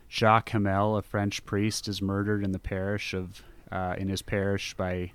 Jacques 0.10 0.50
Hamel, 0.52 0.98
a 0.98 1.02
French 1.02 1.44
priest, 1.46 1.88
is 1.88 2.02
murdered 2.02 2.44
in 2.44 2.52
the 2.52 2.60
parish 2.60 3.14
of 3.14 3.44
uh, 3.72 3.96
in 3.98 4.08
his 4.10 4.22
parish 4.22 4.74
by 4.76 5.12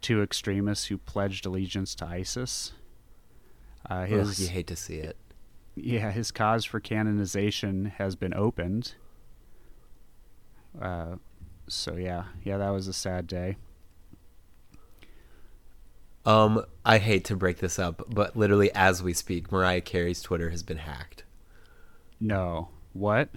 two 0.00 0.22
extremists 0.22 0.86
who 0.86 0.98
pledged 0.98 1.46
allegiance 1.46 1.94
to 1.96 2.06
ISIS. 2.06 2.72
Uh, 3.88 4.06
Ugh, 4.10 4.38
you 4.38 4.48
hate 4.48 4.66
to 4.66 4.76
see 4.76 4.96
it. 4.96 5.16
yeah, 5.74 6.10
his 6.10 6.30
cause 6.30 6.64
for 6.64 6.80
canonization 6.80 7.86
has 7.96 8.16
been 8.16 8.34
opened. 8.34 8.94
Uh, 10.80 11.16
so 11.68 11.96
yeah, 11.96 12.24
yeah, 12.44 12.58
that 12.58 12.70
was 12.70 12.88
a 12.88 12.92
sad 12.92 13.26
day. 13.26 13.56
Um, 16.26 16.64
I 16.84 16.98
hate 16.98 17.24
to 17.26 17.36
break 17.36 17.58
this 17.58 17.78
up, 17.78 18.02
but 18.08 18.36
literally 18.36 18.70
as 18.74 19.02
we 19.02 19.14
speak, 19.14 19.50
Mariah 19.50 19.80
Carey's 19.80 20.20
Twitter 20.20 20.50
has 20.50 20.62
been 20.62 20.78
hacked. 20.78 21.24
No, 22.20 22.68
what? 22.92 23.30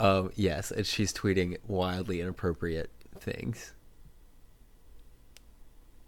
Um, 0.00 0.32
yes, 0.34 0.70
and 0.72 0.84
she's 0.84 1.12
tweeting 1.12 1.56
wildly 1.68 2.20
inappropriate 2.20 2.90
things. 3.20 3.72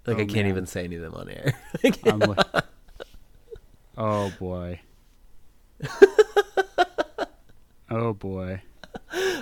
Like 0.08 0.16
Oh, 0.18 0.22
I 0.22 0.24
can't 0.24 0.32
man. 0.34 0.46
even 0.48 0.66
say 0.66 0.84
any 0.84 0.96
of 0.96 1.02
them 1.02 1.14
on 1.14 1.28
air. 1.28 1.54
I'm 2.06 2.18
li- 2.20 2.36
oh 3.98 4.32
boy. 4.38 4.80
oh 7.90 8.12
boy. 8.14 8.62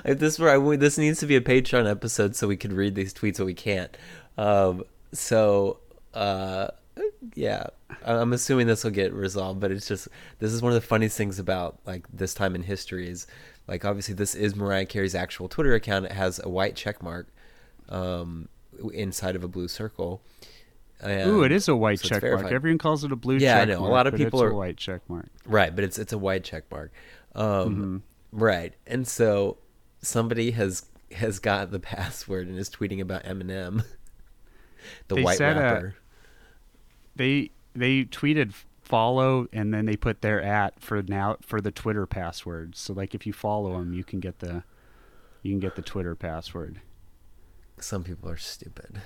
If 0.05 0.19
this 0.19 0.39
were, 0.39 0.51
I 0.51 0.57
would- 0.57 0.81
this 0.81 0.99
needs 0.99 1.21
to 1.21 1.27
be 1.27 1.37
a 1.37 1.41
Patreon 1.41 1.91
episode 1.91 2.37
so 2.37 2.47
we 2.49 2.57
can 2.57 2.75
read 2.75 2.95
these 2.95 3.13
tweets, 3.13 3.39
but 3.39 3.47
we 3.47 3.55
can't. 3.55 3.97
Um, 4.39 4.85
so, 5.13 5.81
uh, 6.15 6.69
yeah, 7.35 7.67
I- 8.05 8.15
I'm 8.15 8.33
assuming 8.33 8.67
this 8.67 8.85
will 8.85 8.91
get 8.91 9.13
resolved. 9.13 9.61
But 9.61 9.71
it's 9.73 9.89
just 9.89 10.09
this 10.39 10.53
is 10.53 10.63
one 10.63 10.73
of 10.73 10.81
the 10.81 10.87
funniest 10.87 11.17
things 11.17 11.39
about 11.39 11.79
like 11.87 12.07
this 12.13 12.35
time 12.35 12.55
in 12.55 12.63
history 12.63 13.09
is 13.09 13.27
like 13.67 13.85
obviously 13.85 14.15
this 14.15 14.35
is 14.35 14.55
Mariah 14.55 14.87
Carey's 14.87 15.15
actual 15.15 15.49
Twitter 15.49 15.75
account. 15.75 16.07
It 16.07 16.13
has 16.13 16.41
a 16.43 16.49
white 16.49 16.77
check 16.77 17.03
mark 17.03 17.29
um, 17.89 18.49
inside 18.93 19.37
of 19.37 19.43
a 19.45 19.49
blue 19.49 19.69
circle. 19.69 20.23
And- 21.01 21.31
Ooh, 21.31 21.43
it 21.43 21.53
is 21.53 21.69
a 21.69 21.77
white 21.77 22.01
so 22.01 22.09
check 22.09 22.23
mark. 22.23 22.51
Everyone 22.51 22.79
calls 22.79 23.05
it 23.05 23.13
a 23.13 23.17
blue 23.17 23.37
Yeah, 23.37 23.57
I 23.57 23.59
check 23.61 23.69
know. 23.69 23.87
A 23.87 23.89
lot 23.89 24.07
of 24.07 24.15
people 24.15 24.41
it's 24.41 24.45
are- 24.47 24.51
a 24.53 24.57
white 24.57 24.77
check 24.77 25.03
mark. 25.09 25.27
Right, 25.45 25.75
but 25.75 25.85
it's 25.85 25.99
it's 25.99 26.13
a 26.13 26.19
white 26.19 26.45
check 26.45 26.65
mark. 26.71 26.93
Um, 27.35 27.45
Mm-hmm. 27.45 27.97
Right, 28.33 28.75
and 28.87 29.07
so 29.07 29.59
somebody 30.03 30.51
has 30.53 30.87
has 31.13 31.39
got 31.39 31.71
the 31.71 31.79
password 31.95 32.49
and 32.49 32.59
is 32.59 32.69
tweeting 32.71 33.01
about 33.01 33.25
Eminem, 33.25 33.85
the 35.09 35.15
They 35.17 35.23
white 35.23 35.39
said, 35.39 35.57
uh, 35.57 35.61
rapper. 35.61 35.95
They 37.15 37.51
they 37.75 38.05
tweeted 38.05 38.55
follow 38.83 39.49
and 39.53 39.75
then 39.75 39.85
they 39.87 39.97
put 39.97 40.23
their 40.23 40.41
at 40.41 40.81
for 40.81 41.03
now 41.03 41.37
for 41.43 41.61
the 41.61 41.71
Twitter 41.71 42.07
password. 42.07 42.77
So 42.77 42.93
like 42.93 43.15
if 43.15 43.27
you 43.27 43.33
follow 43.33 43.73
them, 43.79 43.93
you 43.93 44.05
can 44.05 44.21
get 44.21 44.39
the 44.41 44.63
you 45.43 45.53
can 45.53 45.61
get 45.61 45.77
the 45.77 45.83
Twitter 45.83 46.15
password. 46.15 46.81
Some 47.81 48.03
people 48.05 48.29
are 48.31 48.37
stupid. 48.37 49.01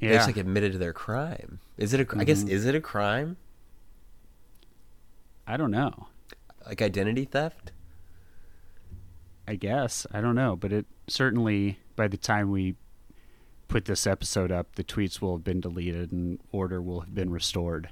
They 0.00 0.08
Yeah. 0.08 0.14
just 0.14 0.26
like 0.28 0.36
admitted 0.38 0.72
to 0.72 0.78
their 0.78 0.92
crime. 0.92 1.60
Is 1.76 1.92
it? 1.94 2.00
A, 2.00 2.18
I 2.18 2.24
guess 2.24 2.42
Mhm. 2.44 2.48
is 2.48 2.64
it 2.66 2.74
a 2.74 2.80
crime? 2.80 3.36
I 5.46 5.56
don't 5.56 5.70
know. 5.70 6.08
Like 6.66 6.80
identity 6.82 7.24
theft? 7.24 7.72
I 9.46 9.56
guess. 9.56 10.06
I 10.12 10.20
don't 10.20 10.34
know, 10.34 10.56
but 10.56 10.72
it 10.72 10.86
certainly 11.06 11.78
by 11.96 12.08
the 12.08 12.16
time 12.16 12.50
we 12.50 12.76
put 13.68 13.84
this 13.84 14.06
episode 14.06 14.50
up, 14.50 14.74
the 14.76 14.84
tweets 14.84 15.20
will 15.20 15.36
have 15.36 15.44
been 15.44 15.60
deleted 15.60 16.12
and 16.12 16.40
order 16.52 16.80
will 16.80 17.00
have 17.00 17.14
been 17.14 17.30
restored. 17.30 17.90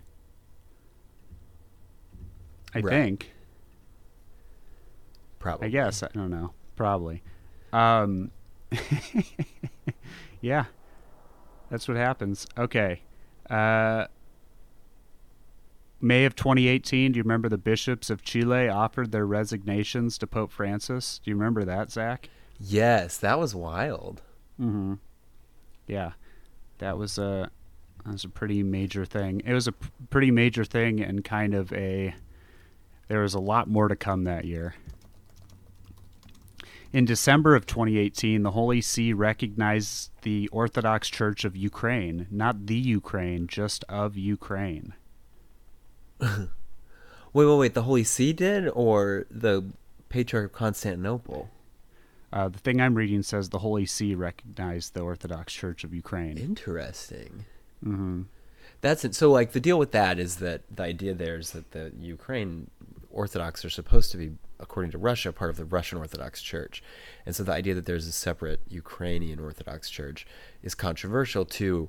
I 2.74 2.80
Right. 2.80 2.90
think. 2.90 3.32
Probably. 5.38 5.66
I 5.66 5.70
guess. 5.70 6.02
I 6.02 6.08
don't 6.14 6.30
know. 6.30 6.52
Probably. 6.76 7.22
Um, 7.72 8.30
yeah. 10.40 10.66
That's 11.70 11.86
what 11.88 11.96
happens. 11.96 12.46
Okay. 12.56 13.02
Uh, 13.48 14.06
May 16.00 16.24
of 16.24 16.36
2018, 16.36 17.12
do 17.12 17.16
you 17.18 17.22
remember 17.22 17.48
the 17.48 17.58
bishops 17.58 18.08
of 18.08 18.22
Chile 18.22 18.68
offered 18.68 19.10
their 19.10 19.26
resignations 19.26 20.16
to 20.18 20.26
Pope 20.26 20.52
Francis? 20.52 21.20
Do 21.24 21.30
you 21.30 21.36
remember 21.36 21.64
that, 21.64 21.90
Zac? 21.90 22.28
Yes, 22.60 23.18
that 23.18 23.38
was 23.38 23.54
wild. 23.54 24.22
Mm-hmm. 24.60 24.94
Yeah, 25.86 26.12
that 26.78 26.98
was 26.98 27.18
a 27.18 27.50
that 28.04 28.12
was 28.12 28.24
a 28.24 28.28
pretty 28.28 28.62
major 28.62 29.04
thing. 29.04 29.42
It 29.44 29.52
was 29.52 29.66
a 29.66 29.72
p- 29.72 29.88
pretty 30.10 30.30
major 30.30 30.64
thing, 30.64 31.00
and 31.00 31.24
kind 31.24 31.54
of 31.54 31.72
a 31.72 32.14
there 33.08 33.20
was 33.20 33.34
a 33.34 33.40
lot 33.40 33.68
more 33.68 33.88
to 33.88 33.96
come 33.96 34.24
that 34.24 34.44
year. 34.44 34.74
In 36.92 37.04
December 37.04 37.54
of 37.54 37.66
2018, 37.66 38.42
the 38.42 38.52
Holy 38.52 38.80
See 38.80 39.12
recognized 39.12 40.10
the 40.22 40.48
Orthodox 40.48 41.08
Church 41.08 41.44
of 41.44 41.54
Ukraine, 41.54 42.26
not 42.30 42.66
the 42.66 42.76
Ukraine, 42.76 43.46
just 43.46 43.84
of 43.88 44.16
Ukraine. 44.16 44.94
Wait, 47.34 47.44
wait, 47.44 47.56
wait. 47.58 47.74
The 47.74 47.82
Holy 47.82 48.04
See 48.04 48.32
did, 48.32 48.68
or 48.70 49.26
the 49.30 49.62
Patriarch 50.08 50.46
of 50.46 50.52
Constantinople? 50.52 51.50
Uh, 52.32 52.48
the 52.48 52.58
thing 52.58 52.80
I'm 52.80 52.94
reading 52.94 53.22
says 53.22 53.50
the 53.50 53.58
Holy 53.58 53.84
See 53.84 54.14
recognized 54.14 54.94
the 54.94 55.00
Orthodox 55.00 55.52
Church 55.52 55.84
of 55.84 55.92
Ukraine. 55.94 56.38
Interesting. 56.38 57.44
hmm 57.82 58.22
That's 58.80 59.04
it. 59.04 59.14
So, 59.14 59.30
like, 59.30 59.52
the 59.52 59.60
deal 59.60 59.78
with 59.78 59.92
that 59.92 60.18
is 60.18 60.36
that 60.36 60.62
the 60.74 60.84
idea 60.84 61.14
there 61.14 61.36
is 61.36 61.50
that 61.52 61.72
the 61.72 61.92
Ukraine 62.00 62.70
Orthodox 63.10 63.64
are 63.64 63.70
supposed 63.70 64.10
to 64.12 64.16
be, 64.16 64.32
according 64.60 64.90
to 64.92 64.98
Russia, 64.98 65.32
part 65.32 65.50
of 65.50 65.56
the 65.56 65.64
Russian 65.64 65.98
Orthodox 65.98 66.42
Church. 66.42 66.82
And 67.24 67.34
so 67.34 67.42
the 67.44 67.52
idea 67.52 67.74
that 67.74 67.86
there's 67.86 68.06
a 68.06 68.12
separate 68.12 68.60
Ukrainian 68.68 69.38
Orthodox 69.38 69.88
Church 69.90 70.26
is 70.62 70.74
controversial 70.74 71.44
to 71.44 71.88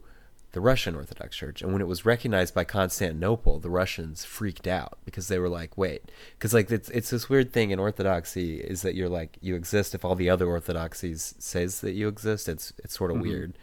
the 0.52 0.62
Russian 0.62 0.96
Orthodox 0.96 1.36
Church. 1.36 1.62
And 1.62 1.72
when 1.72 1.82
it 1.82 1.88
was 1.88 2.06
recognized 2.06 2.54
by 2.56 2.64
Constantinople, 2.64 3.60
the 3.60 3.70
Russians 3.70 4.26
freaked 4.26 4.66
out 4.68 4.98
because 5.06 5.28
they 5.28 5.38
were 5.38 5.50
like, 5.50 5.78
wait, 5.78 6.12
because, 6.38 6.54
like, 6.56 6.72
it's, 6.72 6.90
it's 6.90 7.12
this 7.12 7.30
weird 7.30 7.54
thing 7.54 7.70
in 7.72 7.78
Orthodoxy 7.80 8.56
is 8.60 8.82
that 8.82 8.96
you're 8.96 9.10
like, 9.10 9.38
you 9.42 9.56
exist 9.56 9.94
if 9.94 10.04
all 10.04 10.16
the 10.16 10.30
other 10.30 10.48
Orthodoxies 10.48 11.36
says 11.38 11.82
that 11.82 11.92
you 11.94 12.08
exist. 12.08 12.50
It's, 12.50 12.74
it's 12.84 12.98
sort 12.98 13.12
of 13.12 13.18
Mhm. 13.18 13.22
weird. 13.22 13.58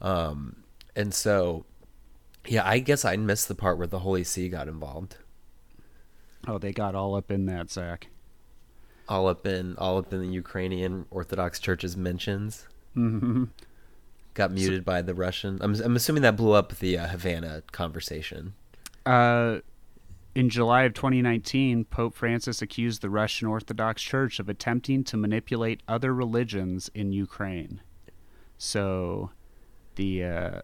Um, 0.00 0.64
and 0.96 1.14
so 1.14 1.64
yeah, 2.48 2.66
I 2.68 2.78
guess 2.78 3.04
I 3.04 3.16
missed 3.16 3.48
the 3.48 3.54
part 3.54 3.78
where 3.78 3.86
the 3.88 4.00
Holy 4.00 4.22
See 4.24 4.48
got 4.48 4.68
involved. 4.68 5.16
Oh, 6.46 6.58
they 6.58 6.72
got 6.72 6.94
all 6.94 7.16
up 7.16 7.30
in 7.30 7.46
that, 7.46 7.70
Zac. 7.70 8.08
All 9.08 9.28
up 9.28 9.46
in 9.46 9.76
all 9.78 9.98
up 9.98 10.12
in 10.12 10.20
the 10.20 10.28
Ukrainian 10.28 11.06
Orthodox 11.10 11.58
Church's 11.60 11.96
mentions. 11.96 12.66
hmm 12.94 13.44
Got 14.34 14.50
muted 14.52 14.84
by 14.84 15.00
the 15.00 15.14
Russian. 15.14 15.58
I'm 15.62 15.74
I'm 15.80 15.96
assuming 15.96 16.22
that 16.22 16.36
blew 16.36 16.52
up 16.52 16.76
the 16.78 16.98
uh, 16.98 17.06
Havana 17.08 17.62
conversation. 17.72 18.54
Uh, 19.06 19.60
in 20.34 20.50
July 20.50 20.82
of 20.82 20.92
2019, 20.92 21.84
Pope 21.86 22.14
Francis 22.14 22.60
accused 22.60 23.00
the 23.00 23.08
Russian 23.08 23.48
Orthodox 23.48 24.02
Church 24.02 24.38
of 24.38 24.48
attempting 24.50 25.04
to 25.04 25.16
manipulate 25.16 25.80
other 25.88 26.12
religions 26.12 26.90
in 26.94 27.12
Ukraine. 27.12 27.80
So, 28.58 29.30
the 29.94 30.24
uh, 30.24 30.60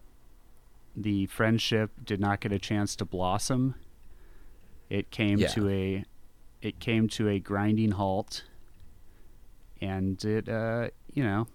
the 0.95 1.25
friendship 1.27 1.89
did 2.03 2.19
not 2.19 2.41
get 2.41 2.51
a 2.51 2.59
chance 2.59 2.95
to 2.97 3.05
blossom. 3.05 3.73
It 4.89 5.09
came 5.09 5.39
Yeah. 5.39 5.47
to 5.47 5.69
a 5.69 6.05
it 6.63 6.79
came 6.79 7.09
to 7.09 7.27
a 7.27 7.39
grinding 7.39 7.91
halt, 7.91 8.45
and 9.81 10.23
it 10.23 10.47
uh, 10.47 10.87
you 11.13 11.23
know 11.23 11.45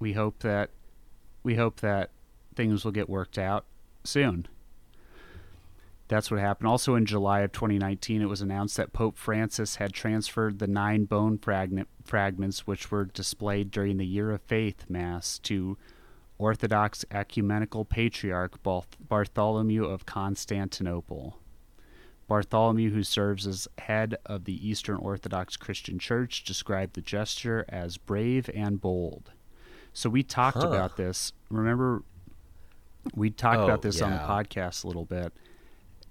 we 0.00 0.12
hope 0.12 0.40
that 0.40 0.70
we 1.42 1.54
hope 1.54 1.80
that 1.80 2.10
things 2.54 2.84
will 2.84 2.92
get 2.92 3.08
worked 3.08 3.38
out 3.38 3.64
soon. 4.04 4.46
That's 6.08 6.30
what 6.30 6.40
happened. 6.40 6.68
Also, 6.68 6.94
in 6.94 7.04
July 7.04 7.40
of 7.40 7.52
2019, 7.52 8.22
it 8.22 8.28
was 8.28 8.40
announced 8.40 8.78
that 8.78 8.94
Pope 8.94 9.18
Francis 9.18 9.76
had 9.76 9.92
transferred 9.92 10.58
the 10.58 10.66
nine 10.66 11.04
bone 11.04 11.36
fragment, 11.36 11.86
fragments 12.02 12.66
which 12.66 12.90
were 12.90 13.04
displayed 13.04 13.70
during 13.70 13.98
the 13.98 14.06
Year 14.06 14.30
of 14.30 14.40
Faith 14.40 14.86
Mass 14.88 15.38
to 15.40 15.76
Orthodox 16.38 17.04
Ecumenical 17.10 17.84
Patriarch 17.84 18.62
Barth- 18.62 18.96
Bartholomew 19.06 19.84
of 19.84 20.06
Constantinople. 20.06 21.38
Bartholomew, 22.28 22.90
who 22.90 23.02
serves 23.02 23.46
as 23.46 23.66
head 23.78 24.16
of 24.26 24.44
the 24.44 24.68
Eastern 24.68 24.96
Orthodox 24.96 25.56
Christian 25.56 25.98
Church, 25.98 26.44
described 26.44 26.94
the 26.94 27.00
gesture 27.00 27.64
as 27.68 27.96
brave 27.96 28.48
and 28.54 28.80
bold. 28.80 29.32
So 29.92 30.08
we 30.10 30.22
talked 30.22 30.58
Huh. 30.58 30.68
about 30.68 30.96
this. 30.96 31.32
Remember, 31.50 32.02
we 33.14 33.30
talked 33.30 33.58
Oh, 33.60 33.64
about 33.64 33.82
this 33.82 34.00
on 34.02 34.12
the 34.12 34.18
podcast 34.18 34.84
a 34.84 34.86
little 34.86 35.06
bit, 35.06 35.32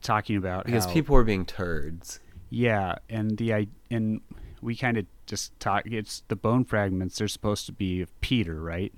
talking 0.01 0.35
about 0.35 0.65
Because 0.65 0.85
how, 0.85 0.93
people 0.93 1.13
were 1.13 1.23
being 1.23 1.45
turds. 1.45 2.19
yeah, 2.49 2.95
and 3.09 3.37
the 3.37 3.53
i- 3.53 3.67
and 3.91 4.21
we 4.61 4.75
kind 4.75 4.97
of 4.97 5.05
just 5.27 5.57
talk. 5.59 5.83
It's 5.85 6.23
the 6.29 6.35
bone 6.35 6.65
fragments. 6.65 7.19
They're 7.19 7.27
supposed 7.27 7.67
to 7.67 7.71
be 7.71 8.01
of 8.01 8.19
Peter, 8.21 8.59
right? 8.59 8.93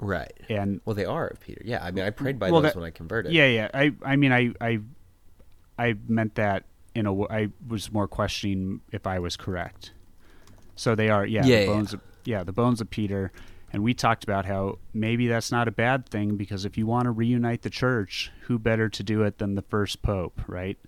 Right. 0.00 0.32
And 0.50 0.80
Well, 0.84 0.96
they 0.96 1.04
are 1.04 1.28
of 1.28 1.38
Peter. 1.40 1.62
Yeah, 1.64 1.84
I 1.84 1.92
mean, 1.92 2.04
I 2.04 2.10
prayed 2.10 2.40
by 2.40 2.50
Well, 2.50 2.60
those 2.62 2.72
that- 2.72 2.76
when 2.80 2.84
I 2.86 2.90
converted. 2.90 3.32
yeah, 3.32 3.46
yeah. 3.46 3.70
I 3.72 3.94
I 4.02 4.16
mean, 4.16 4.32
I 4.32 4.52
I 4.60 4.80
I 5.78 5.94
meant 6.08 6.34
that 6.36 6.64
in 6.94 7.06
a. 7.06 7.10
w- 7.10 7.28
I 7.30 7.48
was 7.66 7.92
more 7.92 8.08
questioning 8.08 8.80
if 8.92 9.06
I 9.06 9.18
was 9.18 9.36
correct. 9.36 9.92
So 10.76 10.94
they 10.94 11.08
are, 11.08 11.24
yeah, 11.26 11.44
Yeah, 11.44 11.56
the 11.56 11.62
yeah, 11.62 11.66
bones. 11.66 11.92
Of, 11.94 12.00
yeah, 12.24 12.44
the 12.44 12.52
bones 12.52 12.80
of 12.80 12.90
Peter. 12.90 13.32
And 13.72 13.82
we 13.82 13.94
talked 13.94 14.22
about 14.22 14.44
how 14.44 14.78
maybe 14.92 15.28
that's 15.28 15.50
not 15.50 15.66
a 15.66 15.70
bad 15.70 16.06
thing 16.06 16.36
because 16.36 16.66
if 16.66 16.76
you 16.76 16.86
want 16.86 17.06
to 17.06 17.10
reunite 17.10 17.62
the 17.62 17.70
church, 17.70 18.30
who 18.42 18.58
better 18.58 18.88
to 18.90 19.02
do 19.02 19.22
it 19.22 19.38
than 19.38 19.54
the 19.54 19.62
first 19.62 20.02
pope, 20.02 20.42
right? 20.46 20.78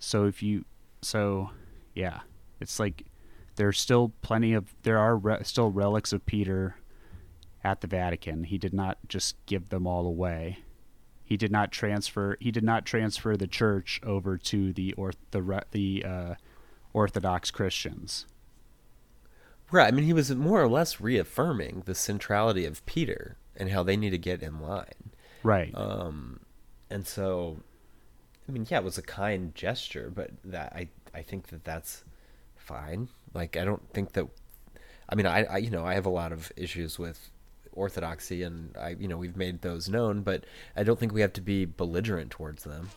So 0.00 0.26
if 0.26 0.42
you, 0.42 0.64
so 1.02 1.50
yeah, 1.94 2.20
it's 2.60 2.80
like 2.80 3.06
there's 3.54 3.78
still 3.78 4.12
plenty 4.22 4.54
of 4.54 4.74
there 4.82 4.98
are 4.98 5.16
re- 5.16 5.44
still 5.44 5.70
relics 5.70 6.12
of 6.12 6.26
Peter 6.26 6.74
at 7.62 7.80
the 7.80 7.86
Vatican. 7.86 8.42
He 8.44 8.58
did 8.58 8.74
not 8.74 8.98
just 9.08 9.36
give 9.46 9.68
them 9.68 9.86
all 9.86 10.04
away. 10.06 10.58
He 11.24 11.36
did 11.36 11.50
not 11.50 11.72
transfer. 11.72 12.36
He 12.40 12.50
did 12.50 12.64
not 12.64 12.84
transfer 12.84 13.36
the 13.36 13.46
church 13.46 14.00
over 14.02 14.36
to 14.38 14.72
the 14.72 14.92
or 14.94 15.12
the 15.30 15.64
the 15.70 16.04
uh, 16.04 16.34
Orthodox 16.92 17.50
Christians. 17.50 18.26
Right. 19.70 19.88
I 19.88 19.90
mean, 19.90 20.04
he 20.04 20.12
was 20.12 20.30
more 20.34 20.60
or 20.60 20.68
less 20.68 21.00
reaffirming 21.00 21.84
the 21.86 21.94
centrality 21.94 22.66
of 22.66 22.84
Peter 22.84 23.38
and 23.56 23.70
how 23.70 23.82
they 23.82 23.96
need 23.96 24.10
to 24.10 24.18
get 24.18 24.42
in 24.42 24.60
line. 24.60 25.12
Right. 25.42 25.72
Um, 25.74 26.40
and 26.90 27.06
so, 27.06 27.60
I 28.46 28.52
mean, 28.52 28.66
yeah, 28.68 28.78
it 28.78 28.84
was 28.84 28.98
a 28.98 29.02
kind 29.02 29.54
gesture, 29.54 30.12
but 30.14 30.30
that 30.44 30.72
I 30.74 30.88
I 31.14 31.22
think 31.22 31.48
that 31.48 31.64
that's 31.64 32.04
fine. 32.56 33.08
Like, 33.32 33.56
I 33.56 33.64
don't 33.64 33.88
think 33.92 34.12
that. 34.12 34.26
I 35.08 35.14
mean, 35.14 35.26
I, 35.26 35.44
I 35.44 35.56
you 35.58 35.70
know 35.70 35.84
I 35.84 35.94
have 35.94 36.06
a 36.06 36.10
lot 36.10 36.32
of 36.32 36.52
issues 36.56 36.98
with 36.98 37.30
orthodoxy, 37.72 38.42
and 38.42 38.76
I 38.76 38.90
you 38.90 39.08
know 39.08 39.16
we've 39.16 39.36
made 39.36 39.62
those 39.62 39.88
known, 39.88 40.22
but 40.22 40.44
I 40.76 40.82
don't 40.82 40.98
think 40.98 41.12
we 41.12 41.20
have 41.20 41.32
to 41.34 41.40
be 41.40 41.64
belligerent 41.64 42.30
towards 42.30 42.64
them. 42.64 42.90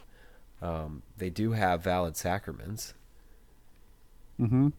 Um, 0.62 1.04
they 1.18 1.30
do 1.30 1.52
have 1.52 1.84
valid 1.84 2.18
sacraments. 2.18 2.94
Mm-hmm. 4.40 4.70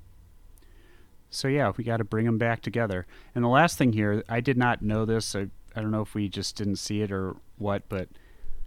So 1.31 1.49
yeah, 1.49 1.73
we 1.77 1.85
got 1.85 1.99
to 1.99 2.05
bring 2.05 2.27
them 2.27 2.39
back 2.39 2.63
together. 2.63 3.07
And 3.35 3.45
the 3.45 3.49
last 3.49 3.79
thing 3.79 3.93
here, 3.93 4.23
I 4.29 4.41
did 4.41 4.57
not 4.57 4.83
know 4.83 5.05
this. 5.05 5.35
I, 5.35 5.49
I 5.75 5.81
don't 5.81 5.91
know 5.91 6.03
if 6.03 6.15
we 6.15 6.29
just 6.29 6.57
didn't 6.57 6.77
see 6.77 7.03
it 7.03 7.13
or 7.13 7.37
what, 7.59 7.89
but 7.89 8.09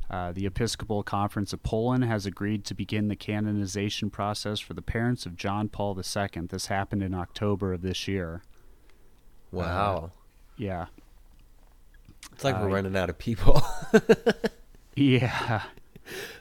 uh, 0.10 0.32
the 0.32 0.46
Episcopal 0.46 1.04
Conference 1.04 1.54
of 1.54 1.62
Poland 1.64 2.04
has 2.04 2.26
agreed 2.26 2.66
to 2.66 2.74
begin 2.74 3.08
the 3.08 3.16
canonization 3.16 4.10
process 4.10 4.60
for 4.60 4.74
the 4.74 4.82
parents 4.82 5.26
of 5.26 5.36
John 5.36 5.70
Paul 5.70 5.98
II. 5.98 6.48
This 6.48 6.66
happened 6.68 7.04
in 7.04 7.14
October 7.14 7.74
of 7.74 7.82
this 7.82 8.08
year. 8.08 8.44
Wow. 9.52 9.96
Uh, 9.96 10.10
yeah. 10.58 10.86
It's 12.34 12.44
like 12.44 12.56
Uh, 12.56 12.60
we're 12.62 12.70
running 12.70 12.96
out 12.96 13.10
of 13.10 13.18
people. 13.18 13.62
Yeah. 14.96 15.64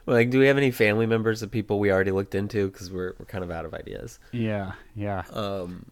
like, 0.06 0.30
do 0.30 0.40
we 0.40 0.46
have 0.48 0.56
any 0.56 0.72
family 0.72 1.06
members 1.06 1.42
of 1.42 1.50
people 1.52 1.78
we 1.78 1.92
already 1.92 2.10
looked 2.10 2.34
into? 2.34 2.68
Because 2.68 2.90
we're 2.90 3.14
we're 3.18 3.26
kind 3.26 3.44
of 3.44 3.52
out 3.52 3.64
of 3.64 3.72
ideas. 3.74 4.18
Yeah. 4.32 4.72
Yeah. 4.96 5.22
Um. 5.32 5.86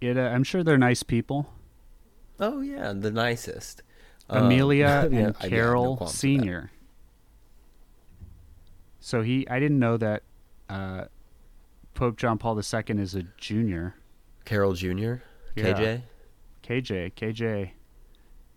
It. 0.00 0.16
Uh, 0.16 0.20
I'm 0.20 0.44
sure 0.44 0.62
they're 0.62 0.78
nice 0.78 1.02
people. 1.02 1.50
Oh 2.38 2.60
yeah, 2.60 2.92
the 2.92 3.10
nicest. 3.10 3.82
Um, 4.30 4.44
Amelia 4.46 4.86
yeah, 5.10 5.18
and 5.20 5.34
yeah, 5.40 5.48
Karol 5.48 5.96
that. 5.96 6.10
Senior. 6.10 6.70
So 9.00 9.22
he, 9.22 9.48
I 9.48 9.58
didn't 9.58 9.78
know 9.78 9.96
that 9.96 10.22
uh, 10.68 11.04
Pope 11.94 12.16
John 12.18 12.38
Paul 12.38 12.56
II 12.56 13.00
is 13.00 13.14
a 13.14 13.22
junior. 13.38 13.94
Karol 14.44 14.74
Jr. 14.74 14.86
Yeah. 14.92 15.22
KJ. 15.56 16.02
KJ, 16.62 17.12
KJ. 17.14 17.70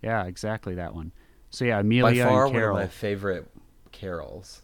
Yeah, 0.02 0.24
exactly 0.24 0.74
that 0.76 0.94
one. 0.94 1.12
So 1.50 1.64
yeah, 1.64 1.80
Amelia 1.80 2.24
By 2.24 2.30
far 2.30 2.44
and 2.44 2.52
one 2.54 2.60
Karol. 2.62 2.76
of 2.76 2.82
my 2.82 2.88
favorite 2.88 3.50
carols. 3.92 4.62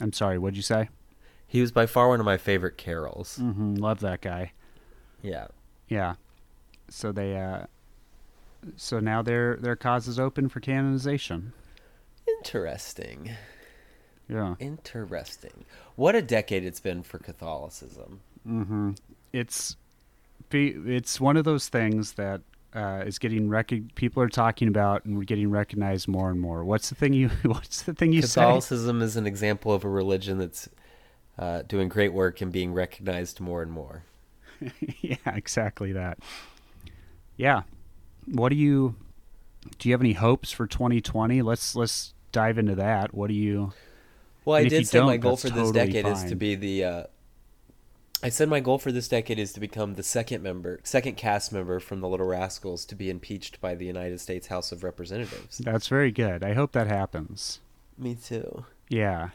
I'm 0.00 0.12
sorry, 0.12 0.38
what'd 0.38 0.56
you 0.56 0.62
say? 0.62 0.88
He 1.46 1.60
was 1.60 1.70
by 1.72 1.86
far 1.86 2.08
one 2.08 2.20
of 2.20 2.26
my 2.26 2.36
favorite 2.36 2.76
carols. 2.76 3.36
hmm 3.36 3.74
love 3.74 4.00
that 4.00 4.20
guy. 4.20 4.52
Yeah. 5.22 5.48
Yeah. 5.88 6.14
So 6.88 7.12
they, 7.12 7.36
uh, 7.36 7.66
so 8.76 9.00
now 9.00 9.22
their 9.22 9.56
their 9.56 9.76
cause 9.76 10.08
is 10.08 10.18
open 10.18 10.48
for 10.48 10.60
canonization. 10.60 11.52
Interesting. 12.38 13.30
Yeah. 14.28 14.54
Interesting. 14.58 15.64
What 15.96 16.14
a 16.14 16.22
decade 16.22 16.64
it's 16.64 16.80
been 16.80 17.02
for 17.02 17.18
Catholicism. 17.18 18.20
hmm 18.44 18.92
It's 19.32 19.76
it's 20.50 21.20
one 21.20 21.36
of 21.36 21.44
those 21.44 21.68
things 21.68 22.12
that 22.14 22.42
uh, 22.74 23.02
is 23.06 23.18
getting 23.18 23.48
rec- 23.48 23.94
people 23.94 24.22
are 24.22 24.28
talking 24.28 24.68
about 24.68 25.04
and 25.04 25.16
we're 25.16 25.24
getting 25.24 25.50
recognized 25.50 26.08
more 26.08 26.30
and 26.30 26.40
more. 26.40 26.64
What's 26.64 26.88
the 26.88 26.94
thing 26.94 27.12
you 27.12 27.28
What's 27.42 27.82
the 27.82 27.94
thing 27.94 28.12
you 28.12 28.22
say? 28.22 28.40
Catholicism 28.40 29.02
is 29.02 29.16
an 29.16 29.26
example 29.26 29.72
of 29.72 29.84
a 29.84 29.88
religion 29.88 30.38
that's 30.38 30.68
uh, 31.38 31.62
doing 31.62 31.88
great 31.88 32.12
work 32.12 32.40
and 32.40 32.52
being 32.52 32.72
recognized 32.72 33.40
more 33.40 33.62
and 33.62 33.70
more. 33.70 34.04
yeah, 35.00 35.16
exactly 35.26 35.92
that. 35.92 36.18
Yeah. 37.36 37.62
What 38.26 38.50
do 38.50 38.56
you 38.56 38.94
do? 39.78 39.88
You 39.88 39.94
have 39.94 40.00
any 40.00 40.12
hopes 40.12 40.52
for 40.52 40.66
2020? 40.66 41.42
Let's 41.42 41.74
let's 41.74 42.14
dive 42.30 42.58
into 42.58 42.76
that. 42.76 43.12
What 43.14 43.28
do 43.28 43.34
you? 43.34 43.72
Well, 44.44 44.56
I 44.56 44.60
And 44.60 44.66
if 44.66 44.72
you 44.72 44.78
did 44.80 44.88
say 44.88 45.00
my 45.00 45.16
goal 45.16 45.36
for 45.36 45.48
this 45.48 45.70
totally 45.70 45.92
decade 45.92 46.06
is 46.06 46.24
to 46.24 46.34
be 46.34 46.54
the. 46.54 46.84
Uh, 46.84 47.04
I 48.22 48.28
said 48.28 48.48
my 48.48 48.60
goal 48.60 48.78
for 48.78 48.92
this 48.92 49.08
decade 49.08 49.38
is 49.38 49.52
to 49.54 49.60
become 49.60 49.94
the 49.94 50.02
second 50.02 50.42
member, 50.42 50.80
second 50.84 51.16
cast 51.16 51.52
member 51.52 51.80
from 51.80 52.00
the 52.00 52.08
Little 52.08 52.26
Rascals 52.26 52.84
to 52.86 52.94
be 52.94 53.10
impeached 53.10 53.60
by 53.60 53.74
the 53.74 53.84
United 53.84 54.20
States 54.20 54.46
House 54.46 54.70
of 54.70 54.84
Representatives. 54.84 55.58
That's 55.58 55.88
very 55.88 56.12
good. 56.12 56.44
I 56.44 56.54
hope 56.54 56.72
that 56.72 56.86
happens. 56.86 57.58
Me 57.98 58.14
too. 58.14 58.64
Yeah. 58.88 59.30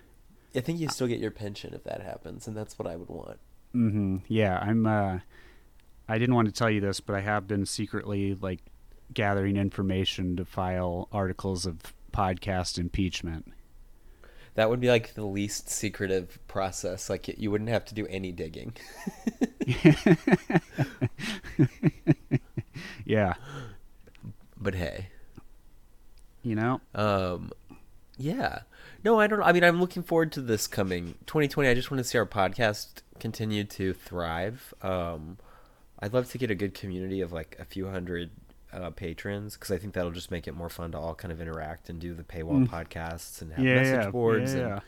I 0.56 0.62
think 0.62 0.80
you 0.80 0.88
still 0.88 1.08
get 1.08 1.20
your 1.20 1.32
pension 1.32 1.74
if 1.74 1.84
that 1.84 2.02
happens, 2.02 2.48
and 2.48 2.56
that's 2.56 2.80
what 2.80 2.88
I 2.88 2.96
would 2.96 3.10
want. 3.10 3.40
Mm-hmm. 3.76 4.18
Yeah, 4.28 4.58
I'm. 4.60 4.86
uh 4.86 5.20
I 6.10 6.18
didn't 6.18 6.36
want 6.36 6.48
to 6.48 6.54
tell 6.54 6.70
you 6.70 6.80
this, 6.80 7.02
but 7.02 7.18
I 7.18 7.20
have 7.20 7.48
been 7.48 7.66
secretly 7.66 8.34
like 8.34 8.62
gathering 9.14 9.58
information 9.58 10.38
to 10.38 10.46
file 10.46 11.10
articles 11.12 11.66
of 11.66 11.94
podcast 12.14 12.80
impeachment. 12.80 13.52
That 14.58 14.72
would 14.72 14.80
be 14.80 14.89
like 14.89 15.14
the 15.14 15.24
least 15.24 15.70
secretive 15.70 16.39
process. 16.47 17.12
Like 17.12 17.28
you 17.28 17.51
wouldn't 17.51 17.70
have 17.70 17.86
to 17.86 17.93
do 17.95 18.08
any 18.08 18.32
digging. 18.32 18.74
Yeah, 23.05 23.36
But 24.58 24.76
hey, 24.76 25.08
you 26.43 26.55
know. 26.55 26.82
um, 26.93 27.51
yeah. 28.18 28.62
No, 29.03 29.20
I 29.20 29.28
don't. 29.28 29.41
I 29.41 29.53
mean, 29.53 29.64
I'm 29.64 29.80
looking 29.80 30.03
forward 30.03 30.34
to 30.34 30.41
this 30.41 30.68
coming 30.68 31.16
2020. 31.26 31.70
I 31.70 31.74
just 31.74 31.89
want 31.89 31.99
to 31.99 32.03
see 32.03 32.18
our 32.18 32.26
podcast 32.26 33.01
continue 33.20 33.64
to 33.64 33.93
thrive. 33.93 34.74
Um, 34.82 35.38
I'd 35.99 36.14
love 36.14 36.30
to 36.32 36.38
get 36.38 36.51
a 36.51 36.55
good 36.55 36.74
community 36.74 37.22
of 37.22 37.32
like 37.32 37.55
a 37.60 37.66
few 37.66 37.88
hundred 37.88 38.32
uh, 38.74 38.89
patrons 38.91 39.55
because 39.55 39.72
I 39.72 39.78
think 39.78 39.93
that'll 39.93 40.11
just 40.11 40.32
make 40.32 40.47
it 40.47 40.53
more 40.53 40.70
fun 40.70 40.91
to 40.91 40.97
all 40.99 41.15
kind 41.15 41.32
of 41.32 41.39
interact 41.41 41.89
and 41.89 41.99
do 41.99 42.13
the 42.13 42.24
paywall 42.24 42.68
Mm. 42.68 42.70
podcasts 42.70 43.41
and 43.41 43.51
have 43.53 43.63
Yeah, 43.65 43.76
message 43.76 44.05
yeah, 44.05 44.11
boards 44.11 44.53
yeah, 44.53 44.74
and, 44.74 44.82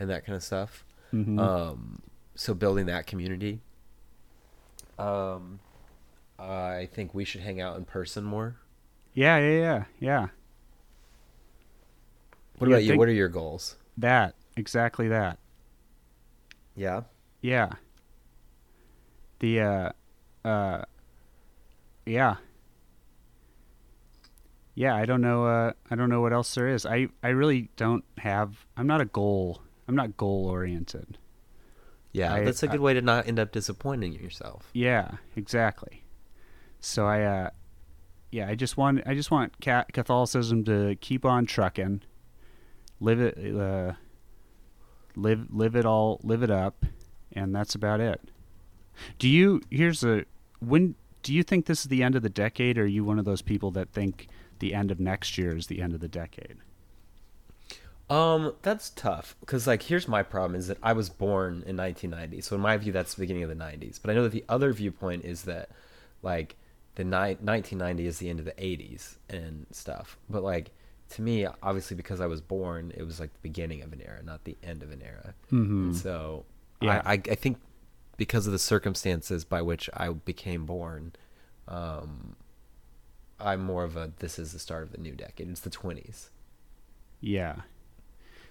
and 0.00 0.10
that 0.10 0.24
kind 0.26 0.36
of 0.36 0.42
stuff. 0.42 0.84
Mhm. 1.12 1.38
Um, 1.38 2.02
so 2.34 2.54
building 2.54 2.86
that 2.86 3.06
community. 3.06 3.60
Um, 4.98 5.60
I 6.38 6.88
think 6.92 7.14
we 7.14 7.24
should 7.24 7.40
hang 7.42 7.60
out 7.60 7.76
in 7.76 7.84
person 7.84 8.24
more. 8.24 8.56
yeah, 9.14 9.38
yeah, 9.38 9.58
yeah, 9.58 9.84
yeah. 9.98 10.28
What 12.58 12.68
about 12.68 12.84
you? 12.84 12.96
What 12.98 13.08
are 13.08 13.12
your 13.12 13.28
goals? 13.28 13.76
That 13.96 14.34
exactly 14.56 15.08
that. 15.08 15.38
Yeah. 16.76 17.02
Yeah. 17.40 17.72
The 19.40 19.60
uh 19.60 19.92
uh 20.44 20.84
yeah. 22.06 22.36
Yeah, 24.74 24.94
I 24.94 25.04
don't 25.04 25.20
know 25.20 25.44
uh 25.46 25.72
I 25.90 25.94
don't 25.96 26.08
know 26.08 26.20
what 26.20 26.32
else 26.32 26.54
there 26.54 26.68
is. 26.68 26.86
I 26.86 27.08
I 27.22 27.28
really 27.28 27.70
don't 27.76 28.04
have 28.18 28.64
I'm 28.76 28.86
not 28.86 29.00
a 29.00 29.04
goal. 29.06 29.62
I'm 29.88 29.96
not 29.96 30.16
goal 30.16 30.46
oriented. 30.46 31.18
Yeah, 32.12 32.34
I- 32.34 32.44
that's 32.44 32.62
a 32.62 32.68
good 32.68 32.80
way 32.80 32.94
to 32.94 33.02
not 33.02 33.26
end 33.26 33.38
up 33.38 33.52
disappointing 33.52 34.12
yourself. 34.14 34.68
Yeah, 34.72 35.12
exactly. 35.36 36.04
So 36.80 37.06
I 37.06 37.22
uh 37.22 37.50
yeah, 38.30 38.48
I 38.48 38.54
just 38.54 38.76
want 38.76 39.02
I 39.06 39.14
just 39.14 39.30
want 39.30 39.60
Catholicism 39.60 40.64
to 40.64 40.94
keep 41.00 41.24
on 41.24 41.46
trucking. 41.46 42.02
Live 43.00 43.20
it 43.20 43.56
uh 43.56 43.92
live 45.16 45.46
live 45.50 45.74
it 45.74 45.84
all 45.84 46.20
live 46.22 46.42
it 46.42 46.50
up 46.50 46.86
and 47.32 47.54
that's 47.54 47.74
about 47.74 48.00
it. 48.00 48.20
Do 49.18 49.28
you 49.28 49.60
here's 49.70 50.04
a 50.04 50.24
when 50.60 50.94
do 51.22 51.34
you 51.34 51.42
think 51.42 51.66
this 51.66 51.80
is 51.80 51.86
the 51.86 52.02
end 52.02 52.14
of 52.16 52.22
the 52.22 52.28
decade 52.30 52.78
or 52.78 52.82
are 52.84 52.86
you 52.86 53.04
one 53.04 53.18
of 53.18 53.24
those 53.24 53.42
people 53.42 53.70
that 53.72 53.90
think 53.90 54.28
the 54.60 54.74
end 54.74 54.90
of 54.90 55.00
next 55.00 55.36
year 55.36 55.56
is 55.56 55.66
the 55.66 55.82
end 55.82 55.92
of 55.94 56.00
the 56.00 56.08
decade? 56.08 56.58
Um, 58.08 58.54
that's 58.62 58.90
tough 58.90 59.36
because 59.40 59.68
like 59.68 59.82
here's 59.82 60.08
my 60.08 60.22
problem 60.24 60.58
is 60.58 60.66
that 60.66 60.78
I 60.82 60.92
was 60.92 61.08
born 61.08 61.62
in 61.66 61.76
1990, 61.76 62.40
so 62.40 62.56
in 62.56 62.62
my 62.62 62.76
view 62.76 62.92
that's 62.92 63.14
the 63.14 63.20
beginning 63.20 63.44
of 63.44 63.48
the 63.48 63.54
90s. 63.54 64.00
But 64.02 64.10
I 64.10 64.14
know 64.14 64.24
that 64.24 64.32
the 64.32 64.44
other 64.48 64.72
viewpoint 64.72 65.24
is 65.24 65.42
that 65.42 65.70
like 66.22 66.56
the 66.96 67.04
ni- 67.04 67.36
1990 67.40 68.06
is 68.06 68.18
the 68.18 68.28
end 68.28 68.40
of 68.40 68.44
the 68.46 68.52
80s 68.52 69.16
and 69.28 69.66
stuff. 69.70 70.18
But 70.28 70.42
like 70.42 70.72
to 71.10 71.22
me, 71.22 71.46
obviously 71.62 71.96
because 71.96 72.20
I 72.20 72.26
was 72.26 72.40
born, 72.40 72.92
it 72.96 73.04
was 73.04 73.20
like 73.20 73.32
the 73.32 73.38
beginning 73.42 73.82
of 73.82 73.92
an 73.92 74.02
era, 74.04 74.22
not 74.24 74.42
the 74.42 74.56
end 74.62 74.82
of 74.82 74.90
an 74.90 75.02
era. 75.02 75.34
Mhm. 75.52 75.84
And 75.84 75.96
so 75.96 76.44
Yeah. 76.80 77.02
I, 77.04 77.12
I 77.12 77.22
I 77.30 77.34
think 77.36 77.58
because 78.16 78.44
of 78.48 78.52
the 78.52 78.58
circumstances 78.58 79.44
by 79.44 79.62
which 79.62 79.88
I 79.94 80.08
became 80.10 80.66
born, 80.66 81.12
um, 81.68 82.34
I'm 83.40 83.60
more 83.62 83.84
of 83.84 83.96
a 83.96 84.12
this 84.18 84.38
is 84.38 84.52
the 84.52 84.58
start 84.58 84.82
of 84.84 84.92
the 84.92 84.98
new 84.98 85.14
decade. 85.14 85.48
It's 85.50 85.60
the 85.60 85.70
20s. 85.70 86.28
Yeah, 87.20 87.62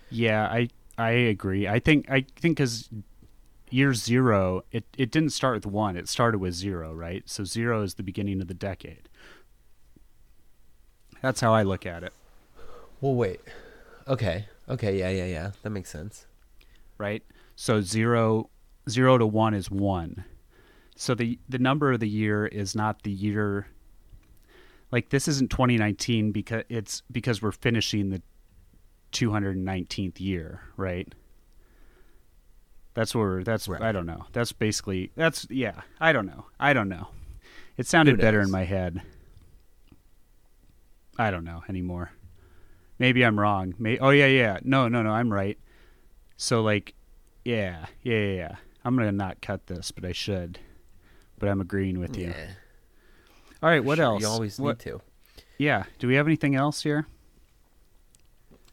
yeah, 0.09 0.45
I 0.47 0.69
I 0.97 1.11
agree. 1.11 1.67
I 1.67 1.79
think 1.79 2.09
I 2.09 2.25
think 2.35 2.57
because 2.57 2.89
year 3.71 3.93
zero, 3.93 4.63
it 4.71 4.85
it 4.97 5.11
didn't 5.11 5.31
start 5.31 5.55
with 5.55 5.65
one. 5.65 5.97
It 5.97 6.07
started 6.07 6.39
with 6.39 6.53
zero, 6.53 6.93
right? 6.93 7.23
So 7.27 7.43
zero 7.43 7.81
is 7.83 7.95
the 7.95 8.03
beginning 8.03 8.41
of 8.41 8.47
the 8.47 8.53
decade. 8.53 9.09
That's 11.21 11.41
how 11.41 11.53
I 11.53 11.63
look 11.63 11.85
at 11.85 12.03
it, 12.03 12.13
Well, 13.01 13.13
wait. 13.15 13.41
Okay. 14.07 14.45
Okay. 14.67 14.99
Yeah. 14.99 15.09
Yeah. 15.09 15.25
Yeah. 15.25 15.51
That 15.63 15.69
makes 15.71 15.89
sense. 15.89 16.25
right? 16.97 17.23
So 17.55 17.81
zero 17.81 18.49
zero 18.89 19.17
to 19.17 19.25
one 19.25 19.53
is 19.53 19.69
one. 19.71 20.25
so 20.95 21.15
the 21.15 21.39
the 21.47 21.59
number 21.59 21.91
of 21.93 21.99
the 21.99 22.09
year 22.09 22.45
is 22.47 22.75
not 22.75 23.03
the 23.03 23.11
year 23.11 23.67
like 24.91 25.09
this 25.09 25.27
isn't 25.27 25.51
2019 25.51 26.31
because 26.31 26.63
it's 26.69 27.01
because 27.11 27.41
we're 27.41 27.51
finishing 27.51 28.09
the 28.09 28.21
219th 29.11 30.19
year, 30.19 30.61
right? 30.77 31.13
That's 32.93 33.15
where 33.15 33.43
that's 33.43 33.67
Right. 33.67 33.81
I 33.81 33.91
don't 33.91 34.05
know. 34.05 34.25
That's 34.33 34.51
basically 34.51 35.11
that's 35.15 35.47
yeah, 35.49 35.81
I 35.99 36.11
don't 36.11 36.25
know. 36.25 36.45
I 36.59 36.73
don't 36.73 36.89
know. 36.89 37.07
It 37.77 37.87
sounded 37.87 38.19
better 38.19 38.41
in 38.41 38.51
my 38.51 38.65
head. 38.65 39.01
I 41.17 41.31
don't 41.31 41.43
know 41.43 41.63
anymore. 41.69 42.11
Maybe 42.97 43.23
I'm 43.23 43.39
wrong. 43.39 43.73
May- 43.77 43.99
oh 43.99 44.09
yeah, 44.09 44.25
yeah. 44.25 44.59
No, 44.63 44.87
no, 44.87 45.01
no, 45.01 45.11
I'm 45.11 45.31
right. 45.31 45.57
So 46.35 46.61
like 46.61 46.93
yeah, 47.45 47.85
yeah, 48.03 48.17
yeah, 48.17 48.33
yeah. 48.33 48.55
I'm 48.83 48.95
going 48.95 49.07
to 49.07 49.15
not 49.15 49.41
cut 49.41 49.67
this, 49.67 49.91
but 49.91 50.05
I 50.05 50.11
should. 50.11 50.59
But 51.37 51.49
I'm 51.49 51.61
agreeing 51.61 51.99
with 51.99 52.17
you. 52.17 52.27
Yeah. 52.27 52.51
All 53.61 53.69
right, 53.69 53.83
what 53.83 53.97
Sure, 53.97 54.05
else? 54.05 54.21
You 54.21 54.27
always 54.27 54.59
What- 54.59 54.85
need 54.85 54.91
to. 54.91 55.01
Yeah. 55.57 55.83
Do 55.99 56.07
we 56.07 56.15
have 56.15 56.27
anything 56.27 56.55
else 56.55 56.83
here? 56.83 57.07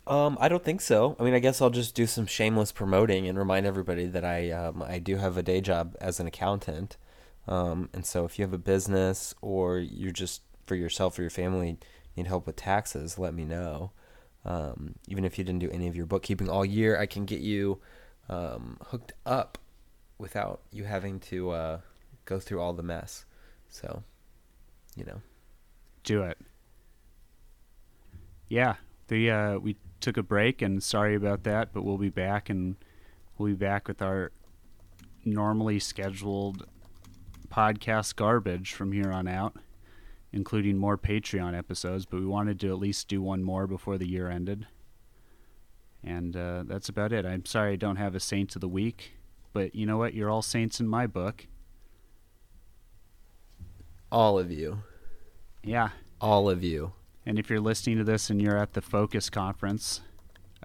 Um, 0.06 0.38
I 0.40 0.48
don't 0.48 0.62
think 0.62 0.80
so. 0.80 1.16
I 1.18 1.24
mean, 1.24 1.34
I 1.34 1.40
guess 1.40 1.60
I'll 1.60 1.70
just 1.70 1.96
do 1.96 2.06
some 2.06 2.26
shameless 2.26 2.70
promoting 2.70 3.26
and 3.26 3.36
remind 3.36 3.66
everybody 3.66 4.06
that 4.06 4.24
I 4.24 4.52
um, 4.52 4.80
I 4.82 5.00
do 5.00 5.16
have 5.16 5.36
a 5.36 5.42
day 5.42 5.60
job 5.60 5.96
as 6.00 6.20
an 6.20 6.28
accountant. 6.28 6.96
Um, 7.48 7.88
and 7.92 8.06
so 8.06 8.24
if 8.24 8.38
you 8.38 8.44
have 8.44 8.52
a 8.52 8.58
business 8.58 9.34
or 9.40 9.78
you're 9.78 10.12
just 10.12 10.42
for 10.66 10.76
yourself 10.76 11.18
or 11.18 11.22
your 11.22 11.30
family 11.30 11.78
need 12.16 12.28
help 12.28 12.46
with 12.46 12.54
taxes, 12.54 13.18
let 13.18 13.34
me 13.34 13.44
know. 13.44 13.90
Um, 14.44 14.94
even 15.08 15.24
if 15.24 15.38
you 15.38 15.44
didn't 15.44 15.60
do 15.60 15.70
any 15.70 15.88
of 15.88 15.96
your 15.96 16.06
bookkeeping 16.06 16.48
all 16.48 16.64
year, 16.64 16.96
I 16.98 17.06
can 17.06 17.24
get 17.24 17.40
you 17.40 17.80
um, 18.28 18.76
hooked 18.86 19.12
up 19.24 19.58
without 20.18 20.60
you 20.70 20.84
having 20.84 21.18
to 21.20 21.50
uh, 21.50 21.80
go 22.26 22.38
through 22.38 22.60
all 22.60 22.72
the 22.72 22.82
mess. 22.84 23.24
So, 23.68 24.04
you 24.96 25.04
know. 25.04 25.20
Do 26.02 26.22
it. 26.22 26.38
Yeah. 28.48 28.74
The 29.08 29.30
uh 29.30 29.58
we 29.58 29.76
took 30.00 30.16
a 30.16 30.22
break 30.22 30.62
and 30.62 30.82
sorry 30.82 31.14
about 31.14 31.44
that, 31.44 31.72
but 31.72 31.84
we'll 31.84 31.98
be 31.98 32.10
back 32.10 32.48
and 32.48 32.76
we'll 33.36 33.50
be 33.50 33.54
back 33.54 33.88
with 33.88 34.02
our 34.02 34.32
normally 35.24 35.78
scheduled 35.78 36.66
podcast 37.48 38.16
garbage 38.16 38.72
from 38.72 38.92
here 38.92 39.10
on 39.10 39.26
out, 39.28 39.56
including 40.32 40.76
more 40.76 40.96
Patreon 40.96 41.56
episodes, 41.56 42.06
but 42.06 42.20
we 42.20 42.26
wanted 42.26 42.60
to 42.60 42.68
at 42.68 42.78
least 42.78 43.08
do 43.08 43.22
one 43.22 43.42
more 43.42 43.66
before 43.66 43.98
the 43.98 44.08
year 44.08 44.30
ended. 44.30 44.66
And 46.04 46.36
uh, 46.36 46.64
that's 46.66 46.88
about 46.88 47.12
it. 47.12 47.26
I'm 47.26 47.44
sorry 47.44 47.72
I 47.72 47.76
don't 47.76 47.96
have 47.96 48.14
a 48.14 48.20
saint 48.20 48.54
of 48.54 48.60
the 48.60 48.68
Week, 48.68 49.14
but 49.52 49.74
you 49.74 49.86
know 49.86 49.96
what? 49.96 50.14
You're 50.14 50.30
all 50.30 50.42
saints 50.42 50.78
in 50.78 50.86
my 50.86 51.06
book. 51.06 51.46
All 54.10 54.38
of 54.38 54.50
you. 54.50 54.78
Yeah. 55.62 55.90
All 56.20 56.48
of 56.48 56.62
you. 56.62 56.92
And 57.24 57.38
if 57.38 57.50
you're 57.50 57.60
listening 57.60 57.98
to 57.98 58.04
this 58.04 58.30
and 58.30 58.40
you're 58.40 58.56
at 58.56 58.74
the 58.74 58.80
Focus 58.80 59.28
conference, 59.28 60.00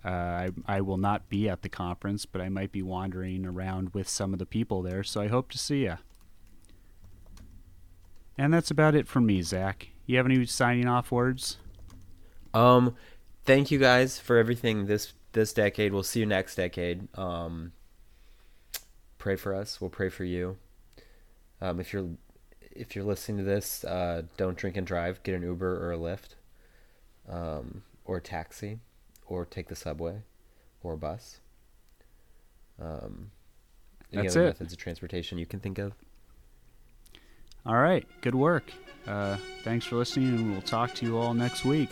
uh, 0.06 0.10
I, 0.10 0.50
I 0.68 0.82
will 0.82 0.98
not 0.98 1.30
be 1.30 1.50
at 1.50 1.62
the 1.62 1.70
conference, 1.70 2.26
but 2.26 2.42
I 2.42 2.50
might 2.50 2.72
be 2.72 2.82
wandering 2.82 3.46
around 3.46 3.94
with 3.94 4.08
some 4.08 4.34
of 4.34 4.40
the 4.40 4.46
people 4.46 4.82
there, 4.82 5.04
so 5.04 5.22
I 5.22 5.28
hope 5.28 5.52
to 5.52 5.58
see 5.58 5.84
you. 5.84 5.98
And 8.38 8.54
that's 8.54 8.72
about 8.72 8.96
it 8.96 9.08
from 9.08 9.26
me, 9.26 9.42
Zac. 9.42 9.90
You 10.06 10.18
have 10.18 10.26
any 10.26 10.46
signing 10.46 10.88
off 10.88 11.12
words? 11.12 11.58
Um, 12.54 12.96
thank 13.46 13.72
you 13.72 13.80
guys 13.80 14.20
for 14.20 14.38
everything 14.38 14.86
this 14.86 15.14
this 15.34 15.54
decade. 15.54 15.94
We'll 15.94 16.04
see 16.04 16.20
you 16.22 16.26
next 16.26 16.56
decade. 16.56 17.08
Um, 17.18 17.72
pray 19.18 19.36
for 19.36 19.56
us. 19.56 19.80
We'll 19.80 19.90
pray 19.90 20.10
for 20.10 20.26
you. 20.26 20.58
Um, 21.62 21.80
if 21.80 21.94
you're 21.94 22.10
if 22.76 22.96
you're 22.96 23.06
listening 23.06 23.38
to 23.38 23.44
this, 23.44 23.84
uh, 23.84 24.24
don't 24.38 24.58
drink 24.58 24.78
and 24.78 24.86
drive. 24.86 25.22
Get 25.24 25.36
an 25.36 25.44
Uber 25.44 25.86
or 25.86 25.94
a 25.94 25.98
Lyft, 25.98 26.36
um, 27.30 27.84
or 28.06 28.18
a 28.18 28.22
taxi, 28.22 28.80
or 29.26 29.46
take 29.46 29.68
the 29.68 29.76
subway, 29.76 30.24
or 30.84 30.94
a 30.94 30.98
bus. 30.98 31.40
Um, 32.80 33.32
any 34.12 34.24
That's 34.24 34.36
other 34.36 34.46
it. 34.46 34.48
methods 34.50 34.74
of 34.74 34.80
transportation 34.80 35.38
you 35.38 35.46
can 35.46 35.60
think 35.60 35.78
of. 35.78 35.94
All 37.66 37.78
right, 37.78 38.08
good 38.22 38.36
work. 38.36 38.72
Uh, 39.08 39.38
thanks 39.64 39.86
for 39.86 39.96
listening, 39.96 40.30
and 40.30 40.52
we'll 40.52 40.62
talk 40.62 40.94
to 40.96 41.06
you 41.06 41.18
all 41.18 41.34
next 41.34 41.64
week. 41.64 41.90